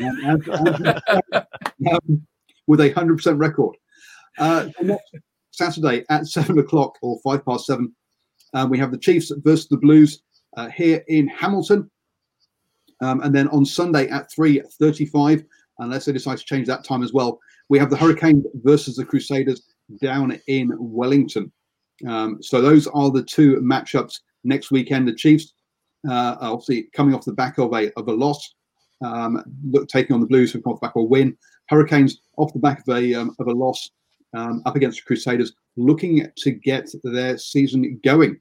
um, 0.00 0.18
and, 0.24 0.48
and, 0.48 1.02
um, 1.90 2.26
with 2.66 2.80
a 2.80 2.90
hundred 2.90 3.16
percent 3.16 3.38
record. 3.38 3.76
Uh, 4.38 4.68
Saturday 5.52 6.04
at 6.10 6.26
seven 6.26 6.58
o'clock 6.58 6.96
or 7.02 7.18
five 7.24 7.44
past 7.44 7.66
seven, 7.66 7.94
uh, 8.54 8.66
we 8.68 8.78
have 8.78 8.90
the 8.90 8.98
Chiefs 8.98 9.32
versus 9.38 9.68
the 9.68 9.76
Blues 9.76 10.22
uh, 10.56 10.68
here 10.68 11.04
in 11.08 11.28
Hamilton. 11.28 11.90
Um, 13.00 13.20
and 13.20 13.34
then 13.34 13.48
on 13.48 13.64
Sunday 13.64 14.08
at 14.08 14.28
3.35, 14.36 15.44
unless 15.78 16.04
they 16.04 16.12
decide 16.12 16.38
to 16.38 16.44
change 16.44 16.66
that 16.66 16.84
time 16.84 17.02
as 17.02 17.12
well, 17.12 17.38
we 17.68 17.78
have 17.78 17.90
the 17.90 17.96
Hurricanes 17.96 18.46
versus 18.62 18.96
the 18.96 19.04
Crusaders 19.04 19.62
down 20.00 20.38
in 20.46 20.72
Wellington. 20.78 21.52
Um, 22.06 22.42
so 22.42 22.60
those 22.60 22.86
are 22.88 23.10
the 23.10 23.22
two 23.22 23.56
matchups 23.56 24.20
next 24.44 24.70
weekend. 24.70 25.08
The 25.08 25.14
Chiefs, 25.14 25.52
uh, 26.08 26.36
obviously 26.40 26.88
coming 26.94 27.14
off 27.14 27.24
the 27.24 27.32
back 27.32 27.58
of 27.58 27.72
a 27.72 27.92
of 27.94 28.08
a 28.08 28.12
loss, 28.12 28.54
um, 29.04 29.42
look, 29.70 29.88
taking 29.88 30.14
on 30.14 30.20
the 30.20 30.26
Blues 30.26 30.52
who 30.52 30.62
come 30.62 30.72
off 30.72 30.80
the 30.80 30.86
back 30.86 30.96
of 30.96 31.02
a 31.02 31.04
win. 31.04 31.36
Hurricanes 31.68 32.20
off 32.36 32.52
the 32.52 32.58
back 32.58 32.82
of 32.86 32.96
a 32.96 33.14
um, 33.14 33.34
of 33.38 33.48
a 33.48 33.52
loss 33.52 33.90
um, 34.34 34.62
up 34.66 34.76
against 34.76 34.98
the 34.98 35.06
Crusaders, 35.06 35.52
looking 35.76 36.26
to 36.36 36.50
get 36.50 36.88
their 37.02 37.36
season 37.38 38.00
going. 38.04 38.40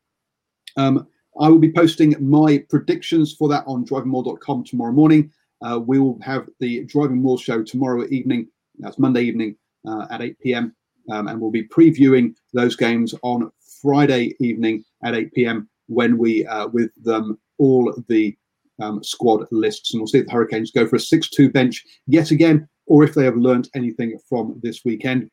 Um, 0.77 1.07
I 1.39 1.49
will 1.49 1.59
be 1.59 1.71
posting 1.71 2.15
my 2.19 2.63
predictions 2.69 3.33
for 3.33 3.47
that 3.49 3.63
on 3.67 3.85
drivingmaul.com 3.85 4.63
tomorrow 4.63 4.91
morning. 4.91 5.31
Uh, 5.61 5.79
we 5.79 5.99
will 5.99 6.19
have 6.21 6.47
the 6.59 6.83
Driving 6.85 7.21
Maul 7.21 7.37
show 7.37 7.63
tomorrow 7.63 8.05
evening. 8.09 8.47
That's 8.79 8.99
Monday 8.99 9.21
evening 9.21 9.55
uh, 9.87 10.05
at 10.11 10.21
8 10.21 10.39
p.m. 10.39 10.75
Um, 11.09 11.27
and 11.27 11.39
we'll 11.39 11.51
be 11.51 11.67
previewing 11.67 12.35
those 12.53 12.75
games 12.75 13.15
on 13.23 13.51
Friday 13.81 14.35
evening 14.39 14.83
at 15.03 15.15
8 15.15 15.33
p.m. 15.33 15.69
when 15.87 16.17
we, 16.17 16.45
uh, 16.45 16.67
with 16.67 16.91
them, 17.03 17.39
all 17.57 17.93
the 18.07 18.37
um, 18.81 19.03
squad 19.03 19.47
lists. 19.51 19.93
And 19.93 20.01
we'll 20.01 20.07
see 20.07 20.19
if 20.19 20.27
the 20.27 20.31
Hurricanes 20.31 20.71
go 20.71 20.87
for 20.87 20.97
a 20.97 20.99
6 20.99 21.29
2 21.29 21.49
bench 21.49 21.83
yet 22.05 22.31
again, 22.31 22.67
or 22.85 23.03
if 23.03 23.13
they 23.13 23.25
have 23.25 23.37
learned 23.37 23.69
anything 23.73 24.17
from 24.29 24.59
this 24.61 24.85
weekend. 24.85 25.29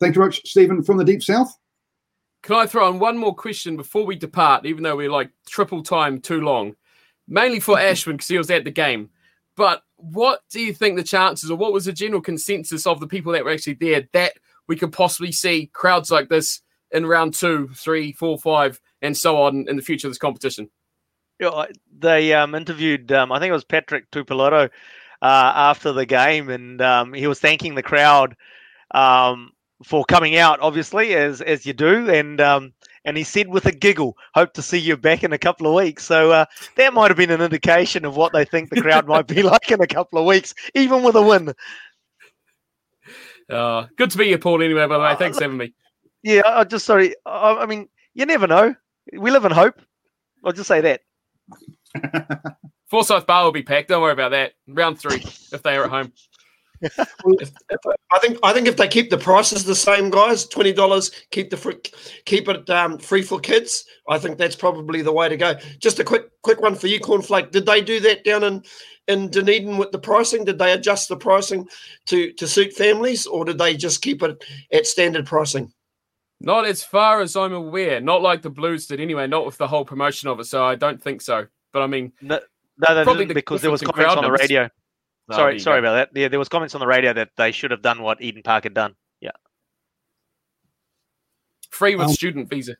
Thank 0.00 0.14
you 0.14 0.20
very 0.20 0.28
much, 0.28 0.42
Stephen, 0.44 0.82
from 0.82 0.96
the 0.96 1.04
Deep 1.04 1.22
South. 1.22 1.56
Can 2.42 2.56
I 2.56 2.66
throw 2.66 2.88
in 2.88 2.98
one 2.98 3.18
more 3.18 3.34
question 3.34 3.76
before 3.76 4.06
we 4.06 4.16
depart, 4.16 4.64
even 4.64 4.82
though 4.82 4.96
we're 4.96 5.10
like 5.10 5.30
triple 5.48 5.82
time 5.82 6.20
too 6.20 6.40
long? 6.40 6.76
Mainly 7.26 7.60
for 7.60 7.76
Ashwin 7.76 8.12
because 8.12 8.28
he 8.28 8.38
was 8.38 8.50
at 8.50 8.64
the 8.64 8.70
game. 8.70 9.10
But 9.58 9.82
what 9.96 10.42
do 10.52 10.60
you 10.60 10.72
think 10.72 10.96
the 10.96 11.02
chances, 11.02 11.50
or 11.50 11.56
what 11.56 11.72
was 11.72 11.86
the 11.86 11.92
general 11.92 12.22
consensus 12.22 12.86
of 12.86 13.00
the 13.00 13.08
people 13.08 13.32
that 13.32 13.44
were 13.44 13.50
actually 13.50 13.74
there 13.74 14.08
that 14.12 14.34
we 14.68 14.76
could 14.76 14.92
possibly 14.92 15.32
see 15.32 15.66
crowds 15.72 16.12
like 16.12 16.28
this 16.28 16.62
in 16.92 17.04
round 17.04 17.34
two, 17.34 17.68
three, 17.74 18.12
four, 18.12 18.38
five, 18.38 18.80
and 19.02 19.16
so 19.16 19.42
on 19.42 19.68
in 19.68 19.74
the 19.74 19.82
future 19.82 20.06
of 20.06 20.12
this 20.12 20.18
competition? 20.18 20.70
Yeah, 21.40 21.64
they 21.98 22.32
um, 22.34 22.54
interviewed, 22.54 23.10
um, 23.10 23.32
I 23.32 23.40
think 23.40 23.50
it 23.50 23.54
was 23.54 23.64
Patrick 23.64 24.08
Tuipulotu 24.12 24.70
uh, 25.22 25.52
after 25.56 25.92
the 25.92 26.06
game, 26.06 26.50
and 26.50 26.80
um, 26.80 27.12
he 27.12 27.26
was 27.26 27.40
thanking 27.40 27.74
the 27.74 27.82
crowd 27.82 28.36
um, 28.92 29.50
for 29.82 30.04
coming 30.04 30.36
out, 30.36 30.60
obviously, 30.60 31.14
as 31.14 31.40
as 31.40 31.66
you 31.66 31.72
do, 31.72 32.08
and 32.08 32.40
um, 32.40 32.72
and 33.08 33.16
he 33.16 33.24
said 33.24 33.48
with 33.48 33.64
a 33.64 33.72
giggle, 33.72 34.18
"Hope 34.34 34.52
to 34.52 34.62
see 34.62 34.76
you 34.76 34.96
back 34.96 35.24
in 35.24 35.32
a 35.32 35.38
couple 35.38 35.66
of 35.66 35.74
weeks." 35.74 36.04
So 36.04 36.30
uh, 36.30 36.44
that 36.76 36.92
might 36.92 37.08
have 37.08 37.16
been 37.16 37.30
an 37.30 37.40
indication 37.40 38.04
of 38.04 38.16
what 38.16 38.34
they 38.34 38.44
think 38.44 38.68
the 38.68 38.82
crowd 38.82 39.08
might 39.08 39.26
be 39.26 39.42
like 39.54 39.70
in 39.70 39.80
a 39.80 39.86
couple 39.86 40.18
of 40.18 40.26
weeks, 40.26 40.54
even 40.74 41.02
with 41.02 41.16
a 41.16 41.22
win. 41.22 41.54
Uh, 43.50 43.86
good 43.96 44.10
to 44.10 44.18
meet 44.18 44.28
you, 44.28 44.36
Paul. 44.36 44.62
Anyway, 44.62 44.86
by 44.86 44.98
the 44.98 45.02
way, 45.02 45.16
thanks 45.18 45.38
for 45.38 45.44
having 45.44 45.56
me. 45.56 45.72
Yeah, 46.22 46.42
I 46.44 46.64
just 46.64 46.84
sorry. 46.84 47.14
I, 47.24 47.54
I 47.54 47.64
mean, 47.64 47.88
you 48.12 48.26
never 48.26 48.46
know. 48.46 48.74
We 49.10 49.30
live 49.30 49.46
in 49.46 49.52
hope. 49.52 49.80
I'll 50.44 50.52
just 50.52 50.68
say 50.68 50.82
that. 50.82 51.00
Forsyth 52.90 53.26
Barr 53.26 53.44
will 53.44 53.52
be 53.52 53.62
packed. 53.62 53.88
Don't 53.88 54.02
worry 54.02 54.12
about 54.12 54.32
that. 54.32 54.52
Round 54.66 54.98
three, 54.98 55.24
if 55.50 55.62
they 55.62 55.78
are 55.78 55.84
at 55.84 55.90
home. 55.90 56.12
If, 56.80 56.98
if, 57.70 57.80
I 58.12 58.18
think 58.18 58.38
I 58.42 58.52
think 58.52 58.66
if 58.68 58.76
they 58.76 58.88
keep 58.88 59.10
the 59.10 59.18
prices 59.18 59.64
the 59.64 59.74
same, 59.74 60.10
guys, 60.10 60.46
twenty 60.46 60.72
dollars, 60.72 61.10
keep 61.30 61.50
the 61.50 61.56
free, 61.56 61.76
keep 62.24 62.48
it 62.48 62.68
um, 62.70 62.98
free 62.98 63.22
for 63.22 63.40
kids. 63.40 63.84
I 64.08 64.18
think 64.18 64.38
that's 64.38 64.56
probably 64.56 65.02
the 65.02 65.12
way 65.12 65.28
to 65.28 65.36
go. 65.36 65.54
Just 65.78 65.98
a 65.98 66.04
quick 66.04 66.30
quick 66.42 66.60
one 66.60 66.74
for 66.74 66.86
you, 66.86 67.00
Cornflake. 67.00 67.50
Did 67.50 67.66
they 67.66 67.80
do 67.80 68.00
that 68.00 68.24
down 68.24 68.44
in 68.44 68.62
in 69.08 69.30
Dunedin 69.30 69.78
with 69.78 69.90
the 69.90 69.98
pricing? 69.98 70.44
Did 70.44 70.58
they 70.58 70.72
adjust 70.72 71.08
the 71.08 71.16
pricing 71.16 71.68
to 72.06 72.32
to 72.32 72.46
suit 72.46 72.72
families, 72.72 73.26
or 73.26 73.44
did 73.44 73.58
they 73.58 73.76
just 73.76 74.02
keep 74.02 74.22
it 74.22 74.42
at 74.72 74.86
standard 74.86 75.26
pricing? 75.26 75.72
Not 76.40 76.66
as 76.66 76.84
far 76.84 77.20
as 77.20 77.34
I'm 77.34 77.52
aware. 77.52 78.00
Not 78.00 78.22
like 78.22 78.42
the 78.42 78.50
Blues 78.50 78.86
did, 78.86 79.00
anyway. 79.00 79.26
Not 79.26 79.44
with 79.44 79.58
the 79.58 79.66
whole 79.66 79.84
promotion 79.84 80.28
of 80.28 80.38
it. 80.38 80.44
So 80.44 80.64
I 80.64 80.76
don't 80.76 81.02
think 81.02 81.20
so. 81.20 81.46
But 81.72 81.82
I 81.82 81.86
mean, 81.88 82.12
no, 82.22 82.38
no, 82.78 83.02
no 83.02 83.14
the 83.14 83.34
because 83.34 83.60
there 83.60 83.70
was 83.70 83.82
comments 83.82 84.14
on 84.14 84.22
the 84.22 84.30
radio. 84.30 84.68
Sorry, 85.30 85.58
sorry 85.58 85.82
go. 85.82 85.88
about 85.88 86.12
that. 86.12 86.20
Yeah, 86.20 86.28
there 86.28 86.38
was 86.38 86.48
comments 86.48 86.74
on 86.74 86.80
the 86.80 86.86
radio 86.86 87.12
that 87.12 87.30
they 87.36 87.52
should 87.52 87.70
have 87.70 87.82
done 87.82 88.02
what 88.02 88.22
Eden 88.22 88.42
Park 88.42 88.64
had 88.64 88.74
done. 88.74 88.94
Yeah, 89.20 89.32
free 91.70 91.96
with 91.96 92.08
um, 92.08 92.12
student 92.12 92.48
visa. 92.48 92.76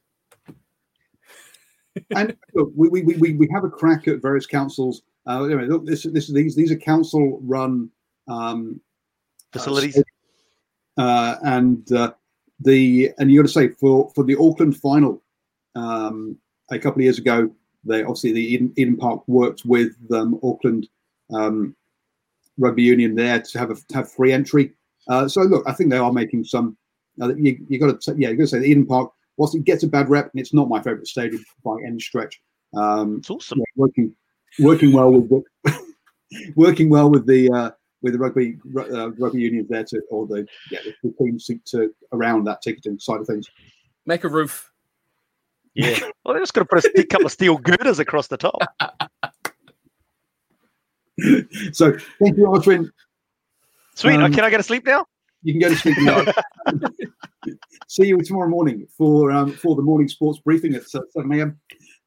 and 2.17 2.37
look, 2.55 2.73
we, 2.75 2.89
we, 2.89 3.03
we, 3.03 3.33
we 3.35 3.49
have 3.53 3.65
a 3.65 3.71
crack 3.71 4.09
at 4.09 4.23
various 4.23 4.47
councils. 4.47 5.03
Uh, 5.27 5.45
anyway, 5.45 5.67
look, 5.67 5.85
this, 5.85 6.05
this, 6.05 6.29
these 6.29 6.57
these 6.57 6.73
are 6.73 6.77
council 6.77 7.39
run 7.43 7.91
um, 8.29 8.81
facilities, 9.53 10.03
uh, 10.97 11.37
and 11.43 11.93
uh, 11.93 12.13
the 12.61 13.13
and 13.19 13.31
you 13.31 13.41
got 13.41 13.47
to 13.47 13.53
say 13.53 13.69
for 13.69 14.11
for 14.15 14.25
the 14.25 14.37
Auckland 14.37 14.77
final 14.77 15.23
um, 15.75 16.39
a 16.71 16.79
couple 16.79 17.01
of 17.01 17.05
years 17.05 17.19
ago, 17.19 17.51
they 17.85 18.03
obviously 18.03 18.33
the 18.33 18.55
Eden, 18.55 18.73
Eden 18.77 18.97
Park 18.97 19.23
worked 19.27 19.67
with 19.67 19.93
um, 20.13 20.41
Auckland 20.43 20.89
um, 21.31 21.77
rugby 22.59 22.83
union 22.83 23.15
there 23.15 23.41
to 23.41 23.59
have 23.59 23.71
a 23.71 23.75
to 23.75 23.95
have 23.95 24.11
free 24.11 24.33
entry. 24.33 24.73
Uh, 25.09 25.29
so 25.29 25.43
look, 25.43 25.65
I 25.67 25.73
think 25.73 25.91
they 25.91 25.99
are 25.99 26.13
making 26.13 26.45
some. 26.45 26.77
Uh, 27.21 27.35
you 27.35 27.59
you 27.69 27.79
got 27.79 28.01
to 28.01 28.15
yeah, 28.17 28.31
you 28.31 28.37
got 28.37 28.45
to 28.45 28.49
say 28.49 28.59
the 28.59 28.67
Eden 28.67 28.87
Park. 28.87 29.13
Whilst 29.37 29.55
it 29.55 29.65
gets 29.65 29.85
a 29.85 29.89
bad 29.89 30.09
rep, 30.11 30.31
and 30.33 30.41
it's 30.41 30.53
not 30.53 30.69
my 30.69 30.81
favourite 30.81 31.07
stadium 31.07 31.45
by 31.65 31.77
any 31.87 32.01
stretch. 32.01 32.41
Um, 32.75 33.19
it's 33.19 33.31
awesome. 33.31 33.59
Yeah, 33.59 33.65
working 33.77 34.15
working 34.59 34.93
well 34.93 35.13
with 35.13 35.29
the, 35.29 35.85
working 36.57 36.91
well 36.91 37.09
with 37.09 37.27
the 37.27 37.51
uh, 37.51 37.71
with 38.03 38.15
the 38.15 38.19
rugby 38.19 38.59
uh, 38.77 39.11
rugby 39.13 39.41
unions 39.41 39.69
there 39.69 39.85
to 39.85 40.01
or 40.11 40.27
the 40.27 40.47
yeah 40.71 40.81
the 41.03 41.15
teams 41.21 41.47
to, 41.47 41.61
to 41.67 41.95
around 42.13 42.45
that 42.45 42.63
ticketing 42.63 42.99
side 42.99 43.21
of 43.21 43.27
things. 43.27 43.49
Make 44.07 44.25
a 44.25 44.29
roof. 44.29 44.71
Yeah. 45.75 45.99
Well, 46.25 46.35
they're 46.35 46.43
just 46.43 46.53
going 46.53 46.67
to 46.67 46.75
put 46.75 46.85
a 46.85 47.07
couple 47.07 47.25
of 47.25 47.33
steel 47.33 47.57
girders 47.57 48.01
across 48.01 48.27
the 48.27 48.37
top. 48.37 48.61
So 51.73 51.93
thank 52.21 52.37
you, 52.37 52.45
Osrin. 52.45 52.91
Sweet. 53.95 54.21
Um, 54.21 54.33
Can 54.33 54.45
I 54.45 54.51
go 54.51 54.57
to 54.57 54.62
sleep 54.62 54.87
now? 54.87 55.05
You 55.43 55.53
can 55.53 55.61
go 55.61 55.69
to 55.69 55.77
sleep 55.77 55.97
now. 56.01 56.25
See 57.89 58.07
you 58.07 58.21
tomorrow 58.23 58.49
morning 58.49 58.87
for 58.97 59.31
um, 59.31 59.53
for 59.53 59.77
the 59.77 59.83
morning 59.83 60.09
sports 60.09 60.39
briefing 60.41 60.75
at 60.75 60.83
uh, 60.95 61.01
7 61.11 61.33
a.m. 61.33 61.59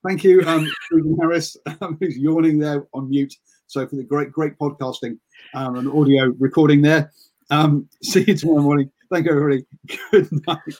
Thank 0.08 0.24
you, 0.24 0.42
um, 0.48 0.68
Stephen 0.86 1.16
Harris, 1.20 1.58
um, 1.82 1.98
who's 2.00 2.18
yawning 2.18 2.58
there 2.58 2.88
on 2.94 3.10
mute. 3.10 3.34
So 3.68 3.88
for 3.88 3.96
the 3.96 4.04
great, 4.04 4.32
great 4.32 4.58
podcasting 4.58 5.18
um, 5.54 5.76
and 5.76 5.88
audio 5.88 6.34
recording 6.40 6.82
there. 6.82 7.12
Um, 7.52 7.88
see 8.02 8.24
you 8.28 8.36
tomorrow 8.36 8.62
morning. 8.62 8.92
Thank 9.12 9.26
you, 9.26 9.32
everybody. 9.32 9.66
Good 10.12 10.30
night. 10.48 10.80